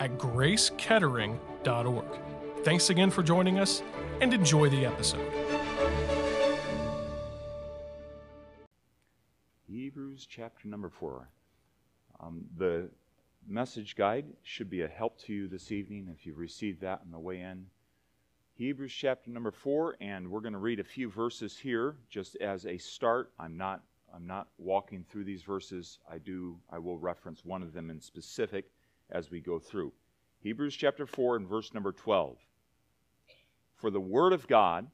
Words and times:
at 0.00 0.18
gracekettering.org. 0.18 2.04
Thanks 2.64 2.90
again 2.90 3.10
for 3.10 3.22
joining 3.22 3.58
us 3.58 3.82
and 4.20 4.34
enjoy 4.34 4.68
the 4.68 4.84
episode. 4.84 5.30
Hebrews 9.68 10.26
chapter 10.28 10.66
number 10.66 10.88
four. 10.88 11.28
Um, 12.18 12.46
the 12.56 12.90
message 13.46 13.94
guide 13.96 14.26
should 14.42 14.68
be 14.68 14.82
a 14.82 14.88
help 14.88 15.18
to 15.22 15.32
you 15.32 15.48
this 15.48 15.70
evening 15.70 16.08
if 16.12 16.26
you've 16.26 16.38
received 16.38 16.80
that 16.80 17.00
on 17.04 17.12
the 17.12 17.18
way 17.18 17.40
in. 17.40 17.66
Hebrews 18.54 18.92
chapter 18.92 19.30
number 19.30 19.50
four, 19.50 19.96
and 20.00 20.30
we're 20.30 20.40
going 20.40 20.52
to 20.52 20.58
read 20.58 20.80
a 20.80 20.84
few 20.84 21.10
verses 21.10 21.56
here 21.56 21.96
just 22.10 22.36
as 22.36 22.66
a 22.66 22.76
start. 22.76 23.32
I'm 23.38 23.56
not 23.56 23.82
I'm 24.12 24.26
not 24.26 24.48
walking 24.58 25.04
through 25.08 25.24
these 25.24 25.42
verses. 25.42 25.98
I 26.10 26.18
do 26.18 26.58
I 26.70 26.78
will 26.78 26.98
reference 26.98 27.44
one 27.44 27.62
of 27.62 27.72
them 27.72 27.90
in 27.90 28.00
specific 28.00 28.66
as 29.10 29.30
we 29.30 29.40
go 29.40 29.58
through. 29.58 29.92
Hebrews 30.42 30.74
chapter 30.76 31.06
4 31.06 31.36
and 31.36 31.48
verse 31.48 31.74
number 31.74 31.92
12. 31.92 32.36
For 33.76 33.90
the 33.90 34.00
word 34.00 34.32
of 34.32 34.46
God 34.46 34.86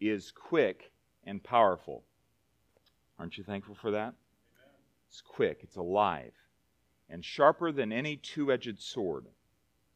is 0.00 0.32
quick 0.32 0.92
and 1.24 1.42
powerful. 1.42 2.04
Aren't 3.18 3.36
you 3.36 3.44
thankful 3.44 3.74
for 3.74 3.90
that? 3.90 3.98
Amen. 3.98 4.14
It's 5.08 5.20
quick, 5.20 5.60
it's 5.62 5.76
alive, 5.76 6.32
and 7.08 7.24
sharper 7.24 7.72
than 7.72 7.92
any 7.92 8.16
two 8.16 8.52
edged 8.52 8.80
sword, 8.80 9.26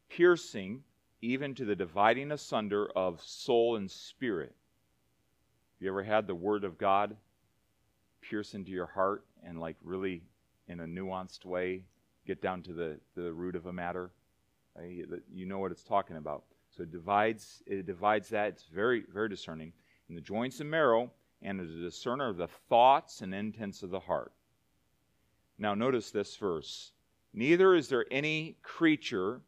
piercing 0.09 0.83
even 1.23 1.55
to 1.55 1.65
the 1.65 1.77
dividing 1.77 2.33
asunder 2.33 2.91
of 2.95 3.23
soul 3.23 3.77
and 3.77 3.91
spirit. 3.91 4.55
Have 5.75 5.83
you 5.83 5.89
ever 5.89 6.03
had 6.03 6.27
the 6.27 6.35
word 6.35 6.65
of 6.65 6.79
God 6.79 7.17
pierce 8.21 8.55
into 8.55 8.71
your 8.71 8.87
heart 8.87 9.25
and, 9.43 9.59
like, 9.59 9.77
really 9.83 10.23
in 10.69 10.81
a 10.81 10.87
nuanced 10.87 11.45
way 11.45 11.85
get 12.27 12.43
down 12.43 12.63
to 12.63 12.73
the, 12.73 12.99
the 13.15 13.33
root 13.33 13.57
of 13.57 13.67
a 13.67 13.73
matter. 13.73 14.11
Eh, 14.79 15.05
you 15.33 15.47
know 15.47 15.59
what 15.59 15.73
it's 15.73 15.85
talking 15.85 16.17
about. 16.17 16.45
So 16.71 16.83
it 16.83 16.91
divides, 16.91 17.63
it 17.67 17.87
divides 17.87 18.29
that. 18.31 18.49
It's 18.49 18.65
very, 18.65 19.05
very 19.13 19.29
discerning. 19.29 19.73
In 20.09 20.15
the 20.15 20.21
joints 20.21 20.61
and 20.61 20.71
marrow, 20.71 21.11
and 21.43 21.61
is 21.61 21.75
a 21.75 21.81
discerner 21.81 22.29
of 22.29 22.37
the 22.37 22.49
thoughts 22.69 23.21
and 23.21 23.35
intents 23.35 23.83
of 23.83 23.91
the 23.91 24.01
heart. 24.01 24.33
Now, 25.59 25.75
notice 25.75 26.11
this 26.11 26.37
verse. 26.37 26.93
Neither 27.33 27.75
is 27.75 27.89
there 27.89 28.07
any 28.11 28.57
creature 28.63 29.41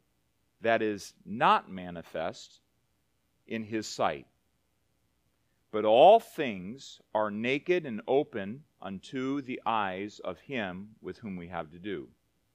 that 0.61 0.81
is 0.81 1.13
not 1.25 1.69
manifest 1.69 2.61
in 3.47 3.63
his 3.63 3.87
sight. 3.87 4.27
But 5.71 5.85
all 5.85 6.19
things 6.19 7.01
are 7.13 7.29
naked 7.29 7.85
and 7.85 8.01
open 8.07 8.63
unto 8.81 9.41
the 9.41 9.61
eyes 9.65 10.19
of 10.19 10.39
him 10.39 10.89
with 11.01 11.17
whom 11.17 11.35
we 11.35 11.47
have 11.47 11.71
to 11.71 11.79
do. 11.79 12.07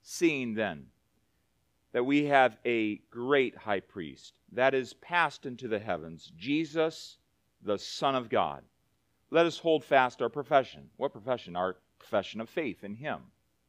Seeing 0.03 0.55
then 0.55 0.87
that 1.93 2.05
we 2.05 2.25
have 2.25 2.59
a 2.65 2.97
great 3.11 3.57
high 3.57 3.81
priest 3.81 4.35
that 4.51 4.75
is 4.75 4.95
passed 4.95 5.47
into 5.47 5.69
the 5.69 5.79
heavens, 5.79 6.33
Jesus, 6.37 7.19
the 7.63 7.79
Son 7.79 8.15
of 8.15 8.29
God, 8.29 8.63
let 9.31 9.47
us 9.47 9.59
hold 9.59 9.85
fast 9.85 10.21
our 10.21 10.29
profession. 10.29 10.91
What 10.97 11.13
profession? 11.13 11.57
Our 11.57 11.77
profession 11.99 12.41
of 12.41 12.49
faith 12.49 12.83
in 12.85 12.95
Him, 12.95 13.21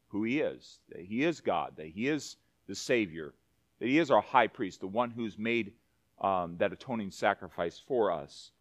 who 0.08 0.24
He 0.24 0.40
is, 0.40 0.80
that 0.90 1.02
He 1.02 1.24
is 1.24 1.40
God, 1.40 1.76
that 1.78 1.88
He 1.88 2.08
is 2.08 2.38
the 2.68 2.76
Savior, 2.76 3.34
that 3.80 3.88
He 3.88 4.00
is 4.00 4.10
our 4.10 4.22
high 4.22 4.48
priest, 4.48 4.80
the 4.80 4.88
one 4.88 5.12
who's 5.12 5.38
made 5.38 5.74
um, 6.20 6.58
that 6.58 6.74
atoning 6.74 7.12
sacrifice 7.12 7.80
for 7.80 8.12
us. 8.12 8.52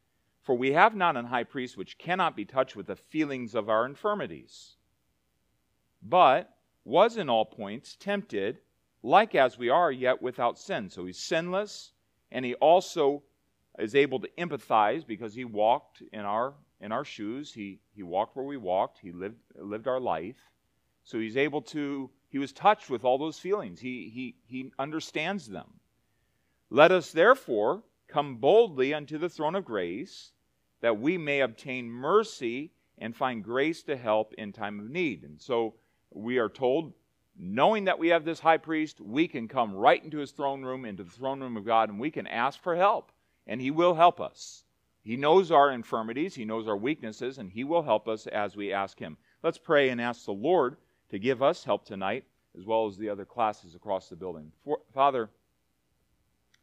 For 0.43 0.55
we 0.55 0.73
have 0.73 0.95
not 0.95 1.17
an 1.17 1.27
high 1.27 1.45
priest 1.45 1.77
which 1.77 1.99
cannot 1.99 2.37
be 2.37 2.45
touched 2.45 2.77
with 2.77 2.87
the 2.87 2.97
feelings 2.97 3.55
of 3.55 3.69
our 3.69 3.87
infirmities, 3.87 4.75
but 6.03 6.55
was 6.85 7.17
in 7.17 7.29
all 7.29 7.45
points 7.45 7.97
tempted, 7.97 8.59
like 9.03 9.35
as 9.35 9.59
we 9.59 9.69
are, 9.69 9.91
yet 9.91 10.21
without 10.23 10.59
sin. 10.59 10.91
So 10.91 11.05
he's 11.05 11.19
sinless, 11.19 11.93
and 12.31 12.45
he 12.45 12.55
also 12.55 13.23
is 13.79 13.95
able 13.95 14.21
to 14.21 14.29
empathize 14.39 15.07
because 15.07 15.35
he 15.35 15.45
walked 15.45 16.03
in 16.13 16.21
our 16.21 16.55
in 16.81 16.93
our 16.93 17.05
shoes. 17.05 17.53
He 17.53 17.81
he 17.95 18.03
walked 18.03 18.37
where 18.37 18.45
we 18.45 18.57
walked. 18.57 18.99
He 18.99 19.13
lived 19.13 19.41
lived 19.57 19.89
our 19.89 20.01
life. 20.01 20.51
So 21.05 21.19
he's 21.19 21.37
able 21.37 21.63
to 21.63 22.11
he 22.29 22.39
was 22.39 22.53
touched 22.53 22.91
with 22.91 23.05
all 23.05 23.19
those 23.19 23.39
feelings. 23.39 23.81
He 23.81 24.09
he 24.09 24.37
he 24.45 24.73
understands 24.79 25.49
them. 25.49 25.81
Let 26.71 26.91
us 26.91 27.13
therefore 27.13 27.83
come 28.09 28.37
boldly 28.37 28.93
unto 28.93 29.19
the 29.19 29.29
throne 29.29 29.55
of 29.55 29.65
grace 29.65 30.33
that 30.81 30.99
we 30.99 31.17
may 31.17 31.41
obtain 31.41 31.89
mercy 31.91 32.73
and 32.99 33.17
find 33.17 33.43
grace 33.43 33.83
to 33.85 33.97
help 33.97 34.35
in 34.35 34.53
time 34.53 34.81
of 34.81 34.91
need. 34.91 35.23
And 35.25 35.41
so 35.41 35.75
we 36.17 36.39
are 36.39 36.49
told, 36.49 36.93
knowing 37.39 37.85
that 37.85 37.99
we 37.99 38.09
have 38.09 38.25
this 38.25 38.41
high 38.41 38.59
priest, 38.59 39.01
we 39.01 39.29
can 39.29 39.49
come 39.49 39.75
right 39.75 40.03
into 40.03 40.19
his 40.19 40.31
throne 40.31 40.63
room, 40.63 40.85
into 40.85 41.05
the 41.05 41.11
throne 41.11 41.41
room 41.41 41.57
of 41.57 41.65
God, 41.65 41.89
and 41.89 41.99
we 41.99 42.11
can 42.11 42.27
ask 42.27 42.63
for 42.63 42.77
help, 42.77 43.13
and 43.47 43.61
he 43.61 43.71
will 43.71 43.95
help 43.95 44.21
us. 44.21 44.65
He 45.03 45.17
knows 45.17 45.51
our 45.51 45.73
infirmities, 45.73 46.35
he 46.35 46.45
knows 46.45 46.69
our 46.69 46.77
weaknesses, 46.77 47.39
and 47.39 47.51
he 47.51 47.65
will 47.65 47.83
help 47.83 48.07
us 48.07 48.27
as 48.29 48.57
we 48.57 48.73
ask 48.73 48.99
him. 48.99 49.17
Let's 49.43 49.59
pray 49.59 49.89
and 49.89 50.01
ask 50.01 50.25
the 50.25 50.33
Lord 50.33 50.77
to 51.11 51.19
give 51.19 51.43
us 51.43 51.65
help 51.65 51.85
tonight, 51.85 52.25
as 52.57 52.65
well 52.65 52.87
as 52.87 52.97
the 52.97 53.09
other 53.09 53.25
classes 53.25 53.75
across 53.75 54.09
the 54.09 54.17
building. 54.17 54.53
For, 54.65 54.79
Father, 54.95 55.31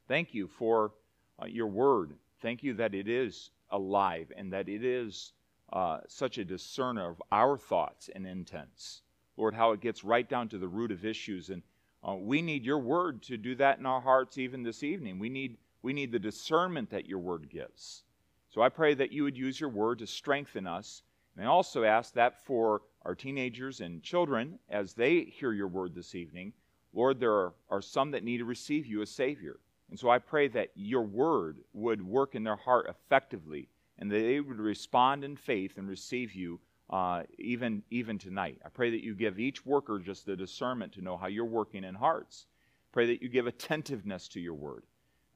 thank 0.07 0.33
you 0.33 0.47
for 0.47 0.93
uh, 1.41 1.47
your 1.47 1.67
word. 1.67 2.13
Thank 2.41 2.63
you 2.63 2.75
that 2.75 2.93
it 2.93 3.09
is 3.09 3.51
alive 3.71 4.31
and 4.37 4.53
that 4.53 4.69
it 4.69 4.83
is 4.83 5.33
uh, 5.73 5.99
such 6.07 6.37
a 6.37 6.45
discerner 6.45 7.09
of 7.09 7.21
our 7.31 7.57
thoughts 7.57 8.09
and 8.13 8.25
intents. 8.25 9.01
Lord, 9.39 9.55
how 9.55 9.71
it 9.71 9.79
gets 9.79 10.03
right 10.03 10.27
down 10.27 10.49
to 10.49 10.57
the 10.57 10.67
root 10.67 10.91
of 10.91 11.05
issues. 11.05 11.49
And 11.49 11.63
uh, 12.05 12.15
we 12.15 12.41
need 12.41 12.65
your 12.65 12.79
word 12.79 13.21
to 13.23 13.37
do 13.37 13.55
that 13.55 13.79
in 13.79 13.85
our 13.85 14.01
hearts 14.01 14.37
even 14.37 14.63
this 14.63 14.83
evening. 14.83 15.17
We 15.17 15.29
need, 15.29 15.57
we 15.81 15.93
need 15.93 16.11
the 16.11 16.19
discernment 16.19 16.89
that 16.89 17.07
your 17.07 17.19
word 17.19 17.49
gives. 17.49 18.03
So 18.49 18.61
I 18.61 18.67
pray 18.67 18.93
that 18.95 19.13
you 19.13 19.23
would 19.23 19.37
use 19.37 19.57
your 19.57 19.69
word 19.69 19.99
to 19.99 20.07
strengthen 20.07 20.67
us. 20.67 21.03
And 21.37 21.45
I 21.45 21.49
also 21.49 21.85
ask 21.85 22.13
that 22.15 22.43
for 22.45 22.81
our 23.05 23.15
teenagers 23.15 23.79
and 23.79 24.03
children 24.03 24.59
as 24.67 24.93
they 24.93 25.21
hear 25.21 25.53
your 25.53 25.69
word 25.69 25.95
this 25.95 26.15
evening. 26.15 26.51
Lord, 26.91 27.19
there 27.19 27.33
are, 27.33 27.53
are 27.69 27.81
some 27.81 28.11
that 28.11 28.25
need 28.25 28.39
to 28.39 28.45
receive 28.45 28.85
you 28.85 29.01
as 29.01 29.09
Savior. 29.09 29.61
And 29.89 29.97
so 29.97 30.09
I 30.09 30.19
pray 30.19 30.49
that 30.49 30.71
your 30.75 31.03
word 31.03 31.59
would 31.71 32.05
work 32.05 32.35
in 32.35 32.43
their 32.43 32.57
heart 32.57 32.87
effectively 32.89 33.69
and 33.99 34.11
that 34.11 34.19
they 34.19 34.41
would 34.41 34.59
respond 34.59 35.23
in 35.23 35.37
faith 35.37 35.77
and 35.77 35.87
receive 35.87 36.33
you 36.33 36.59
uh, 36.89 37.23
even, 37.37 37.83
even 37.91 38.17
tonight. 38.17 38.59
I 38.65 38.69
pray 38.69 38.91
that 38.91 39.03
you 39.03 39.13
give 39.13 39.39
each 39.39 39.65
worker 39.65 39.99
just 39.99 40.25
the 40.25 40.35
discernment 40.35 40.93
to 40.93 41.01
know 41.01 41.17
how 41.17 41.27
you're 41.27 41.45
working 41.45 41.83
in 41.83 41.95
hearts. 41.95 42.45
Pray 42.91 43.07
that 43.07 43.21
you 43.21 43.29
give 43.29 43.47
attentiveness 43.47 44.27
to 44.29 44.39
your 44.39 44.55
word. 44.55 44.83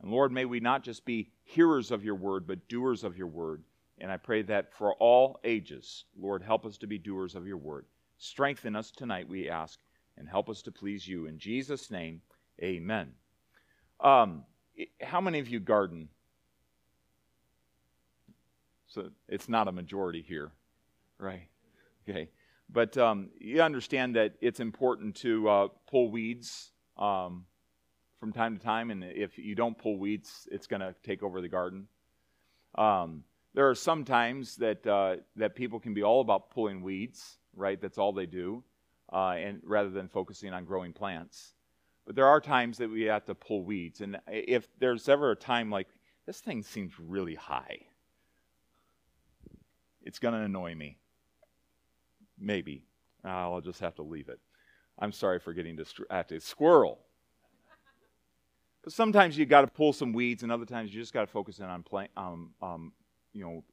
And 0.02 0.12
Lord, 0.12 0.32
may 0.32 0.46
we 0.46 0.60
not 0.60 0.84
just 0.84 1.06
be 1.06 1.32
hearers 1.44 1.92
of 1.92 2.04
your 2.04 2.16
word, 2.16 2.48
but 2.48 2.68
doers 2.68 3.04
of 3.04 3.18
your 3.18 3.28
word. 3.28 3.64
And 4.00 4.12
I 4.12 4.18
pray 4.18 4.42
that 4.44 4.74
for 4.74 4.94
all 4.96 5.40
ages, 5.44 6.06
Lord, 6.20 6.42
help 6.42 6.66
us 6.66 6.78
to 6.80 6.88
be 6.88 6.98
doers 6.98 7.36
of 7.36 7.48
your 7.48 7.58
word. 7.58 7.86
Strengthen 8.18 8.76
us 8.76 8.92
tonight, 8.92 9.30
we 9.30 9.50
ask, 9.50 9.80
and 10.18 10.28
help 10.28 10.50
us 10.50 10.62
to 10.64 10.72
please 10.72 11.08
you. 11.08 11.28
In 11.28 11.38
Jesus' 11.38 11.92
name, 11.92 12.22
amen. 12.62 13.12
Um, 14.00 14.44
how 15.02 15.22
many 15.22 15.40
of 15.40 15.48
you 15.48 15.60
garden? 15.60 16.10
So 18.88 19.10
it's 19.28 19.48
not 19.48 19.68
a 19.68 19.72
majority 19.72 20.24
here. 20.28 20.52
Right. 21.24 21.48
Okay. 22.08 22.30
But 22.70 22.98
um, 22.98 23.30
you 23.40 23.62
understand 23.62 24.18
that 24.18 24.34
it's 24.42 24.60
important 24.60 25.16
to 25.18 25.48
uh, 25.48 25.68
pull 25.90 26.12
weeds 26.12 26.72
um, 26.98 27.46
from 28.20 28.34
time 28.34 28.58
to 28.58 28.64
time, 28.64 28.92
and 28.92 29.06
if 29.06 29.38
you 29.38 29.56
don't 29.56 29.78
pull 29.78 29.98
weeds, 29.98 30.50
it's 30.52 30.68
going 30.68 30.82
to 30.82 30.94
take 31.02 31.24
over 31.24 31.40
the 31.40 31.48
garden. 31.48 31.88
Um, 32.76 33.24
there 33.54 33.70
are 33.70 33.76
some 33.76 34.04
times 34.04 34.58
that 34.58 34.86
uh, 34.86 35.18
that 35.38 35.56
people 35.56 35.80
can 35.80 35.94
be 35.94 36.04
all 36.04 36.20
about 36.20 36.50
pulling 36.50 36.82
weeds, 36.82 37.38
right? 37.56 37.80
That's 37.80 37.98
all 37.98 38.12
they 38.12 38.26
do, 38.26 38.62
uh, 39.14 39.36
and 39.38 39.62
rather 39.64 39.92
than 39.92 40.10
focusing 40.10 40.52
on 40.52 40.66
growing 40.66 40.92
plants. 40.92 41.54
But 42.06 42.16
there 42.16 42.28
are 42.28 42.42
times 42.42 42.80
that 42.80 42.90
we 42.90 43.04
have 43.04 43.24
to 43.26 43.36
pull 43.36 43.64
weeds, 43.64 44.02
and 44.02 44.20
if 44.28 44.68
there's 44.78 45.08
ever 45.08 45.32
a 45.32 45.38
time 45.38 45.70
like 45.70 45.88
this 46.26 46.42
thing 46.42 46.64
seems 46.64 46.92
really 47.00 47.36
high, 47.36 47.80
it's 50.02 50.20
going 50.20 50.34
to 50.34 50.42
annoy 50.42 50.76
me. 50.76 50.98
Maybe. 52.40 52.86
I'll 53.24 53.62
just 53.62 53.80
have 53.80 53.96
to 53.96 54.04
leave 54.04 54.30
it. 54.30 54.40
I'm 55.00 55.12
sorry 55.12 55.40
for 55.40 55.54
getting 55.54 55.76
distracted. 55.76 56.44
Squirrel. 56.44 57.00
Because 58.82 58.96
sometimes 58.96 59.38
you 59.38 59.46
got 59.46 59.62
to 59.62 59.68
pull 59.68 59.94
some 59.94 60.12
weeds, 60.12 60.44
and 60.44 60.52
other 60.52 60.66
times 60.66 60.94
you 60.94 61.00
just 61.00 61.14
got 61.14 61.22
to 61.22 61.28
focus 61.28 61.60
in 61.60 61.66
on 61.66 61.84
play, 61.84 62.10
um, 62.18 62.52
um, 62.62 62.92
you 63.32 63.44
know, 63.44 63.64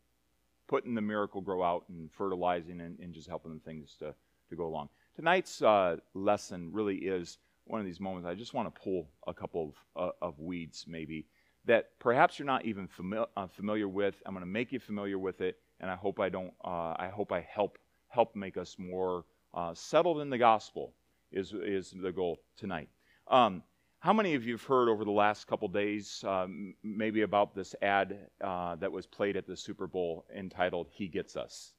putting 0.68 0.94
the 0.94 1.00
Miracle-Gro 1.00 1.64
out 1.64 1.84
and 1.88 2.10
fertilizing 2.12 2.80
and, 2.80 2.98
and 3.00 3.12
just 3.12 3.28
helping 3.28 3.52
the 3.52 3.60
things 3.60 3.96
to, 3.98 4.14
to 4.48 4.56
go 4.56 4.66
along. 4.66 4.88
Tonight's 5.16 5.62
uh, 5.62 5.96
lesson 6.14 6.70
really 6.72 6.94
is 6.96 7.38
one 7.64 7.80
of 7.80 7.86
these 7.86 7.98
moments. 7.98 8.28
I 8.28 8.34
just 8.34 8.54
want 8.54 8.72
to 8.72 8.80
pull 8.80 9.08
a 9.26 9.34
couple 9.34 9.74
of, 9.96 10.12
uh, 10.22 10.26
of 10.26 10.38
weeds, 10.38 10.84
maybe 10.86 11.26
that 11.66 11.98
perhaps 11.98 12.38
you're 12.38 12.46
not 12.46 12.64
even 12.64 12.88
fami- 12.88 13.26
uh, 13.36 13.46
familiar 13.48 13.88
with. 13.88 14.14
I'm 14.24 14.32
going 14.32 14.42
to 14.42 14.50
make 14.50 14.72
you 14.72 14.78
familiar 14.78 15.18
with 15.18 15.40
it, 15.40 15.58
and 15.80 15.90
I 15.90 15.96
hope 15.96 16.20
I 16.20 16.28
don't. 16.28 16.52
Uh, 16.64 16.94
I 16.96 17.10
hope 17.12 17.32
I 17.32 17.40
help 17.40 17.78
help 18.10 18.36
make 18.36 18.56
us 18.56 18.76
more 18.78 19.24
uh, 19.54 19.74
settled 19.74 20.20
in 20.20 20.30
the 20.30 20.38
gospel. 20.38 20.92
Is 21.32 21.52
is 21.52 21.94
the 21.96 22.12
goal 22.12 22.38
tonight? 22.56 22.88
Um, 23.28 23.62
how 24.00 24.12
many 24.12 24.34
of 24.34 24.44
you 24.44 24.54
have 24.54 24.64
heard 24.64 24.88
over 24.88 25.04
the 25.04 25.10
last 25.10 25.46
couple 25.46 25.68
days, 25.68 26.24
um, 26.26 26.74
maybe 26.82 27.22
about 27.22 27.54
this 27.54 27.74
ad 27.82 28.18
uh, 28.40 28.74
that 28.76 28.90
was 28.90 29.06
played 29.06 29.36
at 29.36 29.46
the 29.46 29.56
Super 29.56 29.86
Bowl 29.86 30.24
entitled 30.36 30.88
"He 30.90 31.06
Gets 31.06 31.36
Us"? 31.36 31.72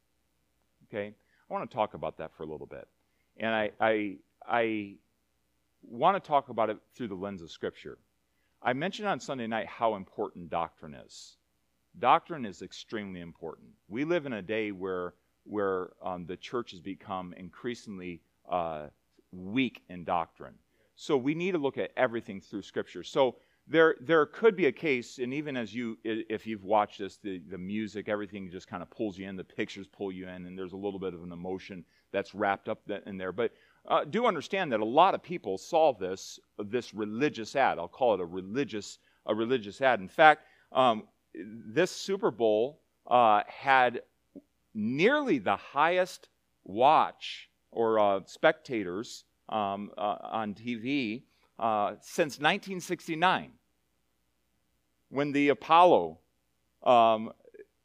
Okay, 0.88 1.08
I 1.50 1.54
want 1.54 1.70
to 1.70 1.76
talk 1.76 1.94
about 1.94 2.18
that 2.18 2.34
for 2.34 2.44
a 2.44 2.46
little 2.46 2.68
bit, 2.68 2.88
and 3.38 3.54
I 3.54 3.72
I, 3.80 4.18
I 4.48 4.96
want 5.84 6.22
to 6.22 6.26
talk 6.26 6.50
about 6.50 6.70
it 6.70 6.78
through 6.96 7.10
the 7.10 7.16
lens 7.16 7.42
of 7.42 7.52
Scripture. 7.52 7.98
I 8.64 8.74
mentioned 8.74 9.08
on 9.08 9.20
Sunday 9.20 9.48
night 9.48 9.68
how 9.68 9.96
important 9.96 10.50
doctrine 10.50 10.94
is. 10.94 11.36
Doctrine 12.00 12.46
is 12.46 12.62
extremely 12.62 13.20
important. 13.20 13.70
We 13.90 14.06
live 14.06 14.26
in 14.26 14.34
a 14.34 14.42
day 14.42 14.72
where 14.72 15.14
where 15.44 15.92
um, 16.04 16.26
the 16.26 16.38
church 16.38 16.72
has 16.72 16.80
become 16.80 17.34
increasingly 17.38 18.22
uh, 18.50 18.88
weak 19.32 19.82
in 19.90 20.04
doctrine. 20.04 20.56
So 20.96 21.18
we 21.18 21.34
need 21.34 21.54
to 21.54 21.58
look 21.58 21.78
at 21.78 21.92
everything 21.98 22.42
through 22.42 22.62
Scripture. 22.62 23.04
So 23.04 23.38
there, 23.68 23.96
there 24.02 24.26
could 24.26 24.56
be 24.56 24.66
a 24.66 24.72
case, 24.72 25.20
and 25.20 25.34
even 25.34 25.56
as 25.56 25.74
you, 25.74 25.98
if 26.04 26.46
you've 26.46 26.64
watched 26.64 27.00
this, 27.00 27.18
the, 27.18 27.42
the 27.50 27.58
music, 27.58 28.10
everything 28.10 28.50
just 28.52 28.68
kind 28.68 28.84
of 28.84 28.90
pulls 28.90 29.18
you 29.18 29.28
in, 29.28 29.36
the 29.36 29.44
pictures 29.44 29.88
pull 29.88 30.12
you 30.12 30.28
in, 30.28 30.46
and 30.46 30.58
there's 30.58 30.74
a 30.74 30.78
little 30.78 31.00
bit 31.00 31.14
of 31.14 31.24
an 31.24 31.32
emotion 31.32 31.86
that's 32.12 32.36
wrapped 32.36 32.68
up 32.68 32.80
in 33.06 33.18
there. 33.18 33.32
But 33.32 33.52
uh, 33.88 34.04
do 34.04 34.26
understand 34.26 34.72
that 34.72 34.80
a 34.80 34.86
lot 34.86 35.16
of 35.16 35.24
people 35.24 35.58
saw 35.58 35.94
this, 35.94 36.40
this 36.60 36.94
religious 36.94 37.56
ad. 37.56 37.80
I'll 37.80 37.88
call 37.88 38.14
it 38.14 38.20
a 38.20 38.26
religious, 38.26 39.00
a 39.26 39.34
religious 39.34 39.82
ad. 39.82 40.00
In 40.02 40.08
fact, 40.08 40.46
um, 40.72 41.04
this 41.34 41.92
Super 41.92 42.32
Bowl 42.32 42.82
uh, 43.08 43.42
had 43.48 44.02
nearly 44.74 45.38
the 45.38 45.56
highest 45.56 46.30
watch 46.64 47.50
or 47.72 48.00
uh, 48.00 48.22
spectators 48.26 49.26
um, 49.50 49.92
uh, 49.98 50.18
on 50.24 50.54
TV 50.54 51.24
uh, 51.60 51.96
since 52.02 52.40
1969, 52.40 53.52
when 55.10 55.32
the 55.32 55.50
Apollo, 55.50 56.20
um, 56.84 57.32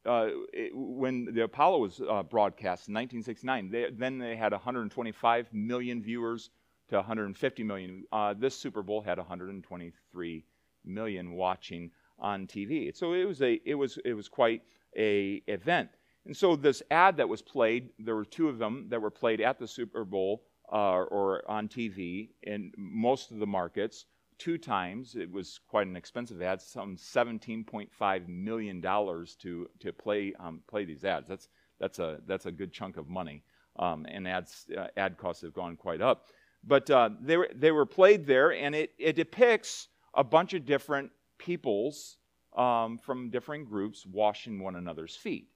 uh, 0.05 0.27
it, 0.53 0.71
when 0.73 1.25
the 1.33 1.43
Apollo 1.43 1.79
was 1.79 2.01
uh, 2.01 2.23
broadcast 2.23 2.87
in 2.87 2.93
1969. 2.93 3.69
They, 3.69 3.87
then 3.91 4.17
they 4.17 4.35
had 4.35 4.51
125 4.53 5.53
million 5.53 6.01
viewers 6.01 6.49
to 6.89 6.95
150 6.95 7.63
million. 7.63 8.03
Uh, 8.11 8.33
this 8.33 8.55
Super 8.55 8.81
Bowl 8.81 9.01
had 9.01 9.17
123 9.17 10.45
million 10.85 11.33
watching 11.33 11.91
on 12.19 12.47
TV. 12.47 12.95
So 12.95 13.13
it 13.13 13.25
was 13.25 13.41
a 13.41 13.61
it 13.65 13.75
was 13.75 13.99
it 14.03 14.13
was 14.13 14.27
quite 14.27 14.63
a 14.97 15.43
event. 15.47 15.89
And 16.27 16.35
so 16.35 16.57
this 16.57 16.83
ad 16.91 17.15
that 17.17 17.29
was 17.29 17.41
played, 17.41 17.89
there 17.99 18.15
were 18.15 18.25
two 18.25 18.49
of 18.49 18.57
them 18.59 18.87
that 18.89 19.01
were 19.01 19.09
played 19.09 19.39
at 19.39 19.57
the 19.57 19.67
Super 19.67 20.03
Bowl 20.03 20.43
uh, 20.69 21.03
or 21.03 21.49
on 21.49 21.69
TV 21.69 22.31
in 22.43 22.73
most 22.77 23.31
of 23.31 23.39
the 23.39 23.47
markets 23.47 24.05
two 24.37 24.57
times. 24.57 25.15
It 25.15 25.31
was 25.31 25.61
quite 25.69 25.87
an 25.87 25.95
expensive 25.95 26.41
ad, 26.41 26.61
some 26.61 26.97
$17.5 26.97 28.27
million 28.27 28.81
to, 28.81 29.69
to 29.79 29.93
play, 29.93 30.33
um, 30.37 30.59
play 30.67 30.83
these 30.83 31.05
ads. 31.05 31.29
That's, 31.29 31.47
that's, 31.79 31.99
a, 31.99 32.19
that's 32.27 32.45
a 32.45 32.51
good 32.51 32.73
chunk 32.73 32.97
of 32.97 33.07
money. 33.07 33.43
Um, 33.79 34.05
and 34.09 34.27
ads, 34.27 34.65
uh, 34.77 34.87
ad 34.97 35.17
costs 35.17 35.43
have 35.43 35.53
gone 35.53 35.77
quite 35.77 36.01
up. 36.01 36.25
But 36.61 36.89
uh, 36.89 37.11
they, 37.21 37.37
were, 37.37 37.49
they 37.55 37.71
were 37.71 37.85
played 37.85 38.27
there, 38.27 38.51
and 38.51 38.75
it, 38.75 38.91
it 38.99 39.15
depicts 39.15 39.87
a 40.13 40.25
bunch 40.25 40.53
of 40.53 40.65
different 40.65 41.09
peoples 41.37 42.17
um, 42.57 42.97
from 42.97 43.29
different 43.29 43.69
groups 43.69 44.05
washing 44.05 44.61
one 44.61 44.75
another's 44.75 45.15
feet. 45.15 45.47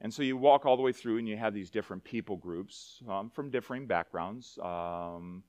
And 0.00 0.12
so 0.14 0.22
you 0.22 0.36
walk 0.36 0.64
all 0.64 0.76
the 0.76 0.82
way 0.82 0.92
through, 0.92 1.18
and 1.18 1.28
you 1.28 1.36
have 1.36 1.54
these 1.54 1.70
different 1.70 2.04
people 2.04 2.36
groups 2.36 3.02
um, 3.08 3.30
from 3.30 3.50
differing 3.50 3.86
backgrounds 3.86 4.58
um, 4.62 5.42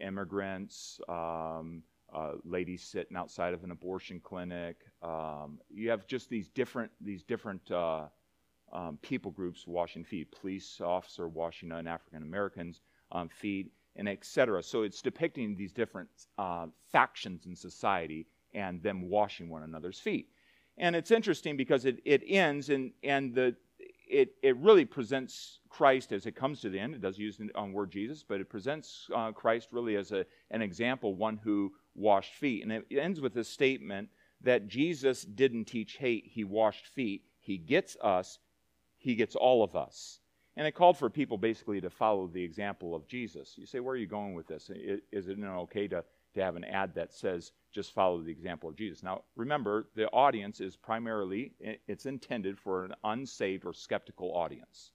immigrants, 0.00 1.00
um, 1.08 1.82
uh, 2.14 2.32
ladies 2.44 2.82
sitting 2.82 3.16
outside 3.16 3.54
of 3.54 3.64
an 3.64 3.70
abortion 3.70 4.20
clinic. 4.20 4.76
Um, 5.02 5.58
you 5.68 5.90
have 5.90 6.06
just 6.06 6.28
these 6.28 6.48
different, 6.48 6.90
these 7.00 7.22
different 7.22 7.70
uh, 7.70 8.06
um, 8.72 8.98
people 9.02 9.30
groups 9.30 9.66
washing 9.66 10.04
feet, 10.04 10.32
police 10.32 10.80
officer 10.80 11.28
washing 11.28 11.72
an 11.72 11.86
African 11.86 12.22
American's 12.22 12.80
um, 13.12 13.28
feet, 13.28 13.70
and 13.96 14.08
etc. 14.08 14.62
So 14.62 14.82
it's 14.82 15.02
depicting 15.02 15.56
these 15.56 15.72
different 15.72 16.08
uh, 16.38 16.66
factions 16.90 17.46
in 17.46 17.54
society 17.54 18.26
and 18.54 18.82
them 18.82 19.08
washing 19.08 19.48
one 19.48 19.62
another's 19.62 20.00
feet. 20.00 20.30
And 20.78 20.94
it's 20.94 21.10
interesting 21.10 21.56
because 21.56 21.84
it, 21.84 22.00
it 22.04 22.22
ends 22.26 22.68
and, 22.70 22.92
and 23.02 23.34
the, 23.34 23.56
it, 24.08 24.34
it 24.42 24.56
really 24.58 24.84
presents 24.84 25.60
Christ 25.68 26.12
as 26.12 26.26
it 26.26 26.36
comes 26.36 26.60
to 26.60 26.70
the 26.70 26.78
end. 26.78 26.94
It 26.94 27.00
does 27.00 27.18
use 27.18 27.36
the 27.36 27.50
um, 27.54 27.72
word 27.72 27.90
Jesus, 27.90 28.24
but 28.26 28.40
it 28.40 28.48
presents 28.48 29.08
uh, 29.14 29.32
Christ 29.32 29.68
really 29.72 29.96
as 29.96 30.12
a, 30.12 30.24
an 30.50 30.62
example, 30.62 31.14
one 31.14 31.38
who 31.38 31.72
washed 31.94 32.34
feet. 32.34 32.62
And 32.62 32.72
it 32.72 32.84
ends 32.90 33.20
with 33.20 33.34
this 33.34 33.48
statement 33.48 34.08
that 34.42 34.68
Jesus 34.68 35.22
didn't 35.22 35.64
teach 35.64 35.96
hate, 35.96 36.24
he 36.26 36.44
washed 36.44 36.86
feet. 36.88 37.22
He 37.40 37.56
gets 37.56 37.96
us, 38.02 38.38
he 38.98 39.14
gets 39.14 39.34
all 39.34 39.64
of 39.64 39.74
us. 39.74 40.20
And 40.56 40.66
it 40.66 40.72
called 40.72 40.98
for 40.98 41.10
people 41.10 41.38
basically 41.38 41.80
to 41.80 41.90
follow 41.90 42.26
the 42.26 42.42
example 42.42 42.94
of 42.94 43.06
Jesus. 43.06 43.54
You 43.56 43.66
say, 43.66 43.80
where 43.80 43.94
are 43.94 43.98
you 43.98 44.06
going 44.06 44.34
with 44.34 44.46
this? 44.46 44.70
Is 45.12 45.28
it 45.28 45.38
okay 45.38 45.88
to 45.88 46.04
to 46.36 46.44
have 46.44 46.56
an 46.56 46.64
ad 46.64 46.94
that 46.94 47.12
says 47.12 47.52
just 47.76 47.92
follow 47.92 48.22
the 48.22 48.30
example 48.30 48.70
of 48.70 48.74
Jesus. 48.74 49.02
Now, 49.02 49.22
remember, 49.36 49.88
the 49.94 50.08
audience 50.08 50.60
is 50.60 50.76
primarily 50.76 51.52
it's 51.86 52.06
intended 52.06 52.58
for 52.58 52.86
an 52.86 52.94
unsaved 53.04 53.66
or 53.66 53.74
skeptical 53.74 54.34
audience. 54.34 54.92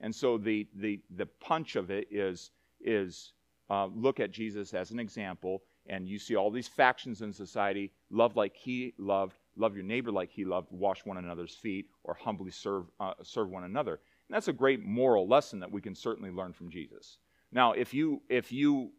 And 0.00 0.12
so 0.14 0.36
the 0.36 0.68
the 0.74 1.00
the 1.16 1.26
punch 1.26 1.76
of 1.76 1.90
it 1.90 2.08
is 2.10 2.50
is 2.80 3.32
uh, 3.70 3.86
look 3.86 4.18
at 4.18 4.32
Jesus 4.32 4.74
as 4.74 4.90
an 4.90 4.98
example, 4.98 5.62
and 5.86 6.08
you 6.08 6.18
see 6.18 6.34
all 6.34 6.50
these 6.50 6.66
factions 6.66 7.22
in 7.22 7.32
society: 7.32 7.92
love 8.10 8.34
like 8.34 8.56
he 8.56 8.94
loved, 8.98 9.36
love 9.56 9.76
your 9.76 9.84
neighbor 9.84 10.10
like 10.10 10.30
he 10.30 10.44
loved, 10.44 10.68
wash 10.72 11.06
one 11.06 11.18
another's 11.18 11.54
feet, 11.54 11.86
or 12.02 12.14
humbly 12.14 12.50
serve 12.50 12.86
uh, 12.98 13.14
serve 13.22 13.48
one 13.48 13.64
another. 13.64 13.94
And 14.28 14.34
that's 14.34 14.48
a 14.48 14.52
great 14.52 14.84
moral 14.84 15.28
lesson 15.28 15.60
that 15.60 15.70
we 15.70 15.80
can 15.80 15.94
certainly 15.94 16.30
learn 16.30 16.52
from 16.52 16.68
Jesus. 16.68 17.18
Now, 17.52 17.72
if 17.72 17.94
you 17.94 18.22
if 18.28 18.50
you 18.50 18.90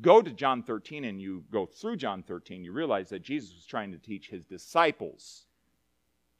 go 0.00 0.22
to 0.22 0.30
John 0.30 0.62
13 0.62 1.04
and 1.04 1.20
you 1.20 1.44
go 1.50 1.66
through 1.66 1.96
John 1.96 2.22
13, 2.22 2.64
you 2.64 2.72
realize 2.72 3.08
that 3.10 3.22
Jesus 3.22 3.54
was 3.54 3.66
trying 3.66 3.92
to 3.92 3.98
teach 3.98 4.28
his 4.28 4.44
disciples 4.44 5.46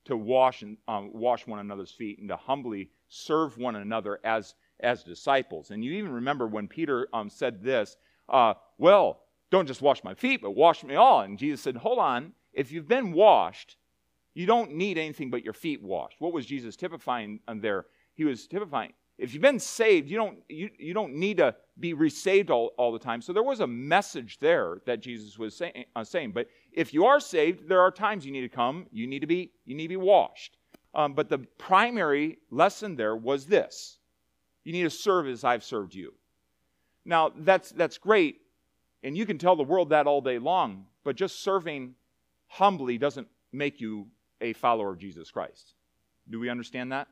to 0.05 0.17
wash, 0.17 0.63
and, 0.63 0.77
um, 0.89 1.11
wash 1.13 1.47
one 1.47 1.59
another's 1.59 1.91
feet 1.91 2.19
and 2.19 2.29
to 2.29 2.37
humbly 2.37 2.91
serve 3.09 3.59
one 3.59 3.77
another 3.77 4.21
as, 4.25 4.55
as 4.81 5.03
disciples. 5.03 5.71
And 5.71 5.85
you 5.85 5.93
even 5.93 6.13
remember 6.13 6.47
when 6.47 6.67
Peter 6.69 7.09
um, 7.13 7.29
said 7.29 7.63
this, 7.63 7.97
uh, 8.29 8.55
Well, 8.79 9.21
don't 9.51 9.67
just 9.67 9.83
wash 9.83 10.03
my 10.05 10.15
feet, 10.15 10.43
but 10.43 10.53
wash 10.53 10.85
me 10.85 10.95
all. 10.95 11.21
And 11.21 11.39
Jesus 11.39 11.61
said, 11.61 11.77
Hold 11.77 11.99
on. 11.99 12.33
If 12.53 12.73
you've 12.73 12.89
been 12.89 13.13
washed, 13.13 13.77
you 14.35 14.47
don't 14.47 14.75
need 14.75 14.99
anything 14.99 15.31
but 15.31 15.45
your 15.45 15.53
feet 15.53 15.83
washed. 15.83 16.21
What 16.21 16.33
was 16.33 16.47
Jesus 16.47 16.77
typifying 16.77 17.41
there? 17.57 17.87
He 18.15 18.25
was 18.25 18.47
typifying 18.47 18.93
if 19.19 19.35
you've 19.35 19.43
been 19.43 19.59
saved, 19.59 20.09
you 20.09 20.17
don't, 20.17 20.39
you, 20.49 20.71
you 20.79 20.95
don't 20.95 21.15
need 21.15 21.39
to 21.39 21.55
be 21.79 21.93
resaved 21.93 22.51
all, 22.51 22.71
all 22.79 22.93
the 22.93 22.99
time. 22.99 23.21
So 23.21 23.33
there 23.33 23.43
was 23.43 23.61
a 23.61 23.67
message 23.67 24.39
there 24.39 24.81
that 24.87 25.01
Jesus 25.01 25.39
was 25.39 25.57
say, 25.57 25.87
uh, 25.95 26.05
saying. 26.05 26.33
But 26.33 26.49
if 26.73 26.95
you 26.95 27.05
are 27.07 27.19
saved, 27.19 27.69
there 27.69 27.81
are 27.81 27.91
times 27.91 28.25
you 28.25 28.33
need 28.33 28.43
to 28.43 28.49
come, 28.49 28.87
you 28.93 29.07
need 29.09 29.21
to 29.21 29.27
be, 29.27 29.51
you 29.67 29.75
need 29.75 29.85
to 29.85 29.89
be 29.89 29.97
washed. 29.97 30.57
Um, 30.95 31.15
but 31.15 31.29
the 31.29 31.39
primary 31.59 32.39
lesson 32.51 32.97
there 32.97 33.17
was 33.17 33.47
this 33.47 33.99
you 34.65 34.73
need 34.73 34.83
to 34.83 34.91
serve 34.91 35.27
as 35.27 35.45
I've 35.45 35.65
served 35.65 35.95
you. 35.95 36.13
Now, 37.05 37.33
that's, 37.35 37.71
that's 37.71 37.97
great, 37.97 38.43
and 39.03 39.17
you 39.17 39.25
can 39.25 39.39
tell 39.39 39.57
the 39.57 39.63
world 39.63 39.91
that 39.91 40.07
all 40.07 40.21
day 40.21 40.39
long, 40.39 40.85
but 41.05 41.17
just 41.17 41.43
serving 41.43 41.95
humbly 42.49 42.99
doesn't 42.99 43.29
make 43.51 43.81
you 43.81 44.09
a 44.43 44.53
follower 44.53 44.91
of 44.91 44.99
Jesus 44.99 45.31
Christ. 45.31 45.73
Do 46.29 46.39
we 46.39 46.51
understand 46.51 46.93
that? 46.93 47.09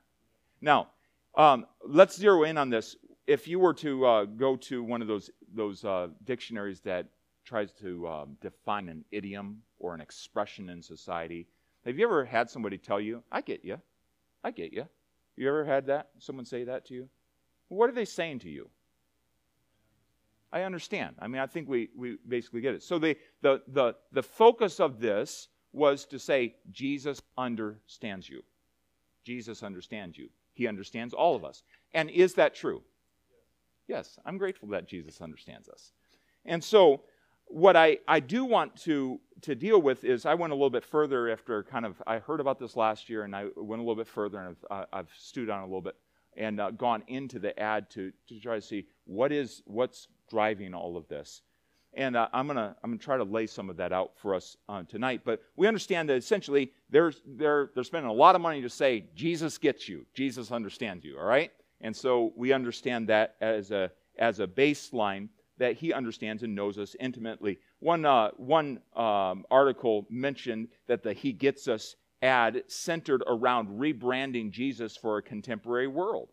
Now, 0.61 0.89
um, 1.37 1.67
let's 1.85 2.17
zero 2.17 2.45
in 2.45 2.59
on 2.59 2.71
this. 2.71 2.97
If 3.27 3.49
you 3.49 3.59
were 3.59 3.75
to 3.75 4.07
uh, 4.07 4.25
go 4.25 4.57
to 4.57 4.83
one 4.83 5.03
of 5.03 5.09
those 5.09 5.31
those 5.55 5.85
uh, 5.85 6.09
dictionaries 6.25 6.81
that 6.81 7.07
tries 7.45 7.73
to 7.75 8.09
um, 8.09 8.37
define 8.41 8.89
an 8.89 9.05
idiom 9.11 9.63
or 9.79 9.95
an 9.95 10.01
expression 10.01 10.69
in 10.69 10.83
society, 10.83 11.47
have 11.85 11.99
you 11.99 12.07
ever 12.07 12.25
had 12.25 12.49
somebody 12.51 12.79
tell 12.79 13.01
you, 13.01 13.23
"I 13.31 13.41
get 13.41 13.65
you, 13.65 13.81
I 14.45 14.51
get 14.51 14.73
you"? 14.73 14.87
You 15.37 15.49
ever 15.49 15.65
had 15.65 15.87
that? 15.87 16.09
Someone 16.19 16.47
say 16.47 16.65
that 16.65 16.87
to 16.87 16.95
you? 16.95 17.09
What 17.69 17.91
are 17.91 17.95
they 17.95 18.05
saying 18.05 18.41
to 18.41 18.49
you? 18.49 18.71
I 20.53 20.63
understand. 20.63 21.17
I 21.19 21.27
mean, 21.27 21.43
I 21.43 21.47
think 21.47 21.69
we, 21.69 21.91
we 21.95 22.17
basically 22.27 22.61
get 22.61 22.75
it. 22.75 22.83
So 22.83 22.99
the, 22.99 23.17
the, 23.43 23.61
the, 23.69 23.95
the 24.13 24.23
focus 24.23 24.81
of 24.81 25.01
this 25.01 25.49
was 25.73 26.07
to 26.07 26.19
say, 26.19 26.55
Jesus 26.71 27.21
understands 27.37 28.29
you. 28.29 28.43
Jesus 29.25 29.63
understands 29.63 30.17
you. 30.17 30.31
He 30.57 30.67
understands 30.67 31.13
all 31.13 31.37
of 31.37 31.45
us. 31.45 31.63
And 31.93 32.09
is 32.09 32.35
that 32.35 32.55
true? 32.55 32.83
Yes, 33.87 34.19
I'm 34.25 34.39
grateful 34.39 34.69
that 34.71 34.89
Jesus 34.89 35.21
understands 35.21 35.69
us. 35.69 35.93
And 36.47 36.65
so, 36.65 37.03
what 37.49 37.77
I, 37.77 37.99
I 38.09 38.21
do 38.21 38.45
want 38.45 38.75
to, 38.83 39.21
to 39.43 39.55
deal 39.55 39.81
with 39.81 40.03
is 40.03 40.27
I 40.27 40.35
went 40.35 40.53
a 40.53 40.57
little 40.57 40.71
bit 40.71 40.83
further 40.83 41.31
after 41.31 41.63
kind 41.63 41.87
of, 41.87 42.03
I 42.07 42.19
heard 42.19 42.41
about 42.41 42.59
this 42.59 42.75
last 42.75 43.09
year 43.09 43.23
and 43.23 43.37
I 43.37 43.45
went 43.55 43.81
a 43.81 43.85
little 43.85 43.95
bit 43.95 44.09
further 44.09 44.39
and 44.39 44.49
I've, 44.49 44.65
uh, 44.69 44.85
I've 44.93 45.11
stewed 45.17 45.51
on 45.51 45.61
a 45.61 45.67
little 45.67 45.83
bit 45.83 45.95
and 46.37 46.61
uh, 46.61 46.73
gone 46.73 47.05
into 47.07 47.39
the 47.39 47.57
ad 47.61 47.89
to, 47.91 48.11
to 48.29 48.41
try 48.41 48.57
to 48.57 48.61
see 48.61 48.89
what 49.05 49.31
is, 49.31 49.63
what's 49.67 50.09
driving 50.29 50.75
all 50.75 50.97
of 50.97 51.07
this. 51.07 51.43
And 51.97 52.15
uh, 52.15 52.29
I'm 52.33 52.47
to 52.49 52.77
I'm 52.85 52.91
gonna 52.91 52.99
try 52.99 53.17
to 53.17 53.25
lay 53.25 53.47
some 53.47 53.71
of 53.71 53.77
that 53.79 53.93
out 53.93 54.13
for 54.17 54.35
us 54.35 54.57
uh, 54.69 54.83
tonight. 54.85 55.23
But 55.25 55.43
we 55.57 55.67
understand 55.67 56.09
that 56.11 56.17
essentially 56.17 56.73
they're, 56.91 57.13
they're, 57.27 57.71
they're 57.75 57.85
spending 57.85 58.11
a 58.11 58.15
lot 58.15 58.35
of 58.35 58.41
money 58.41 58.63
to 58.63 58.71
say, 58.71 59.07
Jesus 59.15 59.59
gets 59.59 59.89
you, 59.89 60.05
Jesus 60.15 60.53
understands 60.53 61.05
you, 61.05 61.19
all 61.19 61.25
right? 61.25 61.51
And 61.81 61.97
so 61.97 62.33
we 62.37 62.53
understand 62.53 63.09
that 63.09 63.37
as 63.41 63.71
a, 63.71 63.91
as 64.19 64.41
a 64.41 64.47
baseline 64.47 65.29
that 65.59 65.75
he 65.75 65.93
understands 65.93 66.43
and 66.43 66.55
knows 66.55 66.79
us 66.79 66.95
intimately. 67.01 67.59
One, 67.81 68.05
uh, 68.05 68.31
one 68.37 68.81
um, 68.95 69.45
article 69.51 70.07
mentioned 70.11 70.69
that 70.87 71.03
the 71.03 71.13
He 71.13 71.33
Gets 71.33 71.67
Us 71.67 71.97
ad 72.23 72.63
centered 72.67 73.23
around 73.27 73.69
rebranding 73.69 74.51
Jesus 74.51 74.97
for 74.97 75.19
a 75.19 75.23
contemporary 75.23 75.89
world. 75.89 76.29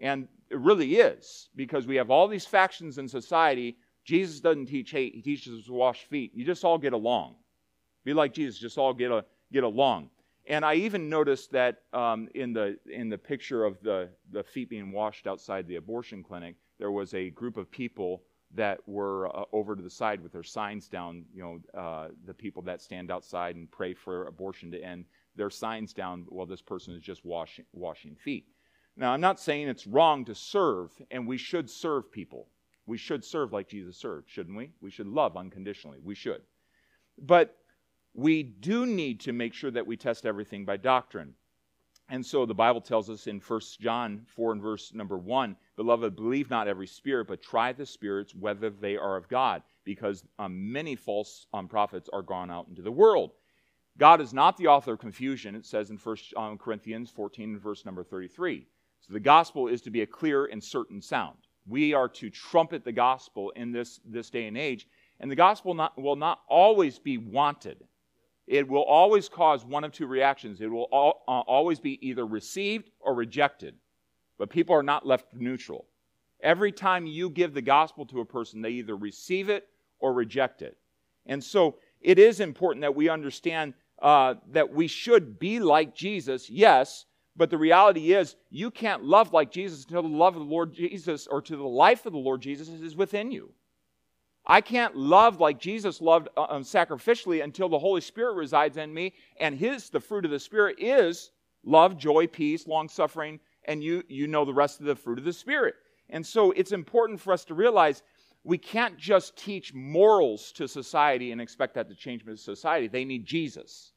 And 0.00 0.28
it 0.50 0.58
really 0.58 0.96
is, 0.96 1.48
because 1.56 1.86
we 1.86 1.96
have 1.96 2.10
all 2.10 2.28
these 2.28 2.46
factions 2.46 2.98
in 2.98 3.08
society. 3.08 3.76
Jesus 4.08 4.40
doesn't 4.40 4.66
teach 4.66 4.90
hate, 4.90 5.14
he 5.14 5.20
teaches 5.20 5.58
us 5.58 5.66
to 5.66 5.74
wash 5.74 6.04
feet. 6.04 6.32
You 6.34 6.42
just 6.42 6.64
all 6.64 6.78
get 6.78 6.94
along. 6.94 7.34
Be 8.06 8.14
like 8.14 8.32
Jesus, 8.32 8.58
just 8.58 8.78
all 8.78 8.94
get, 8.94 9.10
a, 9.10 9.22
get 9.52 9.64
along. 9.64 10.08
And 10.46 10.64
I 10.64 10.76
even 10.76 11.10
noticed 11.10 11.52
that 11.52 11.82
um, 11.92 12.26
in, 12.34 12.54
the, 12.54 12.78
in 12.90 13.10
the 13.10 13.18
picture 13.18 13.66
of 13.66 13.78
the, 13.82 14.08
the 14.32 14.42
feet 14.42 14.70
being 14.70 14.92
washed 14.92 15.26
outside 15.26 15.68
the 15.68 15.76
abortion 15.76 16.22
clinic, 16.22 16.56
there 16.78 16.90
was 16.90 17.12
a 17.12 17.28
group 17.28 17.58
of 17.58 17.70
people 17.70 18.22
that 18.54 18.78
were 18.86 19.28
uh, 19.36 19.44
over 19.52 19.76
to 19.76 19.82
the 19.82 19.90
side 19.90 20.22
with 20.22 20.32
their 20.32 20.42
signs 20.42 20.88
down. 20.88 21.26
You 21.34 21.42
know, 21.42 21.78
uh, 21.78 22.08
the 22.24 22.32
people 22.32 22.62
that 22.62 22.80
stand 22.80 23.10
outside 23.10 23.56
and 23.56 23.70
pray 23.70 23.92
for 23.92 24.26
abortion 24.26 24.70
to 24.70 24.82
end, 24.82 25.04
their 25.36 25.50
signs 25.50 25.92
down 25.92 26.24
while 26.30 26.46
this 26.46 26.62
person 26.62 26.94
is 26.94 27.02
just 27.02 27.26
washing, 27.26 27.66
washing 27.74 28.16
feet. 28.16 28.46
Now, 28.96 29.12
I'm 29.12 29.20
not 29.20 29.38
saying 29.38 29.68
it's 29.68 29.86
wrong 29.86 30.24
to 30.24 30.34
serve, 30.34 30.92
and 31.10 31.28
we 31.28 31.36
should 31.36 31.68
serve 31.68 32.10
people. 32.10 32.48
We 32.88 32.96
should 32.96 33.22
serve 33.22 33.52
like 33.52 33.68
Jesus 33.68 33.98
served, 33.98 34.30
shouldn't 34.30 34.56
we? 34.56 34.72
We 34.80 34.90
should 34.90 35.06
love 35.06 35.36
unconditionally. 35.36 35.98
We 36.02 36.14
should. 36.14 36.40
But 37.18 37.54
we 38.14 38.42
do 38.42 38.86
need 38.86 39.20
to 39.20 39.32
make 39.32 39.52
sure 39.52 39.70
that 39.70 39.86
we 39.86 39.98
test 39.98 40.24
everything 40.24 40.64
by 40.64 40.78
doctrine. 40.78 41.34
And 42.08 42.24
so 42.24 42.46
the 42.46 42.54
Bible 42.54 42.80
tells 42.80 43.10
us 43.10 43.26
in 43.26 43.40
1 43.40 43.60
John 43.78 44.22
4 44.26 44.52
and 44.52 44.62
verse 44.62 44.94
number 44.94 45.18
1 45.18 45.54
Beloved, 45.76 46.16
believe 46.16 46.48
not 46.48 46.66
every 46.66 46.86
spirit, 46.86 47.28
but 47.28 47.42
try 47.42 47.74
the 47.74 47.84
spirits 47.84 48.34
whether 48.34 48.70
they 48.70 48.96
are 48.96 49.16
of 49.16 49.28
God, 49.28 49.62
because 49.84 50.24
um, 50.38 50.72
many 50.72 50.96
false 50.96 51.46
um, 51.52 51.68
prophets 51.68 52.08
are 52.10 52.22
gone 52.22 52.50
out 52.50 52.68
into 52.68 52.80
the 52.80 52.90
world. 52.90 53.32
God 53.98 54.22
is 54.22 54.32
not 54.32 54.56
the 54.56 54.68
author 54.68 54.94
of 54.94 54.98
confusion, 54.98 55.54
it 55.54 55.66
says 55.66 55.90
in 55.90 55.98
1 55.98 56.16
um, 56.38 56.56
Corinthians 56.56 57.10
14 57.10 57.50
and 57.50 57.60
verse 57.60 57.84
number 57.84 58.02
33. 58.02 58.66
So 59.00 59.12
the 59.12 59.20
gospel 59.20 59.68
is 59.68 59.82
to 59.82 59.90
be 59.90 60.00
a 60.00 60.06
clear 60.06 60.46
and 60.46 60.64
certain 60.64 61.02
sound. 61.02 61.36
We 61.68 61.92
are 61.92 62.08
to 62.08 62.30
trumpet 62.30 62.84
the 62.84 62.92
gospel 62.92 63.50
in 63.50 63.72
this, 63.72 64.00
this 64.04 64.30
day 64.30 64.46
and 64.46 64.56
age, 64.56 64.88
and 65.20 65.30
the 65.30 65.36
gospel 65.36 65.74
not, 65.74 66.00
will 66.00 66.16
not 66.16 66.40
always 66.48 66.98
be 66.98 67.18
wanted. 67.18 67.84
It 68.46 68.66
will 68.66 68.84
always 68.84 69.28
cause 69.28 69.64
one 69.64 69.84
of 69.84 69.92
two 69.92 70.06
reactions. 70.06 70.60
It 70.60 70.70
will 70.70 70.88
all, 70.90 71.22
uh, 71.28 71.40
always 71.40 71.78
be 71.78 71.98
either 72.06 72.26
received 72.26 72.90
or 73.00 73.14
rejected. 73.14 73.74
But 74.38 74.48
people 74.48 74.74
are 74.74 74.82
not 74.82 75.06
left 75.06 75.34
neutral. 75.34 75.86
Every 76.40 76.72
time 76.72 77.04
you 77.04 77.28
give 77.28 77.52
the 77.52 77.60
gospel 77.62 78.06
to 78.06 78.20
a 78.20 78.24
person, 78.24 78.62
they 78.62 78.70
either 78.70 78.96
receive 78.96 79.50
it 79.50 79.68
or 79.98 80.12
reject 80.12 80.62
it. 80.62 80.78
And 81.26 81.42
so 81.42 81.76
it 82.00 82.18
is 82.18 82.40
important 82.40 82.82
that 82.82 82.94
we 82.94 83.08
understand 83.08 83.74
uh, 84.00 84.34
that 84.52 84.72
we 84.72 84.86
should 84.86 85.38
be 85.38 85.58
like 85.58 85.94
Jesus, 85.94 86.48
yes, 86.48 87.04
but 87.38 87.50
the 87.50 87.56
reality 87.56 88.12
is 88.12 88.34
you 88.50 88.70
can't 88.70 89.04
love 89.04 89.32
like 89.32 89.52
Jesus 89.52 89.84
until 89.84 90.02
the 90.02 90.08
love 90.08 90.34
of 90.34 90.40
the 90.40 90.52
Lord 90.52 90.74
Jesus 90.74 91.28
or 91.28 91.40
to 91.40 91.56
the 91.56 91.62
life 91.62 92.04
of 92.04 92.12
the 92.12 92.18
Lord 92.18 92.42
Jesus 92.42 92.68
is 92.68 92.96
within 92.96 93.30
you. 93.30 93.52
I 94.44 94.60
can't 94.60 94.96
love 94.96 95.40
like 95.40 95.60
Jesus 95.60 96.00
loved 96.00 96.28
uh, 96.36 96.46
um, 96.48 96.62
sacrificially 96.62 97.44
until 97.44 97.68
the 97.68 97.78
Holy 97.78 98.00
Spirit 98.00 98.34
resides 98.34 98.76
in 98.76 98.92
me, 98.92 99.12
and 99.38 99.54
His, 99.54 99.88
the 99.88 100.00
fruit 100.00 100.24
of 100.24 100.30
the 100.30 100.40
Spirit, 100.40 100.76
is 100.78 101.30
love, 101.64 101.96
joy, 101.96 102.26
peace, 102.26 102.66
long 102.66 102.88
suffering, 102.88 103.38
and 103.66 103.84
you, 103.84 104.02
you 104.08 104.26
know 104.26 104.44
the 104.44 104.54
rest 104.54 104.80
of 104.80 104.86
the 104.86 104.96
fruit 104.96 105.18
of 105.18 105.24
the 105.24 105.32
Spirit. 105.32 105.74
And 106.10 106.26
so 106.26 106.50
it's 106.52 106.72
important 106.72 107.20
for 107.20 107.32
us 107.32 107.44
to 107.44 107.54
realize 107.54 108.02
we 108.42 108.58
can't 108.58 108.96
just 108.98 109.36
teach 109.36 109.74
morals 109.74 110.50
to 110.52 110.66
society 110.66 111.30
and 111.30 111.40
expect 111.40 111.74
that 111.74 111.88
to 111.88 111.94
change 111.94 112.22
society. 112.36 112.88
They 112.88 113.04
need 113.04 113.26
Jesus. 113.26 113.92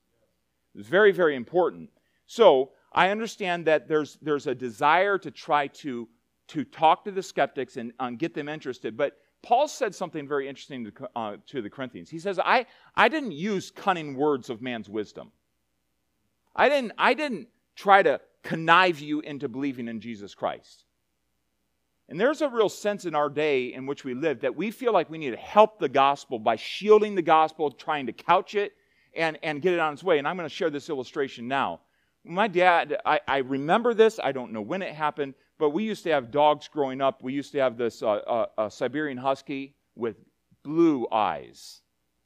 It's 0.76 0.88
very, 0.88 1.12
very 1.12 1.36
important. 1.36 1.90
So 2.28 2.72
I 2.92 3.10
understand 3.10 3.66
that 3.66 3.88
there's, 3.88 4.18
there's 4.22 4.48
a 4.48 4.56
desire 4.56 5.18
to 5.20 5.32
try 5.32 5.68
to, 5.68 6.08
to 6.50 6.64
talk 6.64 7.06
to 7.06 7.12
the 7.12 7.24
skeptics 7.24 7.78
and, 7.78 7.94
get 8.18 8.34
them 8.34 8.50
interested, 8.50 8.98
but 8.98 9.18
Paul 9.44 9.68
said 9.68 9.96
something 9.96 10.28
very 10.28 10.48
interesting 10.48 10.86
to, 10.86 11.10
uh, 11.16 11.38
to 11.48 11.62
the 11.62 11.70
Corinthians. 11.70 12.10
He 12.10 12.20
says, 12.20 12.38
I, 12.38 12.66
I 12.96 13.10
didn't 13.10 13.32
use 13.32 13.72
cunning 13.72 14.16
words 14.16 14.50
of 14.50 14.62
man's 14.62 14.88
wisdom. 14.88 15.32
I 16.56 16.70
didn't, 16.70 16.92
I 16.98 17.14
didn't 17.14 17.48
try 17.76 18.04
to 18.04 18.22
connive 18.44 19.00
you 19.00 19.22
into 19.22 19.48
believing 19.48 19.88
in 19.88 20.00
Jesus 20.00 20.36
Christ. 20.36 20.86
And 22.10 22.20
there's 22.20 22.42
a 22.42 22.50
real 22.50 22.70
sense 22.70 23.06
in 23.06 23.16
our 23.16 23.30
day 23.30 23.74
in 23.74 23.86
which 23.86 24.04
we 24.04 24.14
live 24.14 24.42
that 24.42 24.56
we 24.56 24.70
feel 24.70 24.92
like 24.92 25.10
we 25.10 25.18
need 25.18 25.32
to 25.32 25.38
help 25.38 25.80
the 25.80 25.88
gospel 25.88 26.40
by 26.40 26.58
shielding 26.58 27.16
the 27.16 27.22
gospel, 27.22 27.72
trying 27.72 28.08
to 28.08 28.14
couch 28.14 28.54
it 28.54 28.74
and, 29.16 29.40
and 29.44 29.62
get 29.62 29.74
it 29.74 29.80
on 29.80 29.94
its 29.94 30.04
way. 30.04 30.18
And 30.18 30.28
I'm 30.28 30.36
going 30.36 30.48
to 30.48 30.54
share 30.54 30.70
this 30.70 30.90
illustration 30.90 31.48
now. 31.48 31.80
My 32.24 32.48
dad, 32.48 32.98
I, 33.06 33.20
I 33.28 33.38
remember 33.40 33.94
this, 33.94 34.20
I 34.24 34.32
don't 34.32 34.52
know 34.52 34.62
when 34.62 34.82
it 34.82 34.94
happened, 34.94 35.34
but 35.58 35.72
we 35.72 35.84
used 35.84 36.04
to 36.04 36.12
have 36.12 36.30
dogs 36.30 36.68
growing 36.68 37.02
up. 37.02 37.24
We 37.24 37.34
used 37.34 37.52
to 37.54 37.60
have 37.60 37.78
this 37.78 38.04
uh, 38.04 38.46
uh, 38.58 38.70
Siberian 38.70 39.18
Husky 39.18 39.76
with 39.96 40.18
blue 40.64 41.08
eyes, 41.12 41.82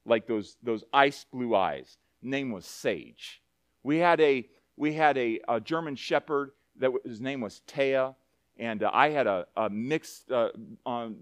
like 0.05 0.27
those, 0.27 0.57
those 0.61 0.83
ice 0.91 1.25
blue 1.31 1.55
eyes. 1.55 1.97
Name 2.21 2.51
was 2.51 2.65
Sage. 2.65 3.41
We 3.83 3.97
had 3.97 4.19
a, 4.19 4.47
we 4.75 4.93
had 4.93 5.17
a, 5.17 5.39
a 5.47 5.61
German 5.61 5.95
Shepherd 5.95 6.51
that 6.79 6.91
his 7.05 7.21
name 7.21 7.39
was 7.39 7.61
Taya, 7.67 8.15
and 8.57 8.83
uh, 8.83 8.89
I 8.93 9.09
had 9.09 9.27
a, 9.27 9.45
a 9.55 9.69
mixed 9.69 10.29
uh, 10.31 10.49
um, 10.85 11.17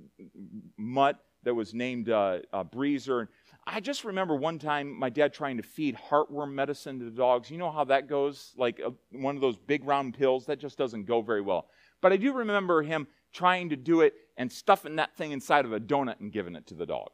mutt 0.77 1.19
that 1.43 1.53
was 1.53 1.73
named 1.73 2.09
uh, 2.09 2.39
Breezer. 2.53 3.27
I 3.65 3.79
just 3.79 4.03
remember 4.03 4.35
one 4.35 4.59
time 4.59 4.97
my 4.97 5.09
dad 5.09 5.33
trying 5.33 5.57
to 5.57 5.63
feed 5.63 5.95
heartworm 5.95 6.53
medicine 6.53 6.99
to 6.99 7.05
the 7.05 7.11
dogs. 7.11 7.49
You 7.49 7.57
know 7.57 7.71
how 7.71 7.85
that 7.85 8.09
goes? 8.09 8.53
Like 8.57 8.79
a, 8.79 8.93
one 9.17 9.35
of 9.35 9.41
those 9.41 9.57
big 9.57 9.85
round 9.85 10.15
pills, 10.15 10.45
that 10.47 10.59
just 10.59 10.77
doesn't 10.77 11.05
go 11.05 11.21
very 11.21 11.41
well. 11.41 11.67
But 12.01 12.11
I 12.11 12.17
do 12.17 12.33
remember 12.33 12.83
him 12.83 13.07
trying 13.31 13.69
to 13.69 13.75
do 13.75 14.01
it 14.01 14.13
and 14.37 14.51
stuffing 14.51 14.97
that 14.97 15.15
thing 15.15 15.31
inside 15.31 15.63
of 15.65 15.71
a 15.71 15.79
donut 15.79 16.19
and 16.19 16.31
giving 16.31 16.55
it 16.55 16.67
to 16.67 16.73
the 16.73 16.85
dog. 16.85 17.09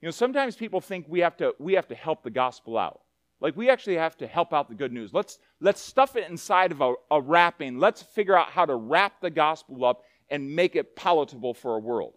You 0.00 0.06
know, 0.06 0.12
sometimes 0.12 0.54
people 0.56 0.80
think 0.80 1.06
we 1.08 1.20
have 1.20 1.36
to, 1.38 1.54
we 1.58 1.74
have 1.74 1.88
to 1.88 1.94
help 1.94 2.22
the 2.22 2.30
gospel 2.30 2.78
out. 2.78 3.00
Like 3.40 3.56
we 3.56 3.68
actually 3.68 3.96
have 3.96 4.16
to 4.18 4.26
help 4.28 4.52
out 4.52 4.68
the 4.68 4.74
good 4.76 4.92
news. 4.92 5.12
Let's, 5.12 5.38
let's 5.60 5.80
stuff 5.80 6.14
it 6.14 6.30
inside 6.30 6.70
of 6.70 6.80
a, 6.80 6.94
a 7.10 7.20
wrapping. 7.20 7.78
Let's 7.78 8.00
figure 8.00 8.36
out 8.36 8.50
how 8.50 8.64
to 8.64 8.76
wrap 8.76 9.20
the 9.20 9.30
gospel 9.30 9.84
up 9.84 10.02
and 10.30 10.54
make 10.54 10.76
it 10.76 10.94
palatable 10.94 11.54
for 11.54 11.76
a 11.76 11.80
world. 11.80 12.14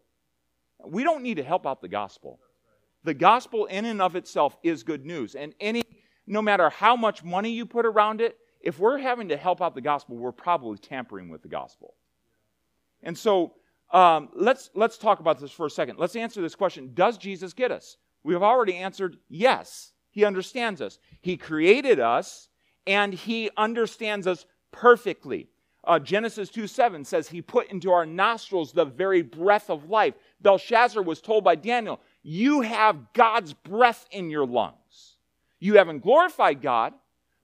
We 0.85 1.03
don't 1.03 1.23
need 1.23 1.37
to 1.37 1.43
help 1.43 1.65
out 1.65 1.81
the 1.81 1.87
gospel. 1.87 2.39
The 3.05 3.13
gospel 3.13 3.65
in 3.65 3.85
and 3.85 4.01
of 4.01 4.15
itself 4.15 4.57
is 4.63 4.81
good 4.81 5.05
news. 5.05 5.35
And 5.35 5.53
any, 5.59 5.83
no 6.25 6.41
matter 6.41 6.71
how 6.71 6.95
much 6.95 7.23
money 7.23 7.51
you 7.51 7.67
put 7.67 7.85
around 7.85 8.19
it, 8.19 8.35
if 8.59 8.79
we're 8.79 8.97
having 8.97 9.29
to 9.29 9.37
help 9.37 9.61
out 9.61 9.75
the 9.75 9.81
gospel, 9.81 10.17
we're 10.17 10.31
probably 10.31 10.79
tampering 10.79 11.29
with 11.29 11.43
the 11.43 11.47
gospel. 11.47 11.93
And 13.03 13.15
so 13.15 13.53
um, 13.91 14.29
let's, 14.33 14.71
let's 14.73 14.97
talk 14.97 15.19
about 15.19 15.39
this 15.39 15.51
for 15.51 15.67
a 15.67 15.69
second. 15.69 15.99
Let's 15.99 16.15
answer 16.15 16.41
this 16.41 16.55
question 16.55 16.91
Does 16.95 17.19
Jesus 17.19 17.53
get 17.53 17.71
us? 17.71 17.97
We 18.23 18.33
have 18.33 18.41
already 18.41 18.75
answered 18.75 19.17
yes. 19.29 19.91
He 20.09 20.25
understands 20.25 20.81
us. 20.81 20.97
He 21.21 21.37
created 21.37 21.99
us, 21.99 22.49
and 22.87 23.13
He 23.13 23.51
understands 23.55 24.25
us 24.25 24.47
perfectly. 24.71 25.49
Uh, 25.83 25.99
Genesis 25.99 26.49
2 26.49 26.65
7 26.65 27.05
says, 27.05 27.29
He 27.29 27.43
put 27.43 27.69
into 27.69 27.91
our 27.91 28.07
nostrils 28.07 28.71
the 28.71 28.85
very 28.85 29.21
breath 29.21 29.69
of 29.69 29.91
life. 29.91 30.15
Belshazzar 30.41 31.03
was 31.03 31.21
told 31.21 31.43
by 31.43 31.53
Daniel, 31.53 31.99
You 32.27 32.61
have 32.61 33.13
God's 33.13 33.53
breath 33.53 34.07
in 34.09 34.31
your 34.31 34.47
lungs. 34.47 35.17
You 35.59 35.75
haven't 35.75 36.01
glorified 36.01 36.59
God, 36.59 36.93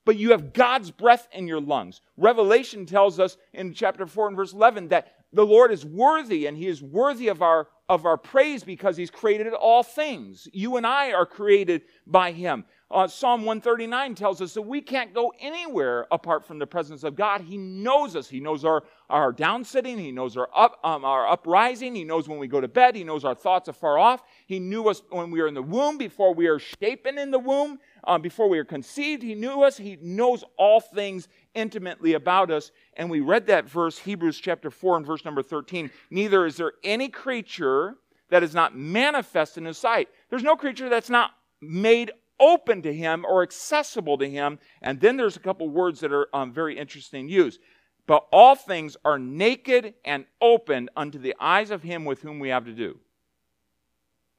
but 0.06 0.18
you 0.18 0.32
have 0.32 0.54
God's 0.54 0.90
breath 0.90 1.28
in 1.32 1.48
your 1.48 1.62
lungs. 1.62 2.02
Revelation 2.18 2.88
tells 2.88 3.20
us 3.20 3.38
in 3.54 3.76
chapter 3.76 4.08
4 4.08 4.30
and 4.30 4.36
verse 4.36 4.54
11 4.54 4.88
that 4.88 5.14
the 5.32 5.46
Lord 5.46 5.72
is 5.72 5.86
worthy 5.86 6.48
and 6.48 6.58
he 6.58 6.66
is 6.66 6.82
worthy 6.82 7.28
of 7.28 7.44
our 7.44 7.68
of 7.92 8.06
our 8.06 8.18
praise 8.18 8.64
because 8.64 8.96
He's 8.96 9.12
created 9.12 9.52
all 9.52 9.84
things. 9.84 10.48
You 10.54 10.78
and 10.78 10.88
I 10.88 11.12
are 11.12 11.26
created 11.26 11.82
by 12.08 12.32
Him. 12.32 12.64
Uh, 12.92 13.08
Psalm 13.08 13.42
139 13.42 14.16
tells 14.16 14.42
us 14.42 14.54
that 14.54 14.64
we 14.64 14.82
can't 14.82 15.14
go 15.14 15.32
anywhere 15.40 16.08
apart 16.12 16.46
from 16.46 16.60
the 16.60 16.68
presence 16.68 17.04
of 17.04 17.16
God. 17.16 17.40
He 17.42 17.58
knows 17.58 18.18
us. 18.18 18.28
He 18.28 18.42
knows 18.42 18.66
our, 18.66 18.84
our 19.10 19.32
down 19.32 19.64
sitting. 19.64 19.98
He 19.98 20.12
knows 20.12 20.36
our, 20.36 20.50
up, 20.54 20.78
um, 20.84 21.06
our 21.06 21.26
uprising. 21.26 21.96
He 21.96 22.04
knows 22.04 22.28
when 22.28 22.38
we 22.38 22.48
go 22.48 22.60
to 22.60 22.68
bed. 22.68 22.96
He 22.96 23.06
knows 23.06 23.24
our 23.24 23.34
thoughts 23.34 23.70
afar 23.70 23.98
off. 23.98 24.24
He 24.46 24.60
knew 24.60 24.90
us 24.90 25.02
when 25.10 25.32
we 25.32 25.42
were 25.42 25.48
in 25.48 25.54
the 25.54 25.62
womb, 25.62 25.98
before 25.98 26.34
we 26.34 26.48
are 26.48 26.60
shapen 26.60 27.18
in 27.18 27.32
the 27.32 27.40
womb, 27.40 27.80
um, 28.04 28.22
before 28.22 28.50
we 28.50 28.60
are 28.60 28.66
conceived. 28.66 29.24
He 29.24 29.36
knew 29.36 29.64
us. 29.64 29.78
He 29.78 29.98
knows 30.02 30.44
all 30.58 30.82
things 30.82 31.30
intimately 31.54 32.14
about 32.14 32.52
us. 32.52 32.72
And 32.96 33.10
we 33.10 33.22
read 33.22 33.48
that 33.48 33.70
verse, 33.70 33.98
Hebrews 34.00 34.38
chapter 34.38 34.70
4 34.70 34.98
and 34.98 35.06
verse 35.06 35.24
number 35.24 35.42
13. 35.42 35.90
Neither 36.10 36.46
is 36.46 36.58
there 36.58 36.74
any 36.84 37.08
creature 37.08 37.96
that 38.30 38.44
is 38.44 38.54
not 38.54 38.76
manifest 38.76 39.58
in 39.58 39.66
his 39.66 39.78
sight. 39.78 40.10
There's 40.30 40.44
no 40.44 40.56
creature 40.56 40.90
that's 40.90 41.10
not 41.10 41.32
made 41.62 42.12
open 42.42 42.82
to 42.82 42.94
him 42.94 43.24
or 43.26 43.44
accessible 43.44 44.18
to 44.18 44.30
him. 44.30 44.60
And 44.82 45.00
then 45.00 45.16
there's 45.16 45.38
a 45.38 45.42
couple 45.42 45.70
words 45.70 46.02
that 46.02 46.12
are 46.12 46.28
um, 46.34 46.52
very 46.52 46.78
interesting 46.78 47.30
use. 47.30 47.60
But 48.08 48.28
all 48.32 48.56
things 48.56 48.98
are 49.06 49.20
naked 49.20 49.94
and 50.04 50.26
open 50.42 50.90
unto 50.98 51.20
the 51.20 51.36
eyes 51.40 51.72
of 51.72 51.84
him 51.84 52.04
with 52.04 52.22
whom 52.22 52.40
we 52.40 52.50
have 52.50 52.66
to 52.66 52.74
do. 52.74 53.00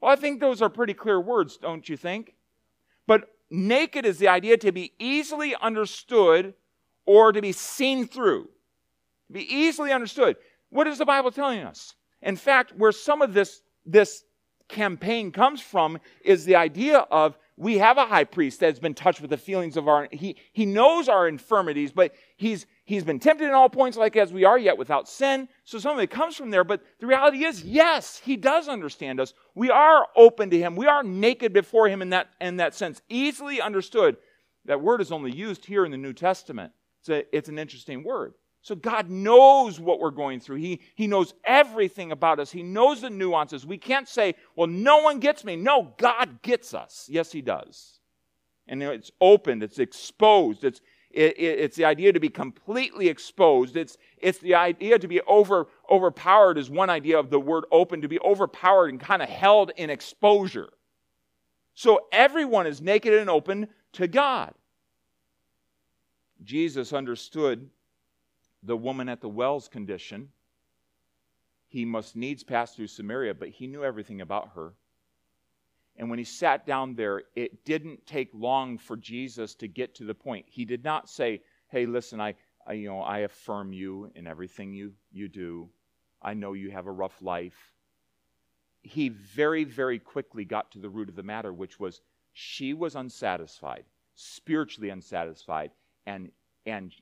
Well, 0.01 0.11
I 0.11 0.17
think 0.17 0.41
those 0.41 0.61
are 0.61 0.69
pretty 0.69 0.93
clear 0.93 1.19
words, 1.19 1.57
don't 1.57 1.87
you 1.87 1.95
think? 1.95 2.35
But 3.07 3.29
naked 3.49 4.05
is 4.05 4.19
the 4.19 4.27
idea 4.27 4.57
to 4.57 4.71
be 4.73 4.91
easily 4.99 5.55
understood 5.55 6.53
or 7.05 7.31
to 7.31 7.41
be 7.41 7.53
seen 7.53 8.05
through. 8.05 8.43
To 9.27 9.33
be 9.33 9.51
easily 9.51 9.91
understood. 9.91 10.35
What 10.69 10.87
is 10.87 10.97
the 10.97 11.05
Bible 11.05 11.31
telling 11.31 11.61
us? 11.61 11.95
In 12.21 12.35
fact, 12.35 12.73
where 12.75 12.91
some 12.91 13.21
of 13.21 13.33
this, 13.33 13.61
this 13.85 14.23
campaign 14.67 15.31
comes 15.31 15.61
from 15.61 15.99
is 16.23 16.45
the 16.45 16.55
idea 16.55 16.99
of 16.99 17.37
we 17.55 17.77
have 17.77 17.97
a 17.97 18.05
high 18.05 18.23
priest 18.23 18.59
that's 18.59 18.79
been 18.79 18.93
touched 18.93 19.21
with 19.21 19.29
the 19.29 19.37
feelings 19.37 19.77
of 19.77 19.87
our 19.87 20.07
he 20.11 20.37
he 20.51 20.65
knows 20.65 21.07
our 21.07 21.27
infirmities 21.27 21.91
but 21.91 22.13
he's 22.35 22.65
he's 22.83 23.03
been 23.03 23.19
tempted 23.19 23.45
in 23.45 23.51
all 23.51 23.69
points 23.69 23.97
like 23.97 24.15
as 24.15 24.33
we 24.33 24.43
are 24.43 24.57
yet 24.57 24.77
without 24.77 25.07
sin. 25.07 25.47
So 25.63 25.77
some 25.77 25.95
of 25.95 26.03
it 26.03 26.09
comes 26.09 26.35
from 26.35 26.49
there 26.49 26.63
but 26.63 26.81
the 26.99 27.07
reality 27.07 27.43
is 27.43 27.63
yes 27.63 28.17
he 28.17 28.35
does 28.37 28.67
understand 28.67 29.19
us. 29.19 29.33
We 29.53 29.69
are 29.69 30.07
open 30.15 30.49
to 30.49 30.59
him. 30.59 30.75
We 30.75 30.87
are 30.87 31.03
naked 31.03 31.53
before 31.53 31.87
him 31.87 32.01
in 32.01 32.09
that 32.09 32.29
in 32.41 32.57
that 32.57 32.73
sense. 32.73 33.01
Easily 33.09 33.61
understood. 33.61 34.17
That 34.65 34.81
word 34.81 35.01
is 35.01 35.11
only 35.11 35.31
used 35.31 35.65
here 35.65 35.85
in 35.85 35.91
the 35.91 35.97
new 35.97 36.13
testament. 36.13 36.71
It's, 37.01 37.09
a, 37.09 37.35
it's 37.35 37.49
an 37.49 37.59
interesting 37.59 38.03
word 38.03 38.33
so 38.63 38.75
God 38.75 39.09
knows 39.09 39.77
what 39.77 39.99
we're 39.99 40.09
going 40.09 40.39
through. 40.39 40.55
He, 40.55 40.79
he 40.95 41.05
knows 41.05 41.33
everything 41.43 42.13
about 42.13 42.39
us. 42.39 42.49
He 42.49 42.63
knows 42.63 43.01
the 43.01 43.09
nuances. 43.09 43.65
We 43.65 43.77
can't 43.77 44.07
say, 44.07 44.35
well, 44.55 44.67
no 44.67 44.99
one 44.99 45.19
gets 45.19 45.43
me. 45.43 45.57
No, 45.57 45.93
God 45.97 46.41
gets 46.41 46.73
us. 46.73 47.07
Yes, 47.11 47.29
He 47.29 47.41
does. 47.41 47.99
And 48.69 48.81
it's 48.81 49.11
opened, 49.19 49.63
it's 49.63 49.79
exposed. 49.79 50.63
It's, 50.63 50.79
it, 51.11 51.37
it, 51.37 51.59
it's 51.59 51.75
the 51.75 51.83
idea 51.83 52.13
to 52.13 52.21
be 52.21 52.29
completely 52.29 53.09
exposed. 53.09 53.75
It's, 53.75 53.97
it's 54.17 54.39
the 54.39 54.55
idea 54.55 54.97
to 54.97 55.09
be 55.09 55.19
over, 55.21 55.67
overpowered, 55.91 56.57
is 56.57 56.69
one 56.69 56.89
idea 56.89 57.19
of 57.19 57.29
the 57.29 57.41
word 57.41 57.65
open, 57.69 58.01
to 58.01 58.07
be 58.07 58.19
overpowered 58.21 58.91
and 58.91 58.99
kind 58.99 59.21
of 59.21 59.27
held 59.27 59.73
in 59.75 59.89
exposure. 59.89 60.69
So 61.73 62.05
everyone 62.13 62.65
is 62.65 62.81
naked 62.81 63.13
and 63.13 63.29
open 63.29 63.67
to 63.93 64.07
God. 64.07 64.53
Jesus 66.45 66.93
understood 66.93 67.69
the 68.63 68.77
woman 68.77 69.09
at 69.09 69.21
the 69.21 69.29
well's 69.29 69.67
condition. 69.67 70.29
He 71.67 71.85
must 71.85 72.15
needs 72.15 72.43
pass 72.43 72.75
through 72.75 72.87
Samaria, 72.87 73.33
but 73.33 73.49
he 73.49 73.67
knew 73.67 73.83
everything 73.83 74.21
about 74.21 74.51
her. 74.55 74.73
And 75.95 76.09
when 76.09 76.19
he 76.19 76.25
sat 76.25 76.65
down 76.65 76.95
there, 76.95 77.23
it 77.35 77.65
didn't 77.65 78.05
take 78.05 78.29
long 78.33 78.77
for 78.77 78.95
Jesus 78.95 79.53
to 79.55 79.67
get 79.67 79.95
to 79.95 80.05
the 80.05 80.15
point. 80.15 80.45
He 80.47 80.65
did 80.65 80.83
not 80.83 81.09
say, 81.09 81.41
"Hey, 81.67 81.85
listen, 81.85 82.19
I, 82.19 82.35
I 82.65 82.73
you 82.73 82.89
know, 82.89 83.01
I 83.01 83.19
affirm 83.19 83.73
you 83.73 84.11
in 84.15 84.25
everything 84.25 84.73
you 84.73 84.93
you 85.11 85.27
do. 85.27 85.69
I 86.21 86.33
know 86.33 86.53
you 86.53 86.71
have 86.71 86.87
a 86.87 86.91
rough 86.91 87.21
life." 87.21 87.73
He 88.81 89.09
very 89.09 89.63
very 89.63 89.99
quickly 89.99 90.45
got 90.45 90.71
to 90.71 90.79
the 90.79 90.89
root 90.89 91.09
of 91.09 91.15
the 91.15 91.23
matter, 91.23 91.53
which 91.53 91.79
was 91.79 92.01
she 92.33 92.73
was 92.73 92.95
unsatisfied, 92.95 93.85
spiritually 94.15 94.89
unsatisfied, 94.89 95.71
and 96.05 96.31
and 96.65 96.93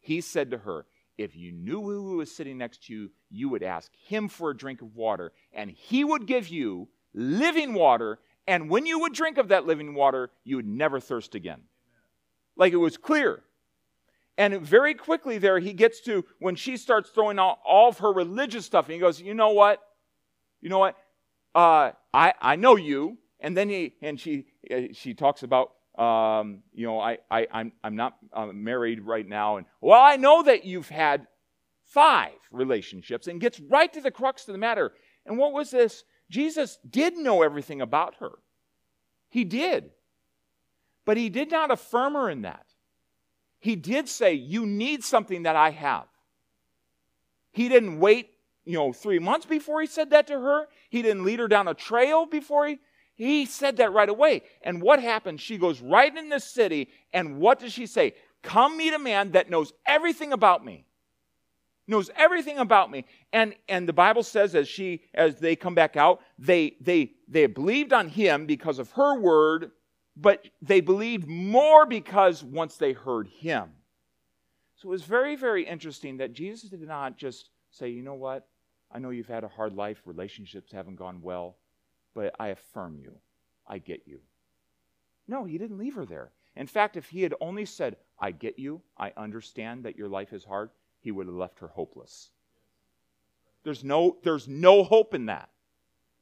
he 0.00 0.20
said 0.20 0.50
to 0.50 0.58
her, 0.58 0.86
if 1.20 1.36
you 1.36 1.52
knew 1.52 1.82
who 1.82 2.16
was 2.16 2.34
sitting 2.34 2.56
next 2.56 2.84
to 2.84 2.94
you, 2.94 3.10
you 3.28 3.50
would 3.50 3.62
ask 3.62 3.92
him 4.06 4.28
for 4.28 4.50
a 4.50 4.56
drink 4.56 4.80
of 4.80 4.96
water, 4.96 5.32
and 5.52 5.70
he 5.70 6.02
would 6.02 6.26
give 6.26 6.48
you 6.48 6.88
living 7.12 7.74
water. 7.74 8.18
And 8.46 8.70
when 8.70 8.86
you 8.86 9.00
would 9.00 9.12
drink 9.12 9.36
of 9.36 9.48
that 9.48 9.66
living 9.66 9.94
water, 9.94 10.30
you 10.44 10.56
would 10.56 10.66
never 10.66 10.98
thirst 10.98 11.34
again. 11.34 11.62
Like 12.56 12.72
it 12.72 12.78
was 12.78 12.96
clear. 12.96 13.42
And 14.38 14.62
very 14.62 14.94
quickly, 14.94 15.36
there, 15.36 15.58
he 15.58 15.74
gets 15.74 16.00
to 16.02 16.24
when 16.38 16.56
she 16.56 16.78
starts 16.78 17.10
throwing 17.10 17.38
out 17.38 17.58
all 17.66 17.90
of 17.90 17.98
her 17.98 18.12
religious 18.12 18.64
stuff, 18.64 18.86
and 18.86 18.94
he 18.94 19.00
goes, 19.00 19.20
You 19.20 19.34
know 19.34 19.50
what? 19.50 19.80
You 20.62 20.70
know 20.70 20.78
what? 20.78 20.96
Uh, 21.54 21.92
I, 22.14 22.32
I 22.40 22.56
know 22.56 22.76
you. 22.76 23.18
And 23.40 23.56
then 23.56 23.68
he, 23.68 23.94
and 24.02 24.18
she, 24.18 24.46
uh, 24.70 24.92
she 24.92 25.14
talks 25.14 25.42
about 25.42 25.72
um, 26.00 26.62
you 26.72 26.86
know, 26.86 26.98
I, 26.98 27.18
I, 27.30 27.46
I'm, 27.52 27.72
I'm 27.84 27.94
not 27.94 28.16
uh, 28.32 28.46
married 28.46 29.02
right 29.02 29.28
now. 29.28 29.58
And, 29.58 29.66
well, 29.82 30.00
I 30.00 30.16
know 30.16 30.42
that 30.42 30.64
you've 30.64 30.88
had 30.88 31.26
five 31.84 32.32
relationships 32.50 33.26
and 33.26 33.40
gets 33.40 33.60
right 33.60 33.92
to 33.92 34.00
the 34.00 34.10
crux 34.10 34.48
of 34.48 34.52
the 34.52 34.58
matter. 34.58 34.92
And 35.26 35.36
what 35.36 35.52
was 35.52 35.70
this? 35.70 36.04
Jesus 36.30 36.78
did 36.88 37.16
know 37.16 37.42
everything 37.42 37.82
about 37.82 38.14
her. 38.20 38.30
He 39.28 39.44
did. 39.44 39.90
But 41.04 41.18
he 41.18 41.28
did 41.28 41.50
not 41.50 41.70
affirm 41.70 42.14
her 42.14 42.30
in 42.30 42.42
that. 42.42 42.64
He 43.58 43.76
did 43.76 44.08
say, 44.08 44.32
You 44.32 44.64
need 44.64 45.04
something 45.04 45.42
that 45.42 45.56
I 45.56 45.70
have. 45.70 46.06
He 47.52 47.68
didn't 47.68 47.98
wait, 47.98 48.30
you 48.64 48.74
know, 48.74 48.92
three 48.92 49.18
months 49.18 49.44
before 49.44 49.80
he 49.82 49.86
said 49.86 50.10
that 50.10 50.28
to 50.28 50.40
her. 50.40 50.68
He 50.88 51.02
didn't 51.02 51.24
lead 51.24 51.40
her 51.40 51.48
down 51.48 51.68
a 51.68 51.74
trail 51.74 52.24
before 52.24 52.68
he 52.68 52.78
he 53.20 53.44
said 53.44 53.76
that 53.76 53.92
right 53.92 54.08
away. 54.08 54.44
And 54.62 54.80
what 54.80 55.02
happens? 55.02 55.42
She 55.42 55.58
goes 55.58 55.82
right 55.82 56.16
in 56.16 56.30
the 56.30 56.40
city, 56.40 56.88
and 57.12 57.36
what 57.36 57.58
does 57.58 57.70
she 57.70 57.84
say? 57.84 58.14
Come 58.42 58.78
meet 58.78 58.94
a 58.94 58.98
man 58.98 59.32
that 59.32 59.50
knows 59.50 59.74
everything 59.84 60.32
about 60.32 60.64
me. 60.64 60.86
Knows 61.86 62.10
everything 62.16 62.56
about 62.56 62.90
me. 62.90 63.04
And 63.30 63.54
and 63.68 63.86
the 63.86 63.92
Bible 63.92 64.22
says 64.22 64.54
as 64.54 64.68
she 64.68 65.02
as 65.12 65.36
they 65.36 65.54
come 65.54 65.74
back 65.74 65.98
out, 65.98 66.20
they 66.38 66.76
they 66.80 67.12
they 67.28 67.44
believed 67.44 67.92
on 67.92 68.08
him 68.08 68.46
because 68.46 68.78
of 68.78 68.90
her 68.92 69.20
word, 69.20 69.72
but 70.16 70.46
they 70.62 70.80
believed 70.80 71.28
more 71.28 71.84
because 71.84 72.42
once 72.42 72.78
they 72.78 72.94
heard 72.94 73.28
him. 73.28 73.68
So 74.76 74.88
it 74.88 74.92
was 74.92 75.02
very, 75.02 75.36
very 75.36 75.66
interesting 75.66 76.16
that 76.18 76.32
Jesus 76.32 76.70
did 76.70 76.80
not 76.80 77.18
just 77.18 77.50
say, 77.70 77.90
you 77.90 78.02
know 78.02 78.14
what? 78.14 78.46
I 78.90 78.98
know 78.98 79.10
you've 79.10 79.26
had 79.26 79.44
a 79.44 79.48
hard 79.48 79.74
life, 79.74 80.00
relationships 80.06 80.72
haven't 80.72 80.96
gone 80.96 81.20
well 81.20 81.58
but 82.14 82.34
I 82.38 82.48
affirm 82.48 82.98
you. 82.98 83.12
I 83.66 83.78
get 83.78 84.02
you. 84.06 84.20
No, 85.28 85.44
he 85.44 85.58
didn't 85.58 85.78
leave 85.78 85.94
her 85.94 86.04
there. 86.04 86.32
In 86.56 86.66
fact, 86.66 86.96
if 86.96 87.08
he 87.08 87.22
had 87.22 87.34
only 87.40 87.64
said, 87.64 87.96
I 88.18 88.32
get 88.32 88.58
you, 88.58 88.82
I 88.98 89.12
understand 89.16 89.84
that 89.84 89.96
your 89.96 90.08
life 90.08 90.32
is 90.32 90.44
hard, 90.44 90.70
he 91.00 91.12
would 91.12 91.26
have 91.26 91.34
left 91.34 91.60
her 91.60 91.68
hopeless. 91.68 92.30
There's 93.62 93.84
no, 93.84 94.16
there's 94.22 94.48
no 94.48 94.82
hope 94.82 95.14
in 95.14 95.26
that. 95.26 95.50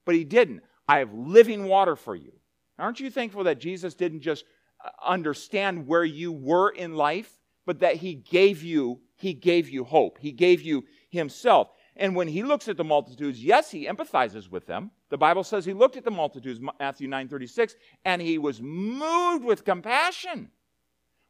But 0.05 0.15
he 0.15 0.25
didn't. 0.25 0.63
I 0.89 0.99
have 0.99 1.13
living 1.13 1.65
water 1.65 1.97
for 1.97 2.15
you. 2.15 2.33
Aren't 2.79 3.01
you 3.01 3.11
thankful 3.11 3.45
that 3.45 3.61
Jesus 3.61 3.95
didn't 3.95 4.21
just 4.21 4.45
uh, 4.85 4.91
understand 5.05 5.87
where 5.87 6.05
you 6.05 6.33
were 6.33 6.71
in 6.71 6.95
life, 6.95 7.31
but 7.67 7.81
that 7.81 7.97
he 7.97 8.15
gave 8.15 8.63
you, 8.63 9.01
he 9.17 9.35
gave 9.35 9.69
you 9.69 9.85
hope. 9.85 10.19
He 10.21 10.33
gave 10.33 10.63
you 10.63 10.85
himself. 11.11 11.71
And 11.99 12.15
when 12.15 12.29
he 12.29 12.45
looks 12.45 12.69
at 12.69 12.77
the 12.77 12.85
multitudes, 12.85 13.45
yes, 13.45 13.73
he 13.73 13.87
empathizes 13.87 14.49
with 14.49 14.67
them. 14.67 14.93
The 15.11 15.19
Bible 15.19 15.43
says 15.43 15.65
he 15.65 15.73
looked 15.73 15.97
at 15.97 16.05
the 16.05 16.13
multitudes, 16.13 16.61
Matthew 16.79 17.09
9:36, 17.09 17.75
and 18.05 18.23
he 18.23 18.39
was 18.39 18.63
moved 18.63 19.45
with 19.45 19.65
compassion. 19.65 20.51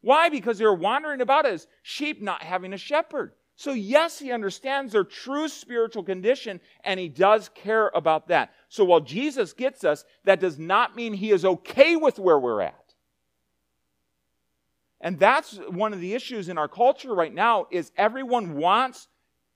Why? 0.03 0.29
Because 0.29 0.59
they 0.59 0.67
were 0.67 0.75
wandering 0.75 1.23
about 1.23 1.47
as 1.47 1.67
sheep 1.83 2.21
not 2.21 2.43
having 2.43 2.75
a 2.75 2.79
shepherd. 2.79 3.33
So, 3.57 3.73
yes, 3.73 4.21
he 4.21 4.31
understands 4.31 4.93
their 4.93 5.03
true 5.03 5.49
spiritual 5.49 6.05
condition 6.05 6.61
and 6.85 7.01
he 7.01 7.09
does 7.09 7.49
care 7.49 7.89
about 7.93 8.29
that. 8.29 8.53
So, 8.69 8.85
while 8.85 9.01
Jesus 9.01 9.53
gets 9.53 9.83
us, 9.83 10.05
that 10.25 10.39
does 10.39 10.59
not 10.59 10.95
mean 10.95 11.15
he 11.15 11.33
is 11.33 11.45
okay 11.45 11.97
with 11.97 12.21
where 12.21 12.39
we're 12.39 12.61
at. 12.61 12.95
And 15.01 15.19
that's 15.19 15.57
one 15.71 15.93
of 15.93 16.01
the 16.01 16.15
issues 16.15 16.49
in 16.49 16.59
our 16.59 16.69
culture 16.69 17.15
right 17.15 17.35
now 17.35 17.67
is 17.71 17.91
everyone 17.97 18.57
wants 18.57 19.09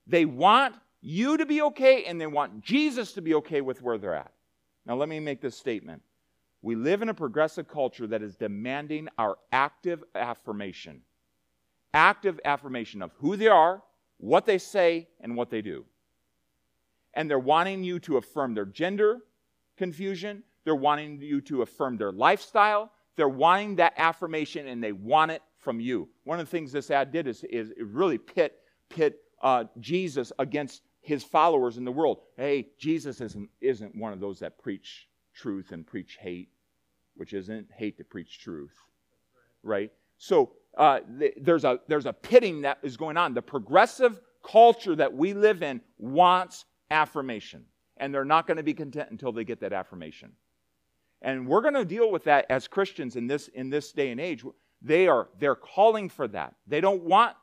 they 0.06 0.24
want 0.24 0.74
you 1.02 1.36
to 1.36 1.46
be 1.46 1.62
okay 1.62 2.04
and 2.04 2.20
they 2.20 2.26
want 2.26 2.62
Jesus 2.62 3.12
to 3.14 3.22
be 3.22 3.34
okay 3.34 3.60
with 3.60 3.82
where 3.82 3.98
they're 3.98 4.14
at. 4.14 4.32
Now, 4.86 4.94
let 4.96 5.08
me 5.10 5.20
make 5.20 5.40
this 5.42 5.56
statement. 5.56 6.02
We 6.62 6.76
live 6.76 7.02
in 7.02 7.08
a 7.10 7.14
progressive 7.14 7.68
culture 7.68 8.06
that 8.06 8.22
is 8.22 8.36
demanding 8.36 9.08
our 9.18 9.36
active 9.52 10.04
affirmation. 10.14 11.02
Active 11.94 12.40
affirmation 12.44 13.02
of 13.02 13.12
who 13.18 13.36
they 13.36 13.48
are, 13.48 13.82
what 14.18 14.46
they 14.46 14.58
say, 14.58 15.08
and 15.20 15.36
what 15.36 15.50
they 15.50 15.62
do. 15.62 15.84
and 17.14 17.28
they're 17.28 17.38
wanting 17.38 17.82
you 17.84 17.98
to 18.00 18.16
affirm 18.16 18.54
their 18.54 18.64
gender 18.64 19.20
confusion. 19.76 20.42
They're 20.64 20.74
wanting 20.74 21.20
you 21.20 21.40
to 21.42 21.62
affirm 21.62 21.96
their 21.96 22.12
lifestyle. 22.12 22.92
They're 23.16 23.28
wanting 23.28 23.76
that 23.76 23.94
affirmation 23.96 24.68
and 24.68 24.82
they 24.82 24.92
want 24.92 25.30
it 25.30 25.42
from 25.58 25.80
you. 25.80 26.08
One 26.24 26.40
of 26.40 26.46
the 26.46 26.50
things 26.50 26.72
this 26.72 26.90
ad 26.90 27.12
did 27.12 27.26
is, 27.26 27.44
is 27.44 27.72
really 27.78 28.18
pit, 28.18 28.58
pit 28.88 29.20
uh, 29.42 29.64
Jesus 29.80 30.32
against 30.38 30.82
his 31.02 31.22
followers 31.22 31.76
in 31.76 31.84
the 31.84 31.92
world. 31.92 32.18
Hey, 32.36 32.68
Jesus 32.78 33.20
isn't, 33.20 33.50
isn't 33.60 33.94
one 33.94 34.12
of 34.12 34.20
those 34.20 34.38
that 34.38 34.58
preach 34.58 35.08
truth 35.34 35.72
and 35.72 35.86
preach 35.86 36.16
hate, 36.20 36.48
which 37.16 37.32
isn't 37.32 37.68
hate 37.76 37.98
to 37.98 38.04
preach 38.04 38.38
truth. 38.38 38.74
Right? 39.62 39.92
So 40.18 40.52
uh, 40.78 41.00
th- 41.18 41.34
there's, 41.40 41.64
a, 41.64 41.80
there's 41.88 42.06
a 42.06 42.12
pitting 42.12 42.62
that 42.62 42.78
is 42.82 42.96
going 42.96 43.16
on. 43.16 43.34
The 43.34 43.42
progressive 43.42 44.20
culture 44.44 44.96
that 44.96 45.12
we 45.12 45.34
live 45.34 45.62
in 45.62 45.80
wants 45.98 46.64
affirmation, 46.90 47.64
and 47.96 48.14
they're 48.14 48.24
not 48.24 48.46
going 48.46 48.56
to 48.56 48.62
be 48.62 48.74
content 48.74 49.10
until 49.10 49.32
they 49.32 49.44
get 49.44 49.60
that 49.60 49.72
affirmation. 49.72 50.32
And 51.20 51.46
we're 51.46 51.60
going 51.60 51.74
to 51.74 51.84
deal 51.84 52.10
with 52.10 52.24
that 52.24 52.46
as 52.48 52.66
Christians 52.68 53.16
in 53.16 53.26
this, 53.26 53.48
in 53.48 53.70
this 53.70 53.92
day 53.92 54.10
and 54.10 54.20
age. 54.20 54.44
They 54.84 55.06
are 55.06 55.28
they're 55.38 55.54
calling 55.54 56.08
for 56.08 56.26
that. 56.28 56.54
They 56.66 56.80
don't 56.80 57.04
want 57.04 57.36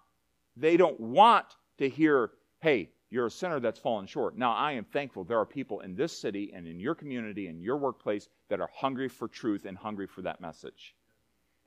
they 0.57 0.75
don't 0.75 0.99
want 0.99 1.45
to 1.77 1.87
hear, 1.87 2.31
"Hey, 2.59 2.89
you're 3.09 3.27
a 3.27 3.31
sinner 3.31 3.59
that's 3.59 3.79
fallen 3.79 4.05
short." 4.05 4.37
Now, 4.37 4.53
I 4.53 4.73
am 4.73 4.85
thankful 4.85 5.23
there 5.23 5.39
are 5.39 5.45
people 5.45 5.81
in 5.81 5.95
this 5.95 6.17
city 6.17 6.51
and 6.53 6.67
in 6.67 6.79
your 6.79 6.95
community 6.95 7.47
and 7.47 7.61
your 7.61 7.77
workplace 7.77 8.29
that 8.49 8.59
are 8.59 8.69
hungry 8.73 9.09
for 9.09 9.27
truth 9.27 9.65
and 9.65 9.77
hungry 9.77 10.07
for 10.07 10.21
that 10.21 10.41
message. 10.41 10.95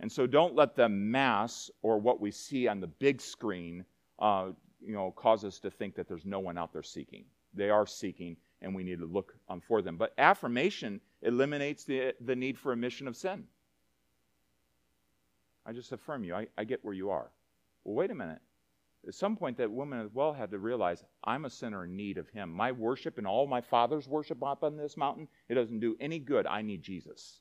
And 0.01 0.11
so, 0.11 0.27
don't 0.27 0.55
let 0.55 0.75
the 0.75 0.89
mass 0.89 1.71
or 1.83 1.99
what 1.99 2.21
we 2.21 2.31
see 2.31 2.69
on 2.69 2.81
the 2.81 2.87
big 2.87 3.21
screen, 3.21 3.85
uh, 4.19 4.51
you 4.81 4.95
know, 4.95 5.13
cause 5.13 5.45
us 5.45 5.59
to 5.61 5.71
think 5.71 5.95
that 5.95 6.09
there's 6.09 6.27
no 6.27 6.41
one 6.41 6.59
out 6.59 6.73
there 6.73 6.83
seeking. 6.83 7.25
They 7.55 7.71
are 7.71 7.87
seeking, 7.87 8.37
and 8.61 8.75
we 8.75 8.83
need 8.83 8.99
to 8.99 9.07
look 9.07 9.35
um, 9.49 9.61
for 9.61 9.83
them. 9.83 9.97
But 9.97 10.15
affirmation 10.19 11.01
eliminates 11.23 11.85
the, 11.85 12.15
the 12.21 12.35
need 12.35 12.59
for 12.59 12.73
admission 12.73 13.07
of 13.09 13.17
sin. 13.17 13.45
I 15.65 15.73
just 15.73 15.93
affirm 15.93 16.25
you. 16.25 16.35
I, 16.35 16.49
I 16.59 16.65
get 16.65 16.85
where 16.85 16.95
you 16.95 17.11
are. 17.11 17.31
Well, 17.85 17.95
wait 17.95 18.11
a 18.11 18.15
minute. 18.15 18.41
At 19.07 19.15
some 19.15 19.37
point, 19.37 19.57
that 19.57 19.71
woman 19.71 20.01
as 20.01 20.15
well 20.15 20.33
had 20.33 20.51
to 20.53 20.59
realize 20.59 21.03
I'm 21.25 21.45
a 21.45 21.51
sinner 21.51 21.85
in 21.85 21.97
need 21.97 22.19
of 22.19 22.29
him. 22.29 22.53
My 22.53 22.71
worship 22.71 23.19
and 23.19 23.27
all 23.27 23.49
my 23.49 23.61
father's 23.61 24.07
worship 24.07 24.43
up 24.45 24.63
on 24.63 24.77
this 24.77 24.97
mountain, 24.97 25.27
it 25.49 25.55
doesn't 25.55 25.81
do 25.81 25.97
any 25.99 26.21
good. 26.21 26.47
I 26.47 26.63
need 26.63 26.83
Jesus. 26.83 27.41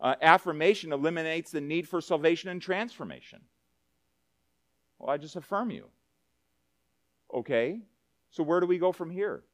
Uh, 0.00 0.16
affirmation 0.20 0.92
eliminates 0.92 1.52
the 1.52 1.60
need 1.60 1.88
for 1.88 2.00
salvation 2.00 2.50
and 2.50 2.60
transformation. 2.60 3.40
Well, 4.98 5.10
I 5.10 5.16
just 5.16 5.36
affirm 5.36 5.70
you. 5.70 5.86
Okay, 7.32 7.80
so 8.30 8.42
where 8.42 8.58
do 8.58 8.66
we 8.66 8.78
go 8.78 8.90
from 8.90 9.10
here? 9.10 9.44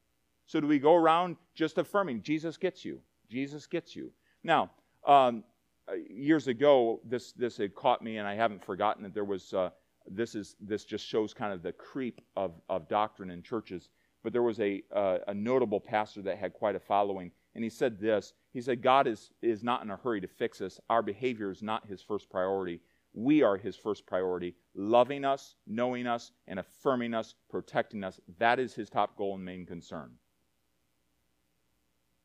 So 0.47 0.59
do 0.59 0.65
we 0.65 0.79
go 0.79 0.95
around 0.95 1.37
just 1.53 1.77
affirming 1.77 2.23
Jesus 2.23 2.57
gets 2.57 2.83
you? 2.83 2.99
Jesus 3.29 3.67
gets 3.67 3.95
you. 3.95 4.11
Now, 4.43 4.71
um, 5.05 5.43
uh, 5.87 5.93
years 6.09 6.47
ago, 6.47 6.99
this 7.05 7.31
this 7.33 7.57
had 7.57 7.75
caught 7.75 8.01
me, 8.01 8.17
and 8.17 8.27
I 8.27 8.33
haven't 8.33 8.63
forgotten 8.65 9.03
that 9.03 9.13
there 9.13 9.23
was. 9.23 9.53
Uh, 9.53 9.69
this 10.07 10.35
is 10.35 10.55
this 10.59 10.85
just 10.85 11.05
shows 11.05 11.33
kind 11.33 11.53
of 11.53 11.61
the 11.61 11.71
creep 11.71 12.21
of, 12.35 12.53
of 12.69 12.87
doctrine 12.87 13.29
in 13.31 13.41
churches. 13.43 13.89
But 14.23 14.33
there 14.33 14.43
was 14.43 14.59
a 14.59 14.83
uh, 14.93 15.19
a 15.27 15.33
notable 15.33 15.79
pastor 15.79 16.21
that 16.23 16.37
had 16.37 16.53
quite 16.53 16.75
a 16.75 16.79
following, 16.79 17.31
and 17.55 17.63
he 17.63 17.69
said 17.69 17.99
this. 17.99 18.33
He 18.51 18.61
said, 18.61 18.81
"God 18.81 19.07
is 19.07 19.31
is 19.41 19.63
not 19.63 19.83
in 19.83 19.91
a 19.91 19.95
hurry 19.95 20.21
to 20.21 20.27
fix 20.27 20.61
us. 20.61 20.79
Our 20.89 21.01
behavior 21.01 21.51
is 21.51 21.63
not 21.63 21.87
His 21.87 22.01
first 22.01 22.29
priority. 22.29 22.81
We 23.13 23.43
are 23.43 23.57
His 23.57 23.75
first 23.75 24.05
priority. 24.05 24.55
Loving 24.75 25.25
us, 25.25 25.55
knowing 25.65 26.05
us, 26.05 26.31
and 26.47 26.59
affirming 26.59 27.13
us, 27.13 27.35
protecting 27.49 28.03
us. 28.03 28.19
That 28.39 28.59
is 28.59 28.73
His 28.73 28.89
top 28.89 29.15
goal 29.17 29.35
and 29.35 29.45
main 29.45 29.65
concern." 29.65 30.11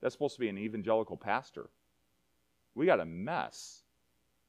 That's 0.01 0.15
supposed 0.15 0.35
to 0.35 0.41
be 0.41 0.51
an 0.51 0.59
evangelical 0.59 1.17
pastor. 1.17 1.71
We 2.75 2.85
got 2.85 3.01
a 3.01 3.07
mess. 3.07 3.85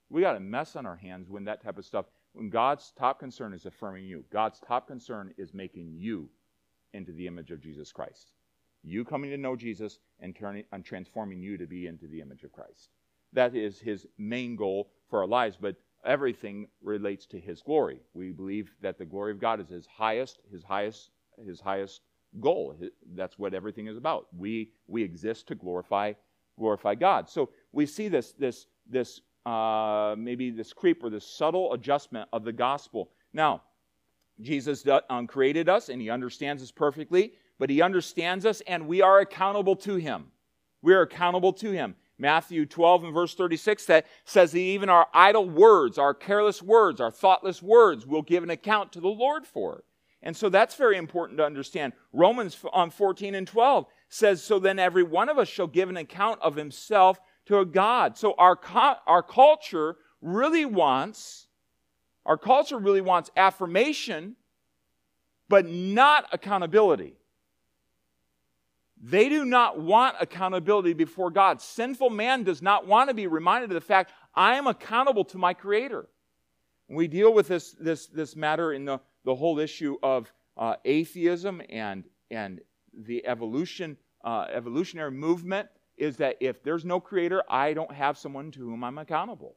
We 0.10 0.22
got 0.22 0.36
a 0.36 0.40
mess 0.40 0.76
on 0.76 0.86
our 0.86 0.98
hands 0.98 1.30
when 1.30 1.46
that 1.46 1.64
type 1.64 1.78
of 1.78 1.86
stuff, 1.86 2.08
when 2.36 2.50
God's 2.50 2.92
top 2.98 3.20
concern 3.20 3.54
is 3.54 3.66
affirming 3.66 4.06
you, 4.06 4.24
God's 4.32 4.60
top 4.60 4.88
concern 4.88 5.34
is 5.38 5.54
making 5.54 5.94
you 5.96 6.30
into 6.94 7.12
the 7.14 7.28
image 7.28 7.52
of 7.52 7.62
Jesus 7.62 7.92
Christ. 7.92 8.32
You 8.84 9.04
coming 9.06 9.32
to 9.32 9.38
know 9.38 9.56
Jesus 9.56 10.00
and, 10.20 10.36
turning, 10.36 10.66
and 10.72 10.84
transforming 10.84 11.42
you 11.42 11.58
to 11.58 11.66
be 11.66 11.88
into 11.88 12.08
the 12.08 12.22
image 12.22 12.44
of 12.44 12.52
Christ. 12.52 12.90
That 13.34 13.56
is 13.56 13.80
his 13.80 14.06
main 14.18 14.56
goal 14.56 14.90
for 15.10 15.22
our 15.22 15.28
lives, 15.28 15.58
but 15.60 15.76
everything 16.06 16.68
relates 16.84 17.26
to 17.28 17.40
his 17.40 17.62
glory. 17.62 18.00
We 18.14 18.32
believe 18.32 18.70
that 18.82 18.98
the 18.98 19.06
glory 19.06 19.32
of 19.32 19.40
God 19.40 19.60
is 19.62 19.70
his 19.70 19.88
highest, 19.88 20.42
his 20.52 20.64
highest, 20.64 21.12
his 21.44 21.60
highest 21.60 22.02
goal. 22.40 22.76
That's 23.16 23.40
what 23.40 23.54
everything 23.54 23.88
is 23.88 23.98
about. 23.98 24.28
We 24.38 24.72
we 24.88 25.04
exist 25.04 25.48
to 25.48 25.56
glorify 25.56 26.14
glorify 26.58 26.96
God. 26.96 27.30
So 27.30 27.50
we 27.72 27.86
see 27.86 28.08
this, 28.08 28.34
this, 28.34 28.68
this 28.90 29.22
uh, 29.46 30.16
maybe 30.18 30.50
this 30.50 30.74
creep 30.74 31.04
or 31.04 31.10
this 31.10 31.26
subtle 31.26 31.74
adjustment 31.74 32.28
of 32.34 32.44
the 32.44 32.54
gospel. 32.54 33.12
Now, 33.34 33.62
Jesus 34.42 34.86
um, 35.10 35.28
created 35.28 35.70
us 35.70 35.90
and 35.90 36.02
he 36.02 36.10
understands 36.10 36.62
us 36.62 36.72
perfectly, 36.72 37.34
but 37.60 37.70
he 37.70 37.82
understands 37.82 38.46
us 38.46 38.62
and 38.68 38.88
we 38.88 39.02
are 39.02 39.20
accountable 39.20 39.76
to 39.78 39.96
him. 39.96 40.26
We 40.82 40.94
are 40.94 41.02
accountable 41.02 41.54
to 41.54 41.72
him. 41.72 41.96
Matthew 42.18 42.66
12 42.66 43.06
and 43.06 43.14
verse 43.14 43.36
36 43.36 43.86
that 43.86 44.06
says 44.24 44.52
that 44.54 44.60
even 44.60 44.90
our 44.90 45.08
idle 45.14 45.50
words, 45.50 45.98
our 45.98 46.14
careless 46.14 46.62
words, 46.62 47.02
our 47.02 47.12
thoughtless 47.12 47.62
words 47.62 48.06
will 48.06 48.22
give 48.22 48.44
an 48.44 48.50
account 48.50 48.94
to 48.94 49.02
the 49.02 49.08
Lord 49.08 49.46
for. 49.46 49.84
And 50.22 50.36
so 50.36 50.50
that's 50.50 50.76
very 50.76 50.98
important 50.98 51.38
to 51.38 51.46
understand. 51.46 51.94
Romans 52.12 52.56
14 52.56 53.36
and 53.36 53.48
12 53.48 53.86
says, 54.10 54.42
So 54.42 54.60
then 54.60 54.80
every 54.80 55.04
one 55.04 55.30
of 55.30 55.38
us 55.38 55.48
shall 55.48 55.68
give 55.68 55.90
an 55.90 55.98
account 55.98 56.42
of 56.42 56.56
himself 56.56 57.20
to 57.46 57.60
a 57.60 57.66
God. 57.66 58.18
So 58.18 58.34
our, 58.38 58.60
our 59.08 59.24
culture 59.24 59.98
really 60.22 60.66
wants, 60.66 61.48
our 62.26 62.38
culture 62.38 62.78
really 62.78 63.02
wants 63.02 63.32
affirmation, 63.38 64.36
but 65.48 65.68
not 65.68 66.28
accountability. 66.32 67.16
They 69.02 69.30
do 69.30 69.46
not 69.46 69.80
want 69.80 70.16
accountability 70.20 70.94
before 70.94 71.30
God. 71.30 71.62
Sinful 71.62 72.10
man 72.10 72.44
does 72.44 72.62
not 72.62 72.88
want 72.88 73.10
to 73.10 73.14
be 73.14 73.28
reminded 73.28 73.70
of 73.70 73.76
the 73.76 73.82
fact, 73.82 74.12
I 74.34 74.56
am 74.56 74.68
accountable 74.68 75.26
to 75.26 75.38
my 75.38 75.54
Creator. 75.54 76.08
We 76.88 77.08
deal 77.08 77.34
with 77.34 77.48
this, 77.48 77.72
this, 77.74 78.08
this 78.08 78.36
matter 78.36 78.74
in 78.74 78.86
the, 78.86 79.00
the 79.24 79.36
whole 79.36 79.60
issue 79.60 79.98
of 80.02 80.32
uh, 80.58 80.76
atheism 80.86 81.62
and, 81.70 82.06
and 82.32 82.62
the 82.94 83.26
evolution 83.28 83.98
uh, 84.24 84.48
evolutionary 84.52 85.12
movement 85.12 85.70
is 85.98 86.18
that 86.18 86.38
if 86.40 86.64
there's 86.64 86.86
no 86.86 87.00
creator, 87.00 87.44
I 87.50 87.74
don't 87.74 87.92
have 87.92 88.18
someone 88.18 88.52
to 88.52 88.60
whom 88.60 88.84
I'm 88.84 88.98
accountable. 88.98 89.56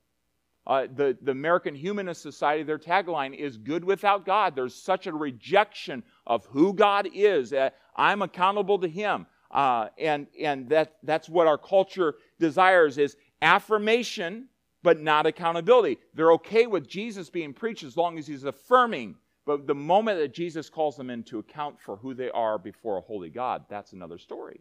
Uh, 0.67 0.87
the, 0.95 1.17
the 1.23 1.33
American 1.33 1.75
Humanist 1.75 2.21
Society, 2.21 2.63
their 2.63 2.79
tagline 2.79 3.35
is 3.35 3.57
good 3.57 3.83
without 3.85 4.27
God. 4.27 4.55
There's 4.55 4.75
such 4.75 5.07
a 5.07 5.13
rejection 5.13 6.03
of 6.27 6.45
who 6.47 6.75
God 6.75 7.09
is 7.15 7.51
that 7.51 7.77
I'm 7.97 8.23
accountable 8.23 8.79
to 8.81 8.89
Him. 8.89 9.27
Uh, 9.51 9.89
and 9.99 10.27
and 10.39 10.69
that, 10.69 10.97
that's 11.03 11.29
what 11.29 11.47
our 11.47 11.57
culture 11.57 12.17
desires 12.39 12.99
is 12.99 13.17
affirmation, 13.41 14.49
but 14.83 15.01
not 15.01 15.25
accountability. 15.25 15.99
They're 16.13 16.33
okay 16.33 16.67
with 16.67 16.87
Jesus 16.87 17.31
being 17.31 17.55
preached 17.55 17.83
as 17.83 17.97
long 17.97 18.19
as 18.19 18.27
He's 18.27 18.45
affirming 18.45 19.15
but 19.49 19.67
the 19.67 19.75
moment 19.75 20.19
that 20.19 20.35
Jesus 20.35 20.69
calls 20.69 20.95
them 20.95 21.09
into 21.09 21.39
account 21.39 21.81
for 21.81 21.97
who 21.97 22.13
they 22.13 22.31
are 22.33 22.59
before 22.59 22.99
a 22.99 23.01
holy 23.01 23.31
God, 23.31 23.65
that's 23.71 23.95
another 23.95 24.19
story. 24.19 24.61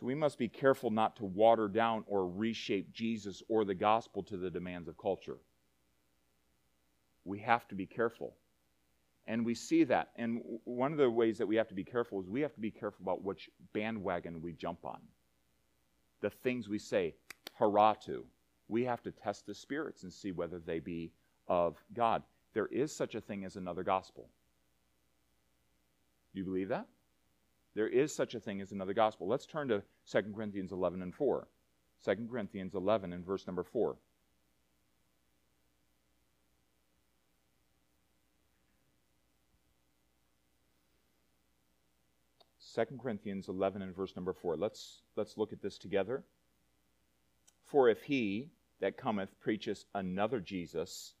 So 0.00 0.06
we 0.06 0.14
must 0.14 0.38
be 0.38 0.48
careful 0.48 0.90
not 0.90 1.16
to 1.16 1.26
water 1.26 1.68
down 1.68 2.04
or 2.06 2.26
reshape 2.26 2.90
Jesus 2.92 3.42
or 3.48 3.64
the 3.64 3.74
gospel 3.74 4.22
to 4.24 4.38
the 4.38 4.50
demands 4.50 4.88
of 4.88 4.96
culture. 4.96 5.36
We 7.24 7.38
have 7.40 7.68
to 7.68 7.74
be 7.74 7.84
careful. 7.84 8.34
And 9.26 9.44
we 9.44 9.54
see 9.54 9.84
that. 9.84 10.08
And 10.16 10.40
one 10.64 10.92
of 10.92 10.98
the 10.98 11.10
ways 11.10 11.36
that 11.38 11.46
we 11.46 11.56
have 11.56 11.68
to 11.68 11.74
be 11.74 11.84
careful 11.84 12.20
is 12.20 12.28
we 12.28 12.40
have 12.40 12.54
to 12.54 12.60
be 12.60 12.70
careful 12.70 13.02
about 13.02 13.22
which 13.22 13.50
bandwagon 13.74 14.40
we 14.40 14.52
jump 14.54 14.84
on. 14.84 15.00
The 16.22 16.30
things 16.30 16.68
we 16.68 16.78
say, 16.78 17.14
hurrah 17.54 17.94
to. 18.06 18.24
We 18.68 18.84
have 18.84 19.02
to 19.02 19.10
test 19.10 19.46
the 19.46 19.54
spirits 19.54 20.02
and 20.02 20.12
see 20.12 20.32
whether 20.32 20.58
they 20.58 20.78
be 20.78 21.12
of 21.46 21.76
God 21.92 22.22
there 22.52 22.66
is 22.66 22.94
such 22.94 23.14
a 23.14 23.20
thing 23.20 23.44
as 23.44 23.56
another 23.56 23.82
gospel. 23.82 24.28
Do 26.32 26.40
you 26.40 26.44
believe 26.44 26.68
that? 26.68 26.86
There 27.74 27.88
is 27.88 28.14
such 28.14 28.34
a 28.34 28.40
thing 28.40 28.60
as 28.60 28.72
another 28.72 28.94
gospel. 28.94 29.28
Let's 29.28 29.46
turn 29.46 29.68
to 29.68 29.82
2 30.10 30.22
Corinthians 30.34 30.72
11 30.72 31.02
and 31.02 31.14
4. 31.14 31.46
2 32.04 32.28
Corinthians 32.30 32.74
11 32.74 33.12
and 33.12 33.24
verse 33.24 33.46
number 33.46 33.62
4. 33.62 33.96
Second 42.58 43.00
Corinthians 43.00 43.48
11 43.48 43.82
and 43.82 43.94
verse 43.94 44.14
number 44.14 44.32
4. 44.32 44.56
Let's, 44.56 45.02
let's 45.16 45.36
look 45.36 45.52
at 45.52 45.60
this 45.60 45.76
together. 45.76 46.22
For 47.66 47.88
if 47.88 48.02
he 48.02 48.48
that 48.80 48.96
cometh 48.96 49.28
preacheth 49.40 49.84
another 49.94 50.38
Jesus, 50.38 51.14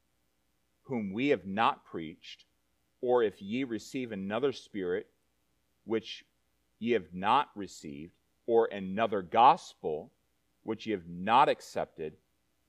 whom 0.82 1.12
we 1.12 1.28
have 1.28 1.46
not 1.46 1.84
preached, 1.84 2.44
or 3.00 3.24
if 3.24 3.42
ye 3.42 3.64
receive 3.64 4.12
another 4.12 4.52
spirit, 4.52 5.08
which 5.84 6.24
ye 6.80 6.92
have 6.92 7.14
not 7.14 7.50
received, 7.54 8.12
or 8.46 8.66
another 8.66 9.22
gospel 9.22 10.10
which 10.64 10.86
ye 10.86 10.92
have 10.92 11.08
not 11.08 11.48
accepted, 11.48 12.16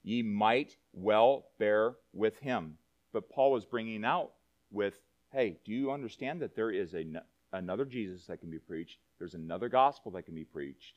ye 0.04 0.22
might 0.22 0.78
well 0.94 1.48
bear 1.58 1.96
with 2.14 2.38
him. 2.40 2.78
But 3.12 3.30
Paul 3.30 3.52
was 3.52 3.66
bringing 3.66 4.06
out 4.06 4.32
with, 4.72 5.02
hey, 5.32 5.58
do 5.66 5.72
you 5.72 5.92
understand 5.92 6.42
that 6.42 6.56
there 6.56 6.72
is 6.72 6.94
a, 6.94 7.06
another 7.52 7.86
Jesus 7.86 8.26
that 8.28 8.40
can 8.40 8.50
be 8.50 8.60
preached? 8.60 9.00
There's 9.18 9.34
another 9.34 9.70
gospel 9.70 10.12
that 10.12 10.24
can 10.24 10.36
be 10.36 10.46
preached. 10.46 10.96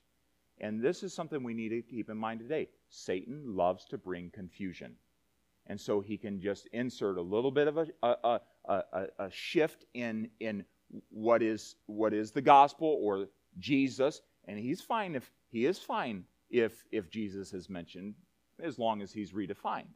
And 0.61 0.81
this 0.81 1.03
is 1.03 1.13
something 1.13 1.43
we 1.43 1.55
need 1.55 1.71
to 1.71 1.83
keep 1.83 2.09
in 2.11 2.17
mind 2.17 2.41
today. 2.41 2.69
Satan 2.89 3.57
loves 3.57 3.85
to 3.87 3.99
bring 3.99 4.31
confusion. 4.31 4.95
And 5.67 5.81
so 5.81 6.01
he 6.01 6.17
can 6.17 6.41
just 6.41 6.67
insert 6.73 7.17
a 7.17 7.23
little 7.23 7.51
bit 7.51 7.69
of 7.69 7.79
a, 7.79 7.87
a, 8.03 8.41
a, 8.69 9.07
a, 9.19 9.31
shift 9.31 9.87
in, 9.95 10.29
in 10.39 10.65
what, 11.11 11.43
is, 11.43 11.77
what 11.87 12.13
is 12.13 12.33
the 12.33 12.43
gospel 12.43 12.99
or 13.01 13.29
Jesus. 13.59 14.21
And 14.47 14.59
he's 14.59 14.81
fine 14.81 15.15
if 15.15 15.31
he 15.51 15.67
is 15.67 15.79
fine 15.79 16.25
if, 16.51 16.85
if 16.93 17.11
Jesus 17.11 17.53
is 17.53 17.71
mentioned, 17.71 18.15
as 18.63 18.79
long 18.79 19.03
as 19.03 19.13
he's 19.13 19.33
redefined, 19.33 19.95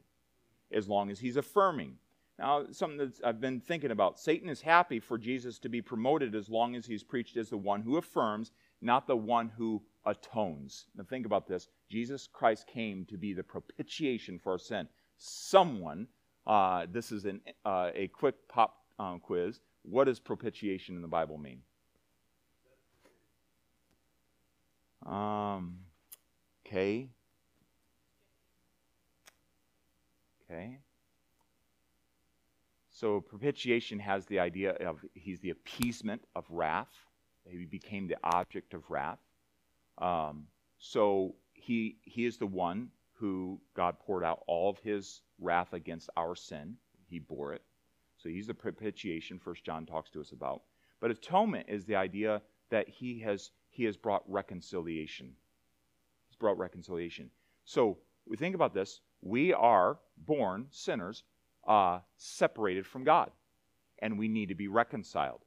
as 0.71 0.87
long 0.87 1.09
as 1.09 1.19
he's 1.19 1.37
affirming. 1.37 1.95
Now, 2.37 2.65
something 2.71 2.97
that 2.97 3.19
I've 3.23 3.41
been 3.41 3.59
thinking 3.59 3.91
about 3.91 4.19
Satan 4.19 4.49
is 4.49 4.61
happy 4.61 4.99
for 4.99 5.17
Jesus 5.17 5.59
to 5.59 5.69
be 5.69 5.81
promoted 5.81 6.35
as 6.35 6.49
long 6.49 6.75
as 6.75 6.85
he's 6.85 7.03
preached 7.03 7.35
as 7.35 7.49
the 7.49 7.57
one 7.57 7.81
who 7.81 7.97
affirms, 7.97 8.51
not 8.81 9.07
the 9.07 9.17
one 9.17 9.49
who 9.49 9.81
atones. 10.05 10.85
Now, 10.95 11.03
think 11.03 11.25
about 11.25 11.47
this 11.47 11.67
Jesus 11.89 12.27
Christ 12.31 12.65
came 12.67 13.05
to 13.05 13.17
be 13.17 13.33
the 13.33 13.43
propitiation 13.43 14.39
for 14.39 14.53
our 14.53 14.57
sin. 14.57 14.87
Someone, 15.17 16.07
uh, 16.47 16.85
this 16.89 17.11
is 17.11 17.25
an, 17.25 17.41
uh, 17.65 17.91
a 17.93 18.07
quick 18.07 18.35
pop 18.47 18.77
um, 18.97 19.19
quiz. 19.19 19.59
What 19.89 20.05
does 20.05 20.19
propitiation 20.19 20.95
in 20.95 21.01
the 21.01 21.07
Bible 21.07 21.37
mean? 21.37 21.61
Um, 25.05 25.79
okay. 26.65 27.09
Okay. 30.43 30.79
So 32.89 33.21
propitiation 33.21 33.99
has 33.99 34.25
the 34.25 34.39
idea 34.39 34.71
of 34.73 35.03
he's 35.13 35.39
the 35.39 35.51
appeasement 35.51 36.21
of 36.35 36.45
wrath. 36.49 36.93
He 37.45 37.65
became 37.65 38.07
the 38.07 38.17
object 38.23 38.73
of 38.73 38.89
wrath. 38.89 39.19
Um, 39.97 40.47
so 40.77 41.35
he 41.53 41.97
he 42.03 42.25
is 42.25 42.37
the 42.37 42.45
one 42.45 42.89
who 43.13 43.59
God 43.75 43.99
poured 43.99 44.23
out 44.23 44.43
all 44.47 44.69
of 44.69 44.79
his 44.79 45.21
wrath 45.39 45.73
against 45.73 46.09
our 46.15 46.35
sin. 46.35 46.77
He 47.09 47.19
bore 47.19 47.53
it. 47.53 47.63
So 48.21 48.29
he's 48.29 48.47
the 48.47 48.53
propitiation. 48.53 49.39
First 49.39 49.63
John 49.63 49.85
talks 49.85 50.09
to 50.11 50.21
us 50.21 50.31
about. 50.31 50.63
But 50.99 51.11
atonement 51.11 51.67
is 51.69 51.85
the 51.85 51.95
idea 51.95 52.41
that 52.69 52.89
he 52.89 53.19
has 53.19 53.51
he 53.69 53.85
has 53.85 53.95
brought 53.95 54.23
reconciliation. 54.27 55.33
He's 56.27 56.35
brought 56.35 56.57
reconciliation. 56.57 57.29
So 57.65 57.97
we 58.25 58.35
think 58.35 58.55
about 58.55 58.73
this. 58.73 59.01
We 59.21 59.53
are 59.53 59.99
born 60.17 60.67
sinners, 60.71 61.23
uh, 61.67 61.99
separated 62.17 62.85
from 62.85 63.03
God, 63.03 63.31
and 63.99 64.17
we 64.17 64.27
need 64.27 64.49
to 64.49 64.55
be 64.55 64.67
reconciled. 64.67 65.41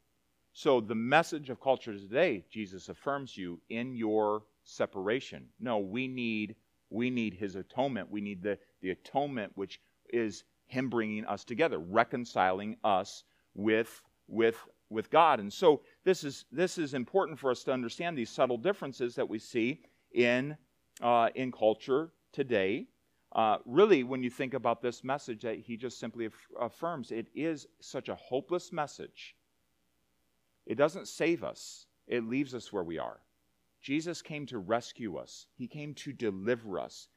So 0.55 0.81
the 0.81 0.95
message 0.95 1.51
of 1.51 1.61
culture 1.61 1.93
today, 1.93 2.45
Jesus 2.51 2.89
affirms 2.89 3.37
you 3.37 3.61
in 3.71 3.95
your 3.95 4.45
separation. 4.65 5.49
No, 5.61 5.79
we 5.79 6.09
need 6.09 6.57
we 6.91 7.11
need 7.11 7.35
his 7.35 7.57
atonement. 7.57 8.11
We 8.11 8.21
need 8.21 8.43
the, 8.43 8.59
the 8.83 8.91
atonement 8.91 9.53
which 9.55 9.81
is 10.11 10.45
him 10.73 10.89
bringing 10.89 11.27
us 11.27 11.45
together, 11.45 11.79
reconciling 11.79 12.77
us 12.83 13.25
with 13.55 14.03
with 14.27 14.57
with 14.89 15.11
God. 15.11 15.39
And 15.39 15.53
so 15.53 15.83
this 16.05 16.25
is 16.25 16.47
this 16.51 16.79
is 16.79 16.95
important 16.95 17.39
for 17.39 17.51
us 17.51 17.63
to 17.65 17.73
understand 17.73 18.17
these 18.17 18.31
subtle 18.31 18.57
differences 18.57 19.15
that 19.15 19.29
we 19.29 19.39
see 19.39 19.83
in 20.13 20.57
uh, 21.03 21.29
in 21.35 21.53
culture 21.53 22.13
today. 22.33 22.89
Uh, 23.33 23.59
really, 23.67 24.03
when 24.03 24.23
you 24.23 24.31
think 24.31 24.55
about 24.55 24.83
this 24.83 25.05
message 25.05 25.43
that 25.43 25.59
he 25.59 25.77
just 25.77 25.99
simply 25.99 26.27
aff- 26.27 26.49
affirms, 26.61 27.11
it 27.11 27.29
is 27.35 27.67
such 27.81 28.09
a 28.09 28.15
hopeless 28.15 28.73
message. 28.73 29.35
It 30.67 30.77
doesn't 30.77 31.09
save 31.09 31.43
us, 31.43 31.87
it 32.07 32.25
leaves 32.25 32.55
us 32.55 32.73
where 32.73 32.85
we 32.85 32.99
are. 32.99 33.21
Jesus 33.81 34.23
came 34.23 34.47
to 34.47 34.59
rescue 34.59 35.17
us, 35.17 35.47
He 35.57 35.67
came 35.67 35.95
to 35.95 36.13
deliver 36.13 36.79
us. 36.79 37.09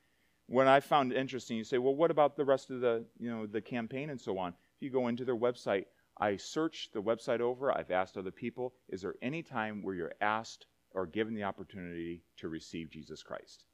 What 0.47 0.67
I 0.67 0.79
found 0.79 1.12
it 1.12 1.17
interesting, 1.17 1.58
you 1.58 1.63
say, 1.63 1.79
well, 1.79 1.95
what 1.95 2.12
about 2.12 2.36
the 2.36 2.45
rest 2.45 2.69
of 2.69 2.79
the, 2.79 3.05
you 3.19 3.29
know, 3.29 3.45
the 3.47 3.62
campaign 3.62 4.10
and 4.10 4.21
so 4.21 4.38
on? 4.38 4.53
If 4.75 4.81
you 4.81 4.91
go 4.91 5.08
into 5.08 5.25
their 5.25 5.36
website, 5.36 5.86
I 6.17 6.38
searched 6.38 6.93
the 6.93 7.01
website 7.01 7.41
over, 7.41 7.75
I've 7.75 7.91
asked 7.91 8.17
other 8.17 8.31
people, 8.31 8.73
is 8.89 9.01
there 9.01 9.15
any 9.21 9.41
time 9.41 9.81
where 9.81 9.95
you're 9.95 10.13
asked 10.21 10.67
or 10.91 11.08
given 11.08 11.34
the 11.34 11.43
opportunity 11.43 12.23
to 12.38 12.47
receive 12.47 12.89
Jesus 12.89 13.23
Christ? 13.23 13.65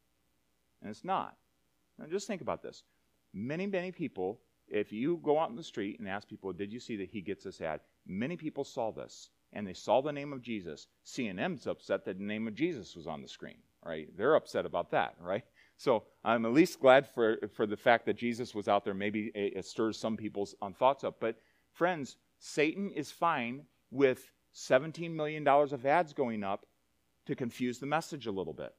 And 0.81 0.89
it's 0.89 1.03
not. 1.03 1.35
Now 1.99 2.05
just 2.07 2.25
think 2.25 2.41
about 2.41 2.63
this. 2.63 2.83
Many, 3.33 3.67
many 3.67 3.91
people, 3.91 4.39
if 4.67 4.91
you 4.91 5.19
go 5.23 5.39
out 5.39 5.49
in 5.49 5.55
the 5.55 5.63
street 5.63 5.99
and 5.99 6.07
ask 6.07 6.27
people, 6.27 6.53
did 6.53 6.71
you 6.71 6.79
see 6.79 6.95
that 6.97 7.09
he 7.09 7.21
gets 7.21 7.43
this 7.43 7.61
ad? 7.61 7.81
Many 8.07 8.37
people 8.37 8.63
saw 8.63 8.91
this 8.91 9.29
and 9.53 9.67
they 9.67 9.73
saw 9.73 10.01
the 10.01 10.11
name 10.11 10.33
of 10.33 10.41
Jesus. 10.41 10.87
CNN's 11.05 11.67
upset 11.67 12.05
that 12.05 12.17
the 12.17 12.23
name 12.23 12.47
of 12.47 12.55
Jesus 12.55 12.95
was 12.95 13.07
on 13.07 13.21
the 13.21 13.27
screen, 13.27 13.57
right? 13.85 14.07
They're 14.17 14.35
upset 14.35 14.65
about 14.65 14.91
that, 14.91 15.15
right? 15.19 15.43
So 15.81 16.03
I'm 16.23 16.45
at 16.45 16.53
least 16.53 16.79
glad 16.79 17.07
for, 17.07 17.39
for 17.55 17.65
the 17.65 17.75
fact 17.75 18.05
that 18.05 18.15
Jesus 18.15 18.53
was 18.53 18.67
out 18.67 18.85
there. 18.85 18.93
Maybe 18.93 19.31
it, 19.33 19.65
stirs 19.65 19.97
some 19.97 20.15
people's 20.15 20.53
um, 20.61 20.75
thoughts 20.75 21.03
up. 21.03 21.15
But 21.19 21.37
friends, 21.71 22.17
Satan 22.37 22.91
is 22.91 23.09
fine 23.09 23.63
with 23.89 24.31
$17 24.55 25.11
million 25.11 25.47
of 25.47 25.83
ads 25.87 26.13
going 26.13 26.43
up 26.43 26.67
to 27.25 27.33
confuse 27.33 27.79
the 27.79 27.87
message 27.87 28.27
a 28.27 28.31
little 28.31 28.53
bit. 28.53 28.75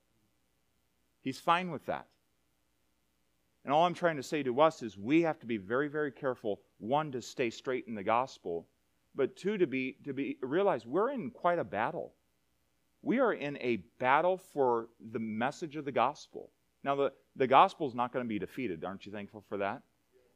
He's 1.22 1.40
fine 1.40 1.72
with 1.72 1.84
that. 1.86 2.06
And 3.64 3.74
all 3.74 3.84
I'm 3.84 3.94
trying 3.94 4.16
to 4.18 4.22
say 4.22 4.44
to 4.44 4.60
us 4.60 4.80
is 4.80 4.96
we 4.96 5.22
have 5.22 5.40
to 5.40 5.46
be 5.46 5.56
very, 5.56 5.88
very 5.88 6.12
careful, 6.12 6.60
one, 6.78 7.10
to 7.10 7.20
stay 7.20 7.50
straight 7.50 7.86
in 7.88 7.96
the 7.96 8.04
gospel, 8.04 8.68
but 9.16 9.34
two, 9.34 9.58
to 9.58 9.66
be 9.66 9.96
to 10.04 10.12
be 10.12 10.38
realize 10.40 10.86
we're 10.86 11.10
in 11.10 11.32
quite 11.32 11.58
a 11.58 11.64
battle. 11.64 12.14
We 13.02 13.18
are 13.18 13.32
in 13.32 13.58
a 13.58 13.78
battle 13.98 14.36
for 14.36 14.90
the 15.10 15.18
message 15.18 15.74
of 15.74 15.84
the 15.84 15.90
gospel. 15.90 16.52
Now, 16.84 16.96
the, 16.96 17.12
the 17.36 17.46
gospel 17.46 17.88
is 17.88 17.94
not 17.94 18.12
going 18.12 18.24
to 18.24 18.28
be 18.28 18.38
defeated. 18.38 18.84
Aren't 18.84 19.06
you 19.06 19.12
thankful 19.12 19.44
for 19.48 19.58
that? 19.58 19.82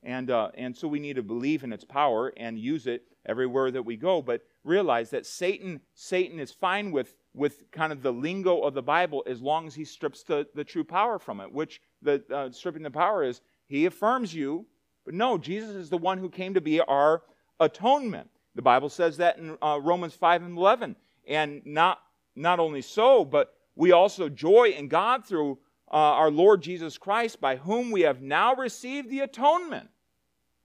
And, 0.02 0.30
uh, 0.30 0.50
and 0.54 0.76
so 0.76 0.86
we 0.86 1.00
need 1.00 1.16
to 1.16 1.22
believe 1.22 1.64
in 1.64 1.72
its 1.72 1.84
power 1.84 2.32
and 2.36 2.58
use 2.58 2.86
it 2.86 3.02
everywhere 3.26 3.70
that 3.72 3.82
we 3.82 3.96
go. 3.96 4.22
But 4.22 4.42
realize 4.62 5.10
that 5.10 5.26
Satan, 5.26 5.80
Satan 5.94 6.38
is 6.38 6.52
fine 6.52 6.92
with, 6.92 7.16
with 7.34 7.70
kind 7.72 7.92
of 7.92 8.02
the 8.02 8.12
lingo 8.12 8.60
of 8.60 8.74
the 8.74 8.82
Bible 8.82 9.24
as 9.26 9.42
long 9.42 9.66
as 9.66 9.74
he 9.74 9.84
strips 9.84 10.22
the, 10.22 10.46
the 10.54 10.64
true 10.64 10.84
power 10.84 11.18
from 11.18 11.40
it, 11.40 11.52
which 11.52 11.80
the 12.02 12.22
uh, 12.32 12.50
stripping 12.50 12.82
the 12.82 12.90
power 12.90 13.24
is 13.24 13.40
he 13.66 13.86
affirms 13.86 14.32
you. 14.32 14.66
But 15.04 15.14
no, 15.14 15.38
Jesus 15.38 15.70
is 15.70 15.90
the 15.90 15.98
one 15.98 16.18
who 16.18 16.30
came 16.30 16.54
to 16.54 16.60
be 16.60 16.80
our 16.80 17.22
atonement. 17.60 18.28
The 18.54 18.62
Bible 18.62 18.88
says 18.88 19.16
that 19.18 19.38
in 19.38 19.56
uh, 19.62 19.78
Romans 19.82 20.14
5 20.14 20.42
and 20.42 20.56
11. 20.56 20.96
And 21.28 21.62
not, 21.64 21.98
not 22.34 22.60
only 22.60 22.82
so, 22.82 23.24
but 23.24 23.54
we 23.74 23.92
also 23.92 24.28
joy 24.28 24.74
in 24.76 24.88
God 24.88 25.24
through 25.24 25.58
uh, 25.90 25.94
our 25.94 26.30
Lord 26.30 26.62
Jesus 26.62 26.98
Christ, 26.98 27.40
by 27.40 27.56
whom 27.56 27.90
we 27.90 28.02
have 28.02 28.20
now 28.22 28.54
received 28.54 29.10
the 29.10 29.20
atonement. 29.20 29.88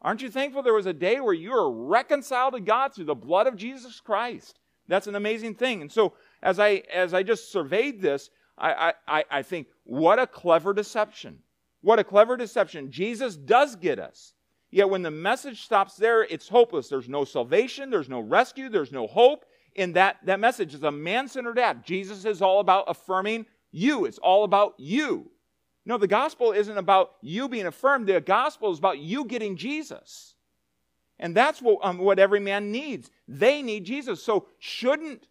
Aren't 0.01 0.21
you 0.21 0.31
thankful 0.31 0.63
there 0.63 0.73
was 0.73 0.87
a 0.87 0.93
day 0.93 1.19
where 1.19 1.33
you 1.33 1.53
are 1.53 1.71
reconciled 1.71 2.53
to 2.53 2.59
God 2.59 2.93
through 2.93 3.05
the 3.05 3.15
blood 3.15 3.45
of 3.45 3.55
Jesus 3.55 3.99
Christ? 3.99 4.57
That's 4.87 5.07
an 5.07 5.15
amazing 5.15 5.55
thing. 5.55 5.81
And 5.81 5.91
so, 5.91 6.13
as 6.41 6.59
I 6.59 6.83
as 6.91 7.13
I 7.13 7.21
just 7.21 7.51
surveyed 7.51 8.01
this, 8.01 8.31
I, 8.57 8.93
I, 9.07 9.23
I 9.29 9.41
think 9.41 9.67
what 9.83 10.19
a 10.19 10.27
clever 10.27 10.73
deception. 10.73 11.39
What 11.81 11.99
a 11.99 12.03
clever 12.03 12.37
deception. 12.37 12.91
Jesus 12.91 13.35
does 13.35 13.75
get 13.75 13.99
us. 13.99 14.33
Yet 14.69 14.89
when 14.89 15.01
the 15.01 15.11
message 15.11 15.63
stops 15.63 15.95
there, 15.95 16.23
it's 16.23 16.47
hopeless. 16.47 16.87
There's 16.87 17.09
no 17.09 17.25
salvation, 17.25 17.89
there's 17.89 18.09
no 18.09 18.21
rescue, 18.21 18.69
there's 18.69 18.91
no 18.91 19.07
hope 19.07 19.45
in 19.75 19.93
that, 19.93 20.17
that 20.25 20.39
message. 20.39 20.73
It's 20.73 20.83
a 20.83 20.91
man 20.91 21.27
centered 21.27 21.59
act. 21.59 21.85
Jesus 21.85 22.23
is 22.23 22.41
all 22.41 22.59
about 22.59 22.85
affirming 22.87 23.45
you, 23.71 24.05
it's 24.05 24.17
all 24.17 24.43
about 24.43 24.75
you. 24.77 25.31
No, 25.85 25.97
the 25.97 26.07
gospel 26.07 26.51
isn't 26.51 26.77
about 26.77 27.13
you 27.21 27.49
being 27.49 27.65
affirmed, 27.65 28.07
the 28.07 28.21
gospel 28.21 28.71
is 28.71 28.77
about 28.77 28.99
you 28.99 29.25
getting 29.25 29.57
Jesus. 29.57 30.35
And 31.19 31.35
that's 31.35 31.61
what, 31.61 31.79
um, 31.83 31.99
what 31.99 32.19
every 32.19 32.39
man 32.39 32.71
needs. 32.71 33.11
They 33.27 33.61
need 33.61 33.85
Jesus. 33.85 34.23
So, 34.23 34.47
shouldn't, 34.57 35.27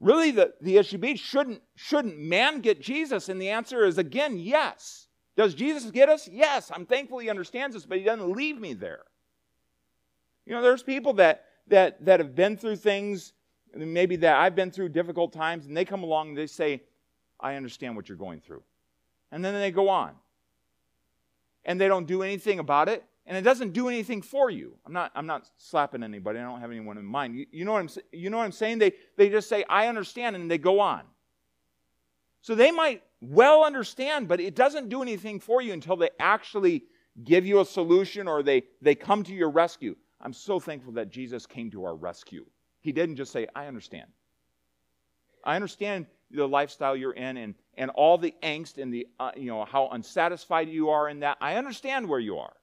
really, 0.00 0.30
the, 0.30 0.54
the 0.60 0.76
issue 0.76 0.98
be, 0.98 1.16
shouldn't, 1.16 1.60
shouldn't 1.74 2.18
man 2.18 2.60
get 2.60 2.80
Jesus? 2.80 3.28
And 3.28 3.40
the 3.40 3.50
answer 3.50 3.84
is 3.84 3.98
again, 3.98 4.38
yes. 4.38 5.08
Does 5.36 5.54
Jesus 5.54 5.90
get 5.90 6.08
us? 6.08 6.28
Yes. 6.28 6.70
I'm 6.72 6.86
thankful 6.86 7.18
he 7.18 7.28
understands 7.28 7.74
us, 7.74 7.84
but 7.84 7.98
he 7.98 8.04
doesn't 8.04 8.30
leave 8.30 8.60
me 8.60 8.74
there. 8.74 9.02
You 10.46 10.54
know, 10.54 10.62
there's 10.62 10.82
people 10.82 11.14
that 11.14 11.44
that 11.68 12.04
that 12.04 12.20
have 12.20 12.34
been 12.34 12.56
through 12.56 12.76
things, 12.76 13.32
maybe 13.74 14.16
that 14.16 14.36
I've 14.36 14.54
been 14.54 14.70
through 14.70 14.90
difficult 14.90 15.32
times, 15.32 15.66
and 15.66 15.76
they 15.76 15.84
come 15.84 16.02
along 16.02 16.28
and 16.30 16.38
they 16.38 16.46
say, 16.46 16.82
I 17.44 17.56
understand 17.56 17.94
what 17.94 18.08
you're 18.08 18.16
going 18.16 18.40
through. 18.40 18.62
And 19.30 19.44
then 19.44 19.52
they 19.52 19.70
go 19.70 19.90
on. 19.90 20.12
And 21.66 21.78
they 21.78 21.88
don't 21.88 22.06
do 22.06 22.22
anything 22.22 22.58
about 22.58 22.88
it. 22.88 23.04
and 23.26 23.36
it 23.36 23.42
doesn't 23.42 23.72
do 23.72 23.88
anything 23.88 24.22
for 24.22 24.50
you. 24.50 24.76
I'm 24.84 24.92
not, 24.92 25.12
I'm 25.14 25.26
not 25.26 25.48
slapping 25.58 26.02
anybody. 26.02 26.38
I 26.38 26.42
don't 26.42 26.60
have 26.60 26.70
anyone 26.70 26.98
in 26.98 27.04
mind. 27.04 27.36
You, 27.36 27.46
you, 27.52 27.64
know, 27.64 27.72
what 27.72 27.80
I'm, 27.80 27.88
you 28.12 28.30
know 28.30 28.38
what 28.38 28.44
I'm 28.44 28.52
saying? 28.52 28.78
They, 28.78 28.92
they 29.16 29.28
just 29.28 29.48
say, 29.48 29.64
I 29.68 29.86
understand, 29.88 30.36
and 30.36 30.50
they 30.50 30.58
go 30.58 30.80
on. 30.80 31.02
So 32.40 32.54
they 32.54 32.70
might 32.70 33.02
well 33.20 33.64
understand, 33.64 34.28
but 34.28 34.40
it 34.40 34.54
doesn't 34.54 34.88
do 34.88 35.02
anything 35.02 35.40
for 35.40 35.62
you 35.62 35.72
until 35.72 35.96
they 35.96 36.10
actually 36.18 36.84
give 37.24 37.46
you 37.46 37.60
a 37.60 37.64
solution 37.64 38.26
or 38.26 38.42
they, 38.42 38.64
they 38.82 38.94
come 38.94 39.22
to 39.22 39.34
your 39.34 39.50
rescue. 39.50 39.96
I'm 40.20 40.32
so 40.32 40.60
thankful 40.60 40.92
that 40.94 41.10
Jesus 41.10 41.46
came 41.46 41.70
to 41.70 41.84
our 41.84 41.94
rescue. 41.94 42.44
He 42.80 42.92
didn't 42.92 43.16
just 43.16 43.32
say, 43.32 43.46
I 43.54 43.66
understand. 43.66 44.08
I 45.44 45.56
understand 45.56 46.06
the 46.30 46.46
lifestyle 46.46 46.96
you're 46.96 47.12
in 47.12 47.36
and, 47.36 47.54
and 47.76 47.90
all 47.90 48.18
the 48.18 48.34
angst 48.42 48.78
and 48.78 48.92
the, 48.92 49.06
uh, 49.20 49.30
you 49.36 49.46
know, 49.46 49.64
how 49.64 49.88
unsatisfied 49.88 50.68
you 50.68 50.90
are 50.90 51.08
in 51.08 51.20
that. 51.20 51.38
I 51.40 51.56
understand 51.56 52.08
where 52.08 52.20
you 52.20 52.38
are. 52.38 52.54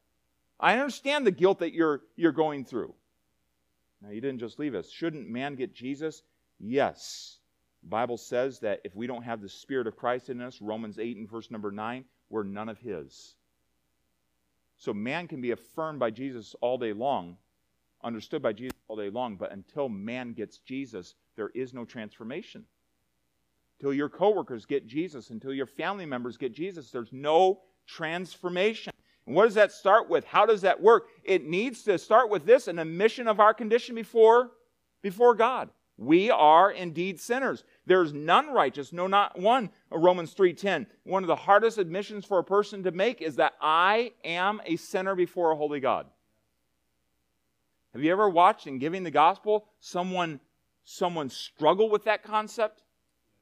I 0.59 0.73
understand 0.77 1.25
the 1.25 1.31
guilt 1.31 1.59
that 1.59 1.73
you're, 1.73 2.01
you're 2.15 2.31
going 2.31 2.65
through. 2.65 2.93
Now, 4.01 4.09
you 4.09 4.21
didn't 4.21 4.39
just 4.39 4.59
leave 4.59 4.75
us. 4.75 4.89
Shouldn't 4.89 5.29
man 5.29 5.55
get 5.55 5.73
Jesus? 5.73 6.23
Yes. 6.59 7.39
The 7.83 7.89
Bible 7.89 8.17
says 8.17 8.59
that 8.59 8.81
if 8.83 8.95
we 8.95 9.07
don't 9.07 9.23
have 9.23 9.41
the 9.41 9.49
Spirit 9.49 9.87
of 9.87 9.95
Christ 9.95 10.29
in 10.29 10.41
us, 10.41 10.61
Romans 10.61 10.99
8 10.99 11.17
and 11.17 11.29
verse 11.29 11.49
number 11.49 11.71
9, 11.71 12.05
we're 12.29 12.43
none 12.43 12.69
of 12.69 12.79
His. 12.79 13.35
So 14.77 14.93
man 14.93 15.27
can 15.27 15.41
be 15.41 15.51
affirmed 15.51 15.99
by 15.99 16.09
Jesus 16.09 16.55
all 16.61 16.77
day 16.77 16.93
long, 16.93 17.37
understood 18.03 18.41
by 18.41 18.53
Jesus 18.53 18.77
all 18.87 18.95
day 18.95 19.09
long, 19.09 19.35
but 19.35 19.51
until 19.51 19.89
man 19.89 20.33
gets 20.33 20.57
Jesus, 20.57 21.15
there 21.35 21.49
is 21.49 21.73
no 21.73 21.85
transformation. 21.85 22.65
Until 23.81 23.95
your 23.95 24.09
coworkers 24.09 24.67
get 24.67 24.85
Jesus, 24.85 25.31
until 25.31 25.55
your 25.55 25.65
family 25.65 26.05
members 26.05 26.37
get 26.37 26.53
Jesus, 26.53 26.91
there's 26.91 27.11
no 27.11 27.61
transformation. 27.87 28.93
And 29.25 29.35
what 29.35 29.45
does 29.45 29.55
that 29.55 29.71
start 29.71 30.07
with? 30.07 30.23
How 30.23 30.45
does 30.45 30.61
that 30.61 30.79
work? 30.79 31.07
It 31.23 31.47
needs 31.47 31.81
to 31.85 31.97
start 31.97 32.29
with 32.29 32.45
this 32.45 32.67
an 32.67 32.77
admission 32.77 33.27
of 33.27 33.39
our 33.39 33.55
condition 33.55 33.95
before, 33.95 34.51
before 35.01 35.33
God. 35.33 35.71
We 35.97 36.29
are 36.29 36.69
indeed 36.69 37.19
sinners. 37.19 37.63
There's 37.87 38.13
none 38.13 38.53
righteous, 38.53 38.93
no, 38.93 39.07
not 39.07 39.39
one. 39.39 39.71
Romans 39.89 40.35
3:10. 40.35 40.85
One 41.01 41.23
of 41.23 41.27
the 41.27 41.35
hardest 41.35 41.79
admissions 41.79 42.23
for 42.23 42.37
a 42.37 42.43
person 42.43 42.83
to 42.83 42.91
make 42.91 43.19
is 43.19 43.37
that 43.37 43.53
I 43.59 44.11
am 44.23 44.61
a 44.63 44.75
sinner 44.75 45.15
before 45.15 45.49
a 45.49 45.55
holy 45.55 45.79
God. 45.79 46.05
Have 47.93 48.03
you 48.03 48.11
ever 48.11 48.29
watched 48.29 48.67
in 48.67 48.77
giving 48.77 49.01
the 49.01 49.09
gospel 49.09 49.69
someone 49.79 50.39
someone 50.83 51.31
struggle 51.31 51.89
with 51.89 52.03
that 52.03 52.21
concept? 52.21 52.80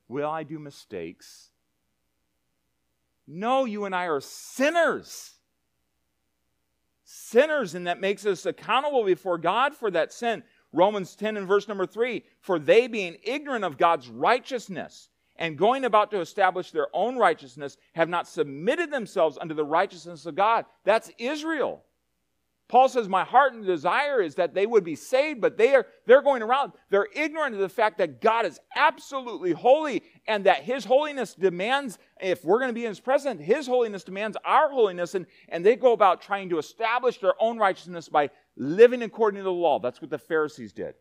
Will 0.09 0.29
I 0.29 0.43
do 0.43 0.59
mistakes? 0.59 1.51
No, 3.25 3.63
you 3.63 3.85
and 3.85 3.95
I 3.95 4.07
are 4.07 4.19
sinners 4.19 5.39
sinners, 7.09 7.73
and 7.73 7.87
that 7.87 7.99
makes 7.99 8.25
us 8.25 8.45
accountable 8.45 9.03
before 9.03 9.39
God 9.39 9.73
for 9.73 9.89
that 9.89 10.13
sin. 10.13 10.43
Romans 10.71 11.15
10 11.15 11.37
and 11.37 11.47
verse 11.47 11.67
number 11.67 11.87
3 11.87 12.23
For 12.41 12.59
they, 12.59 12.87
being 12.87 13.17
ignorant 13.23 13.65
of 13.65 13.77
God's 13.77 14.07
righteousness 14.07 15.09
and 15.35 15.57
going 15.57 15.85
about 15.85 16.11
to 16.11 16.19
establish 16.19 16.69
their 16.69 16.87
own 16.93 17.17
righteousness, 17.17 17.77
have 17.93 18.09
not 18.09 18.27
submitted 18.27 18.91
themselves 18.91 19.37
unto 19.39 19.55
the 19.55 19.65
righteousness 19.65 20.27
of 20.27 20.35
God. 20.35 20.65
That's 20.83 21.11
Israel. 21.17 21.83
Paul 22.69 22.87
says, 22.87 23.09
My 23.09 23.23
heart 23.23 23.53
and 23.53 23.65
desire 23.65 24.21
is 24.21 24.35
that 24.35 24.53
they 24.53 24.67
would 24.67 24.83
be 24.83 24.95
saved, 24.95 25.41
but 25.41 25.57
they 25.57 25.73
are, 25.73 25.87
they're 26.05 26.21
going 26.21 26.43
around. 26.43 26.71
They're 26.91 27.07
ignorant 27.15 27.55
of 27.55 27.61
the 27.61 27.67
fact 27.67 27.97
that 27.97 28.21
God 28.21 28.45
is 28.45 28.59
absolutely 28.75 29.51
holy 29.53 30.03
and 30.27 30.45
that 30.45 30.63
His 30.63 30.85
holiness 30.85 31.33
demands, 31.33 31.97
if 32.21 32.45
we're 32.45 32.59
going 32.59 32.69
to 32.69 32.73
be 32.73 32.85
in 32.85 32.91
His 32.91 32.99
presence, 32.99 33.41
His 33.41 33.65
holiness 33.65 34.03
demands 34.03 34.37
our 34.45 34.69
holiness. 34.69 35.15
And, 35.15 35.25
and 35.49 35.65
they 35.65 35.75
go 35.75 35.93
about 35.93 36.21
trying 36.21 36.47
to 36.49 36.59
establish 36.59 37.17
their 37.17 37.33
own 37.41 37.57
righteousness 37.57 38.07
by 38.07 38.29
living 38.55 39.01
according 39.01 39.39
to 39.39 39.43
the 39.43 39.51
law. 39.51 39.79
That's 39.79 39.99
what 39.99 40.11
the 40.11 40.19
Pharisees 40.19 40.71
did. 40.71 40.93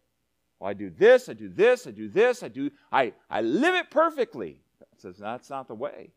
Well, 0.58 0.70
I 0.70 0.74
do 0.74 0.88
this, 0.88 1.28
I 1.28 1.34
do 1.34 1.50
this, 1.50 1.86
I 1.86 1.90
do 1.90 2.08
this, 2.08 2.42
I 2.42 2.48
do, 2.48 2.70
I, 2.90 3.12
I 3.28 3.42
live 3.42 3.74
it 3.74 3.90
perfectly. 3.90 4.62
Says 4.96 5.18
that's 5.18 5.50
not 5.50 5.68
the 5.68 5.74
way. 5.74 6.12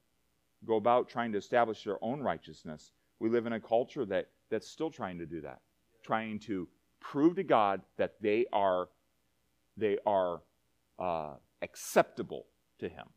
Go 0.65 0.77
about 0.77 1.09
trying 1.09 1.33
to 1.33 1.37
establish 1.37 1.83
their 1.83 2.03
own 2.03 2.21
righteousness. 2.21 2.91
We 3.19 3.29
live 3.29 3.45
in 3.45 3.53
a 3.53 3.59
culture 3.59 4.05
that 4.05 4.29
that's 4.51 4.67
still 4.67 4.91
trying 4.91 5.17
to 5.17 5.25
do 5.25 5.41
that, 5.41 5.61
trying 6.03 6.37
to 6.39 6.67
prove 6.99 7.35
to 7.37 7.43
God 7.43 7.81
that 7.97 8.15
they 8.21 8.45
are 8.53 8.89
they 9.77 9.97
are 10.05 10.41
uh, 10.99 11.33
acceptable 11.61 12.45
to 12.79 12.87
Him. 12.87 13.07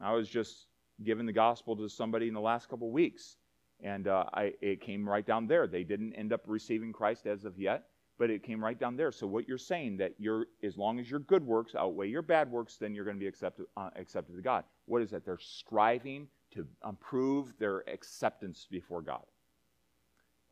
I 0.00 0.12
was 0.12 0.28
just 0.28 0.66
giving 1.02 1.24
the 1.24 1.32
gospel 1.32 1.76
to 1.76 1.88
somebody 1.88 2.28
in 2.28 2.34
the 2.34 2.40
last 2.40 2.68
couple 2.68 2.90
weeks, 2.90 3.36
and 3.82 4.08
uh, 4.08 4.24
I, 4.34 4.52
it 4.60 4.80
came 4.80 5.08
right 5.08 5.24
down 5.24 5.46
there. 5.46 5.66
They 5.66 5.84
didn't 5.84 6.12
end 6.14 6.32
up 6.32 6.42
receiving 6.46 6.92
Christ 6.92 7.26
as 7.26 7.44
of 7.44 7.58
yet, 7.58 7.84
but 8.18 8.28
it 8.28 8.42
came 8.42 8.62
right 8.62 8.78
down 8.78 8.96
there. 8.96 9.12
So 9.12 9.26
what 9.26 9.48
you're 9.48 9.58
saying 9.58 9.96
that 9.98 10.14
you're 10.18 10.46
as 10.62 10.76
long 10.76 10.98
as 10.98 11.10
your 11.10 11.20
good 11.20 11.46
works 11.46 11.74
outweigh 11.74 12.08
your 12.08 12.22
bad 12.22 12.50
works, 12.50 12.76
then 12.76 12.94
you're 12.94 13.04
going 13.04 13.16
to 13.16 13.20
be 13.20 13.28
accepted 13.28 13.66
uh, 13.76 13.90
accepted 13.96 14.36
to 14.36 14.42
God. 14.42 14.64
What 14.86 15.00
is 15.00 15.10
that? 15.10 15.24
They're 15.24 15.38
striving 15.38 16.28
to 16.52 16.66
improve 16.86 17.54
their 17.58 17.88
acceptance 17.88 18.66
before 18.70 19.02
God 19.02 19.24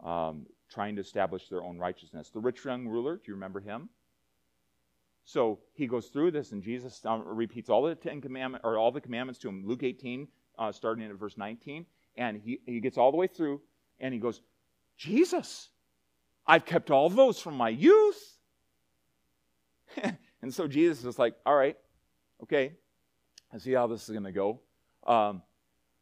um, 0.05 0.47
trying 0.71 0.95
to 0.97 1.01
establish 1.01 1.49
their 1.49 1.63
own 1.63 1.79
righteousness. 1.79 2.31
The 2.31 2.41
rich 2.41 2.65
young 2.65 2.87
ruler, 2.87 3.17
do 3.17 3.23
you 3.27 3.35
remember 3.35 3.61
him? 3.61 3.89
So 5.25 5.61
he 5.73 5.87
goes 5.87 6.09
through 6.09 6.33
this, 6.33 6.53
and 6.53 6.63
Jesus 6.63 7.01
uh, 7.07 7.19
repeats 7.25 7.71
all 7.71 7.83
the 7.83 7.95
Ten 7.95 8.21
Commandments 8.21 8.65
or 8.65 8.77
all 8.77 8.93
the 8.93 9.01
commandments 9.01 9.41
to 9.41 9.49
him. 9.49 9.65
Luke 9.67 9.83
18, 9.83 10.29
uh, 10.59 10.71
starting 10.71 11.05
at 11.05 11.13
verse 11.15 11.39
19, 11.39 11.87
and 12.17 12.41
he, 12.45 12.61
he 12.67 12.81
gets 12.81 12.99
all 12.99 13.11
the 13.11 13.17
way 13.17 13.27
through, 13.27 13.63
and 14.01 14.13
he 14.13 14.21
goes, 14.21 14.43
Jesus, 14.99 15.71
I've 16.47 16.67
kept 16.67 16.91
all 16.91 17.09
those 17.09 17.41
from 17.41 17.57
my 17.57 17.71
youth. 17.71 18.37
and 20.43 20.53
so 20.53 20.69
Jesus 20.69 21.05
is 21.05 21.19
like, 21.19 21.35
all 21.47 21.55
right, 21.55 21.77
okay, 22.43 22.73
I 23.53 23.59
see 23.59 23.73
how 23.73 23.87
this 23.87 24.03
is 24.03 24.11
going 24.11 24.25
to 24.25 24.33
go. 24.33 24.61
Um, 25.07 25.43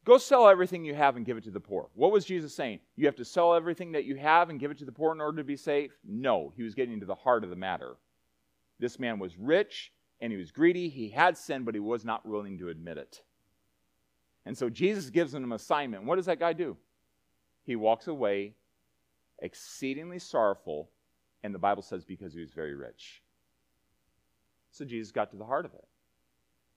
Go 0.04 0.18
sell 0.18 0.48
everything 0.48 0.84
you 0.84 0.94
have 0.94 1.16
and 1.16 1.24
give 1.24 1.36
it 1.36 1.44
to 1.44 1.50
the 1.50 1.60
poor. 1.60 1.88
What 1.94 2.10
was 2.10 2.24
Jesus 2.24 2.54
saying? 2.54 2.80
You 2.96 3.06
have 3.06 3.16
to 3.16 3.24
sell 3.24 3.54
everything 3.54 3.92
that 3.92 4.04
you 4.04 4.16
have 4.16 4.50
and 4.50 4.58
give 4.58 4.70
it 4.70 4.78
to 4.78 4.84
the 4.84 4.92
poor 4.92 5.12
in 5.12 5.20
order 5.20 5.38
to 5.38 5.44
be 5.44 5.56
safe? 5.56 5.92
No, 6.04 6.52
he 6.56 6.64
was 6.64 6.74
getting 6.74 6.98
to 7.00 7.06
the 7.06 7.14
heart 7.14 7.44
of 7.44 7.50
the 7.50 7.56
matter. 7.56 7.94
This 8.80 8.98
man 8.98 9.20
was 9.20 9.38
rich 9.38 9.92
and 10.20 10.32
he 10.32 10.38
was 10.38 10.50
greedy. 10.50 10.88
He 10.88 11.08
had 11.08 11.38
sin, 11.38 11.62
but 11.62 11.74
he 11.74 11.80
was 11.80 12.04
not 12.04 12.26
willing 12.26 12.58
to 12.58 12.68
admit 12.68 12.98
it. 12.98 13.22
And 14.44 14.58
so 14.58 14.68
Jesus 14.68 15.08
gives 15.10 15.32
him 15.32 15.44
an 15.44 15.52
assignment. 15.52 16.04
What 16.04 16.16
does 16.16 16.26
that 16.26 16.40
guy 16.40 16.52
do? 16.52 16.76
He 17.64 17.76
walks 17.76 18.08
away 18.08 18.54
exceedingly 19.38 20.18
sorrowful, 20.18 20.90
and 21.44 21.54
the 21.54 21.60
Bible 21.60 21.82
says 21.82 22.04
because 22.04 22.34
he 22.34 22.40
was 22.40 22.50
very 22.50 22.74
rich. 22.74 23.22
So 24.72 24.84
Jesus 24.84 25.12
got 25.12 25.30
to 25.30 25.36
the 25.36 25.44
heart 25.44 25.64
of 25.64 25.74
it. 25.74 25.84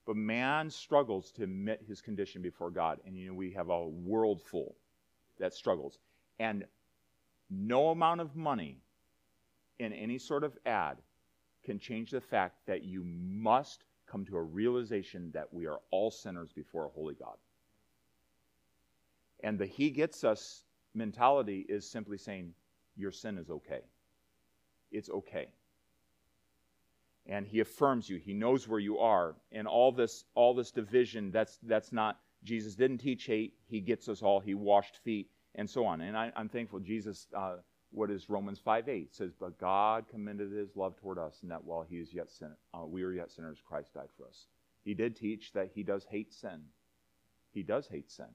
But 0.06 0.16
man 0.16 0.70
struggles 0.70 1.32
to 1.32 1.44
admit 1.44 1.84
his 1.88 2.02
condition 2.02 2.42
before 2.42 2.70
God. 2.70 3.00
And 3.06 3.18
you 3.18 3.28
know, 3.28 3.34
we 3.34 3.52
have 3.52 3.70
a 3.70 3.88
world 3.88 4.42
full 4.42 4.76
that 5.40 5.54
struggles. 5.54 6.00
And 6.40 6.66
no 7.50 7.90
amount 7.90 8.22
of 8.22 8.36
money 8.36 8.80
in 9.80 9.94
any 9.94 10.18
sort 10.18 10.44
of 10.44 10.58
ad 10.66 10.98
can 11.64 11.80
change 11.80 12.12
the 12.12 12.22
fact 12.22 12.58
that 12.68 12.84
you 12.84 13.04
must 13.04 13.86
come 14.06 14.24
to 14.26 14.38
a 14.38 14.44
realization 14.44 15.32
that 15.34 15.52
we 15.52 15.66
are 15.66 15.80
all 15.90 16.12
sinners 16.12 16.52
before 16.54 16.86
a 16.86 16.90
holy 16.90 17.16
God. 17.16 17.38
And 19.44 19.58
the 19.58 19.66
He 19.66 19.90
gets 19.90 20.24
us 20.24 20.66
mentality 20.94 21.66
is 21.68 21.90
simply 21.90 22.18
saying, 22.18 22.54
Your 22.96 23.12
sin 23.12 23.38
is 23.40 23.50
okay. 23.50 23.82
It's 24.92 25.10
okay 25.10 25.48
and 27.28 27.48
he 27.48 27.60
affirms 27.60 28.10
you. 28.10 28.18
He 28.18 28.34
knows 28.34 28.68
where 28.68 28.80
you 28.80 29.00
are. 29.00 29.36
And 29.52 29.68
all 29.68 29.92
this 29.92 30.26
all 30.36 30.54
this 30.54 30.72
division 30.72 31.32
that's 31.32 31.58
that's 31.64 31.92
not 31.92 32.20
jesus 32.44 32.76
didn't 32.76 33.00
teach 33.00 33.26
hate. 33.26 33.54
He 33.68 33.80
gets 33.80 34.08
us 34.08 34.22
all. 34.22 34.40
He 34.40 34.54
washed 34.54 34.98
feet 35.04 35.30
and 35.56 35.70
so 35.70 35.86
on. 35.86 36.02
And 36.02 36.18
I, 36.18 36.32
am 36.36 36.50
thankful 36.50 36.80
jesus 36.80 37.28
uh, 37.36 37.56
what 37.92 38.12
is 38.12 38.30
romans 38.30 38.60
5 38.60 38.90
8 38.90 39.16
says 39.16 39.32
but 39.40 39.58
god 39.58 40.06
commended 40.10 40.52
his 40.52 40.76
love 40.76 40.98
toward 40.98 41.18
us 41.18 41.40
and 41.42 41.52
that 41.52 41.64
while 41.64 41.86
he 41.88 41.98
is 41.98 42.14
yet 42.14 42.30
sin, 42.30 42.52
uh, 42.74 42.86
we 42.86 43.04
are 43.04 43.12
yet 43.12 43.32
sinners 43.32 43.62
christ 43.66 43.94
died 43.94 44.10
for 44.18 44.28
us. 44.28 44.48
He 44.84 44.94
did 44.94 45.16
teach 45.16 45.52
that 45.54 45.72
he 45.74 45.82
does 45.82 46.06
hate 46.10 46.32
sin. 46.32 46.62
He 47.52 47.64
does 47.64 47.88
hate 47.88 48.12
sin. 48.12 48.28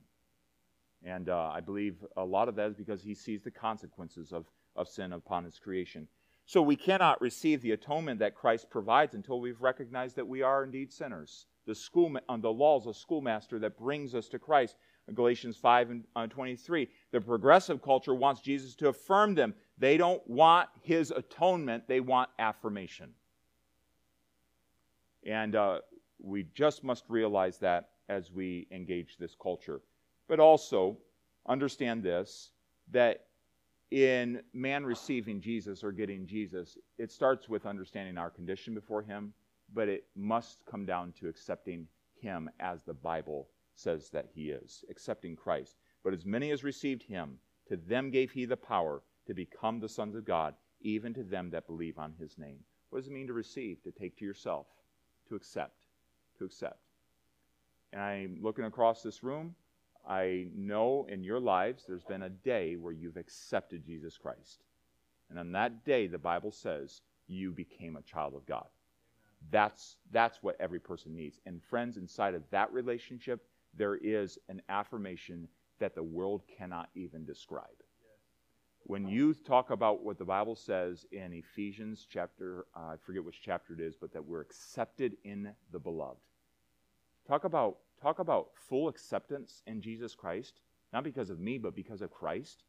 And 1.05 1.29
uh, 1.29 1.51
i 1.55 1.61
believe 1.61 1.97
a 2.17 2.25
lot 2.25 2.49
of 2.49 2.57
that 2.57 2.71
is 2.71 2.75
because 2.75 3.03
he 3.03 3.15
sees 3.15 3.43
the 3.43 3.51
consequences 3.51 4.33
of, 4.33 4.47
of 4.75 4.89
sin 4.89 5.13
upon 5.13 5.45
his 5.45 5.59
creation 5.59 6.09
so 6.51 6.61
we 6.61 6.75
cannot 6.75 7.21
receive 7.21 7.63
the 7.63 7.71
atonement 7.71 8.19
that 8.19 8.35
Christ 8.35 8.69
provides 8.71 9.15
until 9.15 9.41
we've 9.41 9.61
recognized 9.61 10.17
that 10.17 10.27
we 10.27 10.43
are 10.43 10.65
indeed 10.65 10.93
sinners. 10.93 11.47
The 11.65 11.77
school, 11.77 12.13
uh, 12.29 12.37
the 12.39 12.51
law 12.51 12.81
is 12.81 12.89
a 12.89 12.93
schoolmaster 12.93 13.61
that 13.61 13.79
brings 13.79 14.17
us 14.17 14.29
to 14.31 14.41
Christ. 14.41 14.75
Galatians 15.15 15.57
5 15.57 15.91
and 15.91 16.05
uh, 16.17 16.27
23. 16.27 16.89
The 17.13 17.21
progressive 17.21 17.81
culture 17.81 18.17
wants 18.17 18.41
Jesus 18.41 18.75
to 18.75 18.89
affirm 18.89 19.37
them. 19.37 19.55
They 19.79 19.97
don't 19.97 20.29
want 20.29 20.69
his 20.83 21.13
atonement, 21.13 21.87
they 21.87 22.01
want 22.01 22.31
affirmation. 22.41 23.11
And 25.25 25.55
uh, 25.55 25.83
we 26.21 26.49
just 26.53 26.83
must 26.83 27.05
realize 27.09 27.59
that 27.59 27.91
as 28.09 28.33
we 28.33 28.67
engage 28.73 29.19
this 29.19 29.37
culture. 29.41 29.83
But 30.27 30.41
also 30.41 30.99
understand 31.47 32.03
this 32.03 32.51
that 32.91 33.27
in 33.91 34.41
man 34.53 34.85
receiving 34.85 35.41
Jesus 35.41 35.83
or 35.83 35.93
getting 35.93 36.27
Jesus, 36.27 36.79
it 36.99 37.11
starts 37.11 37.49
with 37.49 37.67
understanding 37.67 38.19
our 38.19 38.31
condition 38.31 38.75
before 38.75 39.03
Him, 39.03 39.33
but 39.73 39.89
it 39.89 40.05
must 40.17 40.65
come 40.71 40.87
down 40.87 41.13
to 41.21 41.29
accepting 41.29 41.87
Him 42.21 42.49
as 42.61 42.83
the 42.85 42.95
Bible 42.95 43.49
says 43.75 44.11
that 44.11 44.27
He 44.33 44.51
is, 44.51 44.85
accepting 44.91 45.37
Christ. 45.37 45.77
But 46.05 46.15
as 46.15 46.25
many 46.25 46.51
as 46.51 46.65
received 46.65 47.03
Him, 47.03 47.39
to 47.69 47.77
them 47.77 48.11
gave 48.11 48.31
He 48.31 48.45
the 48.45 48.57
power 48.57 49.03
to 49.27 49.35
become 49.35 49.81
the 49.81 49.89
sons 49.89 50.15
of 50.15 50.25
God, 50.25 50.55
even 50.81 51.13
to 51.15 51.23
them 51.23 51.51
that 51.51 51.67
believe 51.67 51.99
on 51.99 52.15
His 52.19 52.39
name. 52.39 52.59
What 52.91 53.01
does 53.01 53.09
it 53.09 53.13
mean 53.13 53.27
to 53.27 53.33
receive? 53.33 53.83
To 53.83 53.91
take 53.91 54.17
to 54.19 54.25
yourself, 54.25 54.67
to 55.29 55.35
accept, 55.35 55.87
to 56.39 56.45
accept. 56.45 56.79
And 57.93 58.01
I'm 58.03 58.39
looking 58.41 58.65
across 58.65 59.03
this 59.03 59.23
room. 59.23 59.55
I 60.09 60.49
know 60.55 61.07
in 61.09 61.23
your 61.23 61.41
lives 61.41 61.85
there's 61.87 62.05
been 62.05 62.23
a 62.23 62.31
day 62.31 62.77
where 62.77 62.93
you've 62.93 63.17
accepted 63.17 63.85
Jesus 63.85 64.17
Christ. 64.17 64.63
And 65.29 65.39
on 65.39 65.53
that 65.53 65.85
day, 65.85 66.07
the 66.07 66.19
Bible 66.19 66.51
says 66.51 67.03
you 67.29 67.53
became 67.53 67.97
a 67.97 68.03
child 68.03 68.35
of 68.35 68.47
God. 68.47 68.67
That's, 69.51 69.97
that's 70.11 70.43
what 70.43 70.57
every 70.61 70.81
person 70.81 71.15
needs. 71.15 71.41
And 71.47 71.63
friends, 71.63 71.97
inside 71.97 72.35
of 72.35 72.43
that 72.51 72.73
relationship, 72.73 73.45
there 73.77 73.97
is 73.97 74.39
an 74.49 74.61
affirmation 74.69 75.49
that 75.79 75.95
the 75.95 76.03
world 76.03 76.43
cannot 76.59 76.91
even 76.95 77.25
describe. 77.25 77.65
When 78.85 79.07
you 79.07 79.35
talk 79.35 79.71
about 79.71 80.03
what 80.03 80.19
the 80.19 80.25
Bible 80.25 80.57
says 80.57 81.07
in 81.13 81.33
Ephesians 81.33 82.07
chapter, 82.11 82.67
uh, 82.75 82.93
I 82.93 82.97
forget 82.97 83.25
which 83.25 83.41
chapter 83.41 83.75
it 83.75 83.81
is, 83.81 83.95
but 83.95 84.13
that 84.13 84.25
we're 84.25 84.41
accepted 84.41 85.17
in 85.25 85.53
the 85.71 85.79
beloved. 85.79 86.21
Talk 87.27 87.45
about 87.45 87.79
talk 88.03 88.19
about 88.19 88.51
full 88.69 88.89
acceptance 88.89 89.63
in 89.67 89.81
Jesus 89.81 90.15
Christ, 90.15 90.61
not 90.93 91.05
because 91.05 91.31
of 91.31 91.39
me, 91.39 91.59
but 91.59 91.75
because 91.75 92.03
of 92.03 92.11
Christ. 92.11 92.65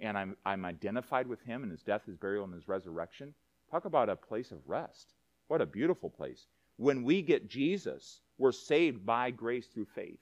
And 0.00 0.16
I'm, 0.16 0.36
I'm 0.44 0.64
identified 0.64 1.26
with 1.26 1.42
him 1.42 1.62
and 1.62 1.70
his 1.70 1.82
death, 1.82 2.02
his 2.06 2.16
burial, 2.16 2.44
and 2.44 2.54
his 2.54 2.68
resurrection. 2.68 3.34
Talk 3.70 3.84
about 3.84 4.08
a 4.08 4.16
place 4.16 4.50
of 4.50 4.58
rest. 4.66 5.14
What 5.48 5.60
a 5.60 5.66
beautiful 5.66 6.10
place. 6.10 6.46
When 6.76 7.04
we 7.04 7.22
get 7.22 7.48
Jesus, 7.48 8.20
we're 8.38 8.52
saved 8.52 9.04
by 9.04 9.30
grace 9.30 9.66
through 9.66 9.86
faith. 9.94 10.20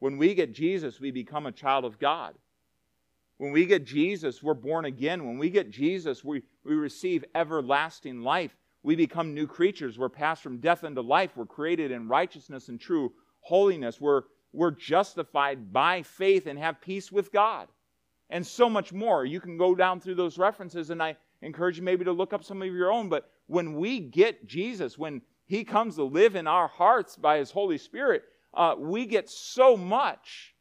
When 0.00 0.18
we 0.18 0.34
get 0.34 0.54
Jesus, 0.54 0.98
we 0.98 1.10
become 1.10 1.46
a 1.46 1.52
child 1.52 1.84
of 1.84 1.98
God. 1.98 2.34
When 3.38 3.52
we 3.52 3.64
get 3.64 3.86
Jesus, 3.86 4.42
we're 4.42 4.54
born 4.54 4.84
again. 4.84 5.26
When 5.26 5.38
we 5.38 5.50
get 5.50 5.70
Jesus, 5.70 6.24
we, 6.24 6.42
we 6.64 6.74
receive 6.74 7.24
everlasting 7.34 8.22
life 8.22 8.54
we 8.82 8.96
become 8.96 9.34
new 9.34 9.46
creatures. 9.46 9.98
We're 9.98 10.08
passed 10.08 10.42
from 10.42 10.58
death 10.58 10.84
into 10.84 11.02
life. 11.02 11.36
We're 11.36 11.46
created 11.46 11.90
in 11.90 12.08
righteousness 12.08 12.68
and 12.68 12.80
true 12.80 13.12
holiness. 13.40 14.00
We're, 14.00 14.22
we're 14.52 14.70
justified 14.70 15.72
by 15.72 16.02
faith 16.02 16.46
and 16.46 16.58
have 16.58 16.80
peace 16.80 17.12
with 17.12 17.32
God. 17.32 17.68
And 18.30 18.46
so 18.46 18.70
much 18.70 18.92
more. 18.92 19.24
You 19.24 19.40
can 19.40 19.58
go 19.58 19.74
down 19.74 20.00
through 20.00 20.14
those 20.14 20.38
references, 20.38 20.90
and 20.90 21.02
I 21.02 21.16
encourage 21.42 21.76
you 21.76 21.82
maybe 21.82 22.04
to 22.04 22.12
look 22.12 22.32
up 22.32 22.44
some 22.44 22.62
of 22.62 22.68
your 22.68 22.92
own. 22.92 23.08
But 23.08 23.28
when 23.48 23.74
we 23.74 24.00
get 24.00 24.46
Jesus, 24.46 24.96
when 24.96 25.20
He 25.46 25.64
comes 25.64 25.96
to 25.96 26.04
live 26.04 26.36
in 26.36 26.46
our 26.46 26.68
hearts 26.68 27.16
by 27.16 27.38
His 27.38 27.50
Holy 27.50 27.76
Spirit, 27.76 28.22
uh, 28.54 28.76
we 28.78 29.04
get 29.04 29.28
so 29.28 29.76
much. 29.76 30.54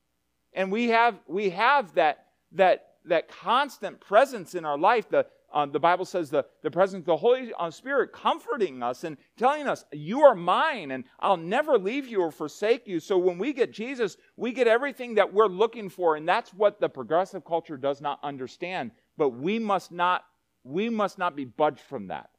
And 0.53 0.71
we 0.71 0.89
have, 0.89 1.19
we 1.27 1.51
have 1.51 1.93
that, 1.93 2.25
that, 2.53 2.87
that 3.05 3.29
constant 3.29 3.99
presence 3.99 4.55
in 4.55 4.65
our 4.65 4.77
life, 4.77 5.09
the, 5.09 5.27
uh, 5.51 5.65
the 5.65 5.79
Bible 5.79 6.05
says 6.05 6.29
the, 6.29 6.45
the 6.61 6.71
presence 6.71 7.01
of 7.01 7.05
the 7.05 7.17
Holy 7.17 7.51
uh, 7.57 7.71
Spirit 7.71 8.13
comforting 8.13 8.83
us 8.83 9.03
and 9.03 9.17
telling 9.37 9.67
us, 9.67 9.83
You 9.91 10.21
are 10.21 10.35
mine, 10.35 10.91
and 10.91 11.05
I'll 11.19 11.37
never 11.37 11.77
leave 11.77 12.07
you 12.07 12.21
or 12.21 12.31
forsake 12.31 12.87
you. 12.87 12.99
So 12.99 13.17
when 13.17 13.37
we 13.37 13.53
get 13.53 13.71
Jesus, 13.71 14.17
we 14.35 14.51
get 14.51 14.67
everything 14.67 15.15
that 15.15 15.33
we're 15.33 15.47
looking 15.47 15.89
for, 15.89 16.15
and 16.15 16.27
that's 16.27 16.53
what 16.53 16.79
the 16.79 16.89
progressive 16.89 17.43
culture 17.43 17.77
does 17.77 18.01
not 18.01 18.19
understand. 18.23 18.91
But 19.17 19.29
we 19.29 19.59
must 19.59 19.91
not, 19.91 20.23
we 20.63 20.89
must 20.89 21.17
not 21.17 21.35
be 21.35 21.45
budged 21.45 21.81
from 21.81 22.07
that. 22.07 22.29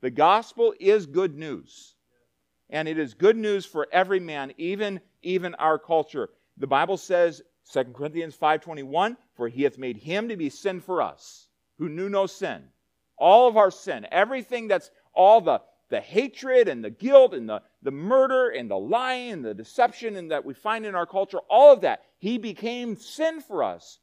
The 0.00 0.10
gospel 0.10 0.72
is 0.80 1.06
good 1.06 1.36
news. 1.36 1.94
And 2.70 2.88
it 2.88 2.98
is 2.98 3.14
good 3.14 3.36
news 3.36 3.66
for 3.66 3.88
every 3.92 4.20
man, 4.20 4.52
even, 4.56 5.00
even 5.22 5.56
our 5.56 5.78
culture. 5.78 6.30
The 6.56 6.68
Bible 6.68 6.96
says, 6.96 7.42
2 7.72 7.84
Corinthians 7.84 8.36
5.21, 8.36 9.16
For 9.34 9.48
he 9.48 9.64
hath 9.64 9.76
made 9.76 9.96
him 9.96 10.28
to 10.28 10.36
be 10.36 10.48
sin 10.50 10.80
for 10.80 11.02
us 11.02 11.49
who 11.80 11.88
knew 11.88 12.08
no 12.08 12.26
sin. 12.26 12.62
All 13.16 13.48
of 13.48 13.56
our 13.56 13.70
sin, 13.70 14.06
everything 14.12 14.68
that's 14.68 14.90
all 15.14 15.40
the, 15.40 15.60
the 15.88 16.00
hatred 16.00 16.68
and 16.68 16.84
the 16.84 16.90
guilt 16.90 17.34
and 17.34 17.48
the, 17.48 17.62
the 17.82 17.90
murder 17.90 18.50
and 18.50 18.70
the 18.70 18.78
lying 18.78 19.32
and 19.32 19.44
the 19.44 19.54
deception 19.54 20.14
and 20.16 20.30
that 20.30 20.44
we 20.44 20.54
find 20.54 20.86
in 20.86 20.94
our 20.94 21.06
culture, 21.06 21.38
all 21.48 21.72
of 21.72 21.80
that, 21.80 22.02
he 22.18 22.38
became 22.38 22.96
sin 22.96 23.40
for 23.40 23.64
us. 23.64 23.98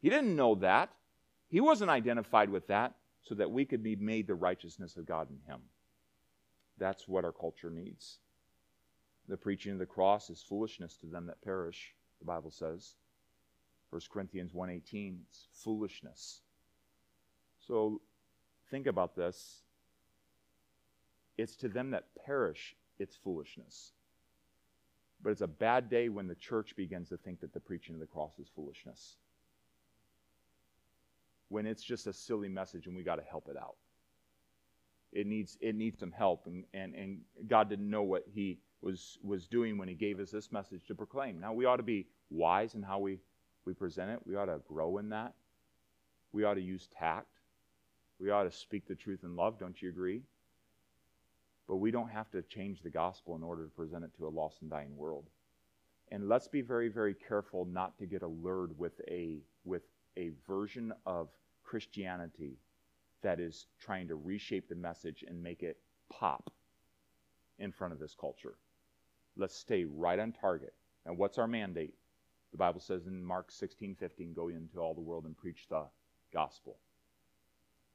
He 0.00 0.08
didn't 0.08 0.34
know 0.34 0.56
that. 0.56 0.90
He 1.48 1.60
wasn't 1.60 1.90
identified 1.90 2.50
with 2.50 2.66
that 2.68 2.94
so 3.22 3.34
that 3.34 3.50
we 3.50 3.66
could 3.66 3.82
be 3.82 3.96
made 3.96 4.26
the 4.26 4.34
righteousness 4.34 4.96
of 4.96 5.06
God 5.06 5.28
in 5.30 5.38
him. 5.46 5.60
That's 6.78 7.06
what 7.06 7.24
our 7.24 7.32
culture 7.32 7.70
needs. 7.70 8.18
The 9.28 9.36
preaching 9.36 9.72
of 9.72 9.78
the 9.78 9.86
cross 9.86 10.30
is 10.30 10.42
foolishness 10.42 10.96
to 10.98 11.06
them 11.06 11.26
that 11.26 11.42
perish, 11.42 11.92
the 12.20 12.24
Bible 12.24 12.50
says. 12.50 12.94
1 13.90 14.00
Corinthians 14.10 14.52
1:18, 14.54 15.20
it's 15.28 15.48
foolishness. 15.52 16.40
So 17.68 18.00
think 18.70 18.86
about 18.86 19.14
this. 19.14 19.62
It's 21.36 21.54
to 21.56 21.68
them 21.68 21.90
that 21.90 22.06
perish, 22.26 22.74
it's 22.98 23.14
foolishness. 23.14 23.92
But 25.22 25.30
it's 25.30 25.42
a 25.42 25.46
bad 25.46 25.90
day 25.90 26.08
when 26.08 26.26
the 26.26 26.34
church 26.34 26.74
begins 26.76 27.10
to 27.10 27.16
think 27.18 27.40
that 27.40 27.52
the 27.52 27.60
preaching 27.60 27.94
of 27.94 28.00
the 28.00 28.06
cross 28.06 28.38
is 28.40 28.48
foolishness. 28.54 29.16
When 31.48 31.66
it's 31.66 31.82
just 31.82 32.06
a 32.06 32.12
silly 32.12 32.48
message 32.48 32.86
and 32.86 32.96
we 32.96 33.02
got 33.02 33.16
to 33.16 33.22
help 33.22 33.48
it 33.50 33.56
out. 33.56 33.76
It 35.12 35.26
needs, 35.26 35.56
it 35.60 35.74
needs 35.74 36.00
some 36.00 36.12
help, 36.12 36.46
and, 36.46 36.64
and, 36.74 36.94
and 36.94 37.20
God 37.46 37.70
didn't 37.70 37.88
know 37.88 38.02
what 38.02 38.24
He 38.30 38.58
was, 38.82 39.18
was 39.22 39.46
doing 39.46 39.78
when 39.78 39.88
He 39.88 39.94
gave 39.94 40.20
us 40.20 40.30
this 40.30 40.52
message 40.52 40.84
to 40.88 40.94
proclaim. 40.94 41.40
Now, 41.40 41.54
we 41.54 41.64
ought 41.64 41.78
to 41.78 41.82
be 41.82 42.08
wise 42.28 42.74
in 42.74 42.82
how 42.82 42.98
we, 42.98 43.18
we 43.64 43.72
present 43.72 44.10
it, 44.10 44.20
we 44.26 44.36
ought 44.36 44.46
to 44.46 44.60
grow 44.68 44.98
in 44.98 45.08
that, 45.08 45.32
we 46.32 46.44
ought 46.44 46.54
to 46.54 46.60
use 46.60 46.88
tact. 46.98 47.37
We 48.20 48.30
ought 48.30 48.44
to 48.44 48.50
speak 48.50 48.86
the 48.86 48.96
truth 48.96 49.20
in 49.22 49.36
love, 49.36 49.58
don't 49.58 49.80
you 49.80 49.88
agree? 49.88 50.22
But 51.68 51.76
we 51.76 51.90
don't 51.90 52.08
have 52.08 52.30
to 52.30 52.42
change 52.42 52.82
the 52.82 52.90
gospel 52.90 53.36
in 53.36 53.42
order 53.42 53.64
to 53.64 53.70
present 53.70 54.04
it 54.04 54.10
to 54.16 54.26
a 54.26 54.30
lost 54.30 54.62
and 54.62 54.70
dying 54.70 54.96
world. 54.96 55.26
And 56.10 56.28
let's 56.28 56.48
be 56.48 56.62
very, 56.62 56.88
very 56.88 57.14
careful 57.14 57.64
not 57.66 57.96
to 57.98 58.06
get 58.06 58.22
allured 58.22 58.76
with 58.78 59.00
a, 59.08 59.38
with 59.64 59.82
a 60.16 60.30
version 60.46 60.92
of 61.06 61.28
Christianity 61.62 62.56
that 63.22 63.38
is 63.38 63.66
trying 63.78 64.08
to 64.08 64.14
reshape 64.14 64.68
the 64.68 64.74
message 64.74 65.24
and 65.26 65.42
make 65.42 65.62
it 65.62 65.76
pop 66.10 66.50
in 67.58 67.70
front 67.70 67.92
of 67.92 68.00
this 68.00 68.16
culture. 68.18 68.54
Let's 69.36 69.54
stay 69.54 69.84
right 69.84 70.18
on 70.18 70.32
target. 70.32 70.74
And 71.04 71.18
what's 71.18 71.38
our 71.38 71.46
mandate? 71.46 71.94
The 72.52 72.58
Bible 72.58 72.80
says 72.80 73.06
in 73.06 73.22
Mark 73.22 73.52
16, 73.52 73.94
15, 73.94 74.32
go 74.32 74.48
into 74.48 74.80
all 74.80 74.94
the 74.94 75.00
world 75.00 75.26
and 75.26 75.36
preach 75.36 75.66
the 75.68 75.84
gospel 76.32 76.78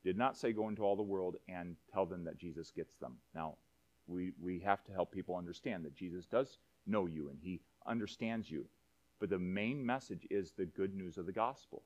did 0.04 0.18
not 0.18 0.38
say 0.38 0.52
go 0.52 0.68
into 0.68 0.84
all 0.84 0.96
the 0.96 1.04
world 1.04 1.36
and 1.48 1.76
tell 1.92 2.06
them 2.06 2.24
that 2.26 2.38
Jesus 2.38 2.72
gets 2.72 2.96
them. 2.98 3.18
Now, 3.34 3.56
we, 4.08 4.34
we 4.42 4.60
have 4.60 4.84
to 4.86 4.92
help 4.92 5.12
people 5.12 5.36
understand 5.36 5.86
that 5.86 5.96
Jesus 5.96 6.26
does 6.26 6.58
know 6.86 7.06
you 7.06 7.30
and 7.30 7.38
he 7.42 7.62
understands 7.88 8.50
you. 8.50 8.66
But 9.20 9.30
the 9.30 9.40
main 9.40 9.86
message 9.86 10.28
is 10.30 10.52
the 10.52 10.66
good 10.66 10.94
news 10.94 11.18
of 11.18 11.26
the 11.26 11.32
gospel. 11.32 11.84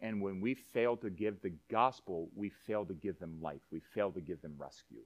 And 0.00 0.20
when 0.20 0.40
we 0.40 0.54
fail 0.54 0.96
to 0.98 1.10
give 1.10 1.40
the 1.40 1.54
gospel, 1.70 2.28
we 2.36 2.50
fail 2.50 2.84
to 2.84 2.94
give 2.94 3.18
them 3.18 3.40
life. 3.40 3.62
We 3.72 3.80
fail 3.94 4.12
to 4.12 4.20
give 4.20 4.40
them 4.42 4.54
rescue. 4.58 5.02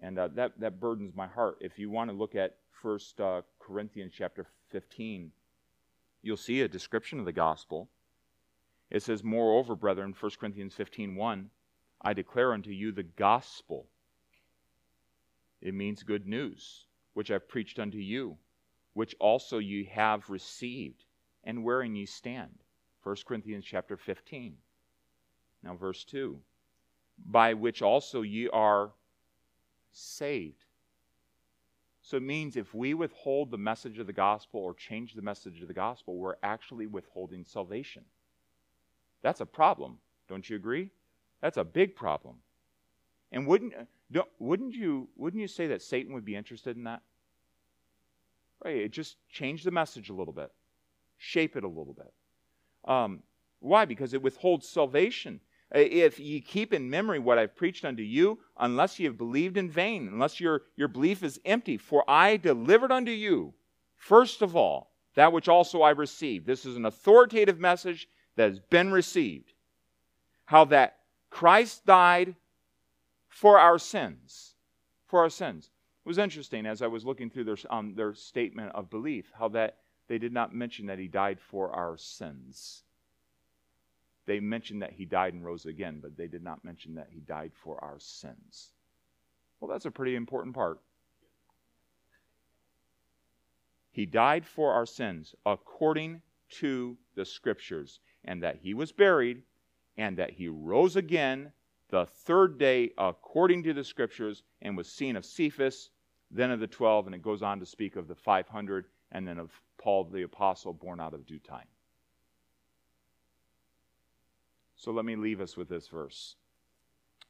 And 0.00 0.18
uh, 0.18 0.28
that, 0.34 0.58
that 0.60 0.80
burdens 0.80 1.14
my 1.14 1.26
heart. 1.26 1.58
If 1.60 1.78
you 1.78 1.90
want 1.90 2.10
to 2.10 2.16
look 2.16 2.34
at 2.34 2.56
First 2.70 3.20
uh, 3.20 3.42
Corinthians 3.60 4.12
chapter 4.16 4.46
15, 4.70 5.30
you'll 6.22 6.36
see 6.36 6.62
a 6.62 6.68
description 6.68 7.18
of 7.18 7.26
the 7.26 7.32
gospel. 7.32 7.88
It 8.92 9.02
says, 9.02 9.24
Moreover, 9.24 9.74
brethren, 9.74 10.14
1 10.20 10.32
Corinthians 10.38 10.74
15 10.74 11.16
1, 11.16 11.50
I 12.02 12.12
declare 12.12 12.52
unto 12.52 12.68
you 12.68 12.92
the 12.92 13.02
gospel. 13.02 13.86
It 15.62 15.72
means 15.72 16.02
good 16.02 16.26
news, 16.26 16.84
which 17.14 17.30
I've 17.30 17.48
preached 17.48 17.78
unto 17.78 17.96
you, 17.96 18.36
which 18.92 19.16
also 19.18 19.56
ye 19.56 19.84
have 19.84 20.28
received, 20.28 21.06
and 21.42 21.64
wherein 21.64 21.96
ye 21.96 22.04
stand. 22.04 22.58
1 23.02 23.16
Corinthians 23.26 23.64
chapter 23.64 23.96
15. 23.96 24.58
Now, 25.62 25.74
verse 25.74 26.04
2 26.04 26.38
By 27.24 27.54
which 27.54 27.80
also 27.80 28.20
ye 28.20 28.50
are 28.50 28.92
saved. 29.90 30.66
So 32.02 32.18
it 32.18 32.24
means 32.24 32.58
if 32.58 32.74
we 32.74 32.92
withhold 32.92 33.50
the 33.50 33.56
message 33.56 33.98
of 33.98 34.06
the 34.06 34.12
gospel 34.12 34.60
or 34.60 34.74
change 34.74 35.14
the 35.14 35.22
message 35.22 35.62
of 35.62 35.68
the 35.68 35.72
gospel, 35.72 36.18
we're 36.18 36.36
actually 36.42 36.86
withholding 36.86 37.46
salvation. 37.46 38.04
That's 39.22 39.40
a 39.40 39.46
problem. 39.46 39.98
Don't 40.28 40.48
you 40.48 40.56
agree? 40.56 40.90
That's 41.40 41.56
a 41.56 41.64
big 41.64 41.96
problem. 41.96 42.36
And 43.30 43.46
wouldn't, 43.46 43.72
wouldn't, 44.38 44.74
you, 44.74 45.08
wouldn't 45.16 45.40
you 45.40 45.48
say 45.48 45.68
that 45.68 45.82
Satan 45.82 46.12
would 46.14 46.24
be 46.24 46.36
interested 46.36 46.76
in 46.76 46.84
that? 46.84 47.02
Right, 48.64 48.76
it 48.76 48.92
just 48.92 49.16
change 49.30 49.64
the 49.64 49.70
message 49.70 50.10
a 50.10 50.14
little 50.14 50.32
bit, 50.32 50.52
shape 51.18 51.56
it 51.56 51.64
a 51.64 51.68
little 51.68 51.94
bit. 51.94 52.12
Um, 52.84 53.22
why? 53.60 53.84
Because 53.84 54.14
it 54.14 54.22
withholds 54.22 54.68
salvation. 54.68 55.40
If 55.74 56.20
ye 56.20 56.40
keep 56.40 56.74
in 56.74 56.90
memory 56.90 57.18
what 57.18 57.38
I've 57.38 57.56
preached 57.56 57.84
unto 57.84 58.02
you, 58.02 58.38
unless 58.58 58.98
ye 58.98 59.06
have 59.06 59.16
believed 59.16 59.56
in 59.56 59.70
vain, 59.70 60.08
unless 60.12 60.38
your, 60.38 60.62
your 60.76 60.88
belief 60.88 61.22
is 61.22 61.40
empty, 61.44 61.78
for 61.78 62.04
I 62.08 62.36
delivered 62.36 62.92
unto 62.92 63.10
you, 63.10 63.54
first 63.96 64.42
of 64.42 64.54
all, 64.54 64.92
that 65.14 65.32
which 65.32 65.48
also 65.48 65.82
I 65.82 65.90
received. 65.90 66.46
This 66.46 66.66
is 66.66 66.76
an 66.76 66.84
authoritative 66.84 67.58
message 67.58 68.08
that 68.36 68.50
has 68.50 68.58
been 68.58 68.92
received. 68.92 69.52
How 70.46 70.64
that 70.66 70.98
Christ 71.30 71.86
died 71.86 72.36
for 73.28 73.58
our 73.58 73.78
sins. 73.78 74.54
For 75.06 75.20
our 75.20 75.30
sins. 75.30 75.70
It 76.04 76.08
was 76.08 76.18
interesting 76.18 76.66
as 76.66 76.82
I 76.82 76.88
was 76.88 77.04
looking 77.04 77.30
through 77.30 77.44
their, 77.44 77.56
um, 77.70 77.94
their 77.94 78.14
statement 78.14 78.72
of 78.74 78.90
belief, 78.90 79.30
how 79.38 79.48
that 79.48 79.76
they 80.08 80.18
did 80.18 80.32
not 80.32 80.54
mention 80.54 80.86
that 80.86 80.98
he 80.98 81.08
died 81.08 81.38
for 81.40 81.70
our 81.70 81.96
sins. 81.96 82.82
They 84.26 84.40
mentioned 84.40 84.82
that 84.82 84.92
he 84.92 85.04
died 85.04 85.34
and 85.34 85.44
rose 85.44 85.66
again, 85.66 86.00
but 86.02 86.16
they 86.16 86.28
did 86.28 86.42
not 86.42 86.64
mention 86.64 86.94
that 86.94 87.08
he 87.10 87.20
died 87.20 87.52
for 87.54 87.82
our 87.82 87.98
sins. 87.98 88.72
Well, 89.60 89.70
that's 89.70 89.86
a 89.86 89.90
pretty 89.90 90.16
important 90.16 90.54
part. 90.54 90.80
He 93.92 94.06
died 94.06 94.46
for 94.46 94.72
our 94.72 94.86
sins 94.86 95.34
according 95.44 96.22
to 96.60 96.96
the 97.14 97.24
Scriptures, 97.24 98.00
and 98.24 98.42
that 98.42 98.56
he 98.56 98.74
was 98.74 98.92
buried, 98.92 99.42
and 99.96 100.16
that 100.18 100.30
he 100.30 100.48
rose 100.48 100.96
again 100.96 101.52
the 101.88 102.06
third 102.06 102.58
day 102.58 102.92
according 102.96 103.62
to 103.64 103.74
the 103.74 103.84
Scriptures, 103.84 104.42
and 104.62 104.76
was 104.76 104.90
seen 104.90 105.16
of 105.16 105.24
Cephas, 105.24 105.90
then 106.30 106.50
of 106.50 106.60
the 106.60 106.66
twelve, 106.66 107.06
and 107.06 107.14
it 107.14 107.22
goes 107.22 107.42
on 107.42 107.60
to 107.60 107.66
speak 107.66 107.96
of 107.96 108.08
the 108.08 108.14
500, 108.14 108.86
and 109.10 109.28
then 109.28 109.38
of 109.38 109.52
Paul 109.76 110.04
the 110.04 110.22
Apostle 110.22 110.72
born 110.72 111.00
out 111.00 111.12
of 111.12 111.26
due 111.26 111.38
time. 111.38 111.66
So 114.76 114.90
let 114.90 115.04
me 115.04 115.16
leave 115.16 115.40
us 115.40 115.56
with 115.56 115.68
this 115.68 115.88
verse. 115.88 116.36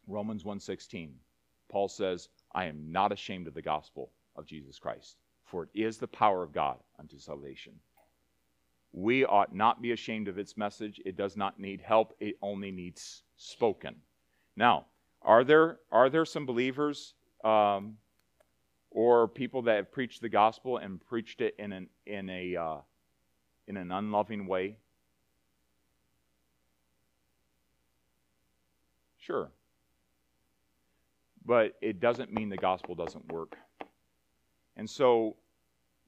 Romans 0.07 0.45
1:16. 0.45 1.19
Paul 1.69 1.89
says, 1.89 2.29
"I 2.53 2.67
am 2.67 2.93
not 2.93 3.13
ashamed 3.13 3.49
of 3.49 3.55
the 3.55 3.63
gospel 3.63 4.13
of 4.37 4.47
Jesus 4.47 4.79
Christ, 4.79 5.19
for 5.45 5.65
it 5.65 5.71
is 5.75 5.99
the 5.99 6.09
power 6.09 6.43
of 6.43 6.53
God 6.53 6.83
unto 6.99 7.19
salvation." 7.19 7.81
We 8.93 9.25
ought 9.25 9.55
not 9.55 9.81
be 9.81 9.93
ashamed 9.93 10.29
of 10.29 10.39
its 10.39 10.57
message. 10.57 11.01
It 11.05 11.17
does 11.17 11.37
not 11.37 11.59
need 11.59 11.81
help, 11.81 12.15
it 12.21 12.37
only 12.43 12.71
needs 12.71 13.23
spoken. 13.37 13.97
Now, 14.57 14.87
are 15.23 15.45
there, 15.45 15.79
are 15.91 16.11
there 16.11 16.25
some 16.25 16.45
believers 16.45 17.15
um, 17.43 17.97
or 18.91 19.29
people 19.29 19.63
that 19.63 19.77
have 19.77 19.93
preached 19.93 20.21
the 20.21 20.29
gospel 20.29 20.77
and 20.77 21.01
preached 21.01 21.41
it 21.41 21.55
in 21.59 21.73
an, 21.73 21.89
in 22.07 22.29
a, 22.29 22.57
uh, 22.57 22.77
in 23.67 23.79
an 23.79 23.91
unloving 23.93 24.47
way? 24.47 24.77
Sure. 29.19 29.51
But 31.47 31.77
it 31.81 31.99
doesn't 31.99 32.33
mean 32.33 32.51
the 32.51 32.57
gospel 32.57 32.95
doesn't 32.95 33.33
work. 33.33 33.57
And 34.77 34.89
so, 34.89 35.37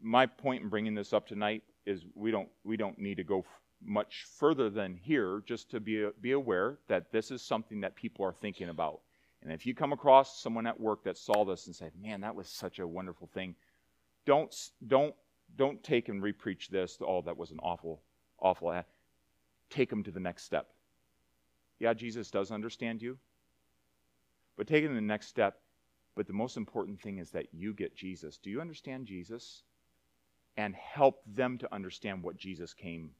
my 0.02 0.26
point 0.26 0.62
in 0.62 0.68
bringing 0.68 0.94
this 0.94 1.12
up 1.12 1.26
tonight 1.26 1.62
is 1.86 2.04
we 2.14 2.30
don't, 2.30 2.48
we 2.64 2.76
don't 2.76 2.98
need 2.98 3.16
to 3.16 3.24
go 3.24 3.40
f- 3.40 3.46
much 3.84 4.24
further 4.38 4.70
than 4.70 4.96
here 4.96 5.42
just 5.46 5.70
to 5.70 5.80
be, 5.80 6.08
be 6.20 6.32
aware 6.32 6.78
that 6.88 7.12
this 7.12 7.30
is 7.30 7.42
something 7.42 7.80
that 7.80 7.94
people 7.94 8.24
are 8.24 8.32
thinking 8.32 8.68
about. 8.68 9.00
And 9.42 9.52
if 9.52 9.66
you 9.66 9.74
come 9.74 9.92
across 9.92 10.42
someone 10.42 10.66
at 10.66 10.80
work 10.80 11.04
that 11.04 11.18
saw 11.18 11.44
this 11.44 11.66
and 11.66 11.76
said, 11.76 11.92
man, 12.00 12.22
that 12.22 12.34
was 12.34 12.48
such 12.48 12.78
a 12.78 12.88
wonderful 12.88 13.28
thing, 13.34 13.54
don't, 14.24 14.54
don't, 14.86 15.14
don't 15.56 15.82
take 15.82 16.08
and 16.08 16.22
repreach 16.22 16.68
this, 16.68 16.96
oh, 17.02 17.20
that 17.22 17.36
was 17.36 17.50
an 17.50 17.58
awful, 17.62 18.00
awful. 18.38 18.82
Take 19.68 19.90
them 19.90 20.02
to 20.04 20.10
the 20.10 20.20
next 20.20 20.44
step. 20.44 20.68
Yeah, 21.78 21.92
Jesus 21.92 22.30
does 22.30 22.50
understand 22.50 23.02
you. 23.02 23.18
But 24.56 24.66
take 24.66 24.84
taking 24.84 24.94
the 24.94 25.00
next 25.00 25.26
step, 25.26 25.58
but 26.14 26.26
the 26.26 26.32
most 26.32 26.56
important 26.56 27.00
thing 27.00 27.18
is 27.18 27.30
that 27.30 27.46
you 27.52 27.74
get 27.74 27.96
Jesus. 27.96 28.38
Do 28.38 28.50
you 28.50 28.60
understand 28.60 29.06
Jesus? 29.06 29.62
And 30.56 30.74
help 30.74 31.20
them 31.26 31.58
to 31.58 31.74
understand 31.74 32.22
what 32.22 32.36
Jesus 32.36 32.74
came 32.74 33.10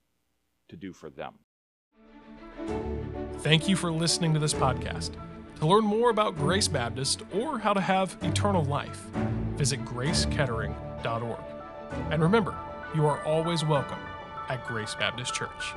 to 0.69 0.77
do 0.77 0.93
for 0.93 1.11
them. 1.11 1.35
Thank 3.39 3.69
you 3.69 3.77
for 3.77 3.91
listening 3.93 4.33
to 4.35 4.41
this 4.41 4.55
podcast. 4.55 5.13
To 5.61 5.67
learn 5.67 5.85
more 5.85 6.11
about 6.11 6.37
Grace 6.37 6.69
Baptist 6.69 7.23
or 7.33 7.59
how 7.59 7.73
to 7.73 7.81
have 7.81 8.17
eternal 8.23 8.65
life, 8.65 9.07
visit 9.57 9.85
gracekettering.org. 9.85 11.41
And 12.11 12.23
remember, 12.23 12.57
you 12.95 13.07
are 13.07 13.23
always 13.25 13.65
welcome 13.65 13.99
at 14.49 14.67
Grace 14.67 14.95
Baptist 14.95 15.35
Church. 15.35 15.75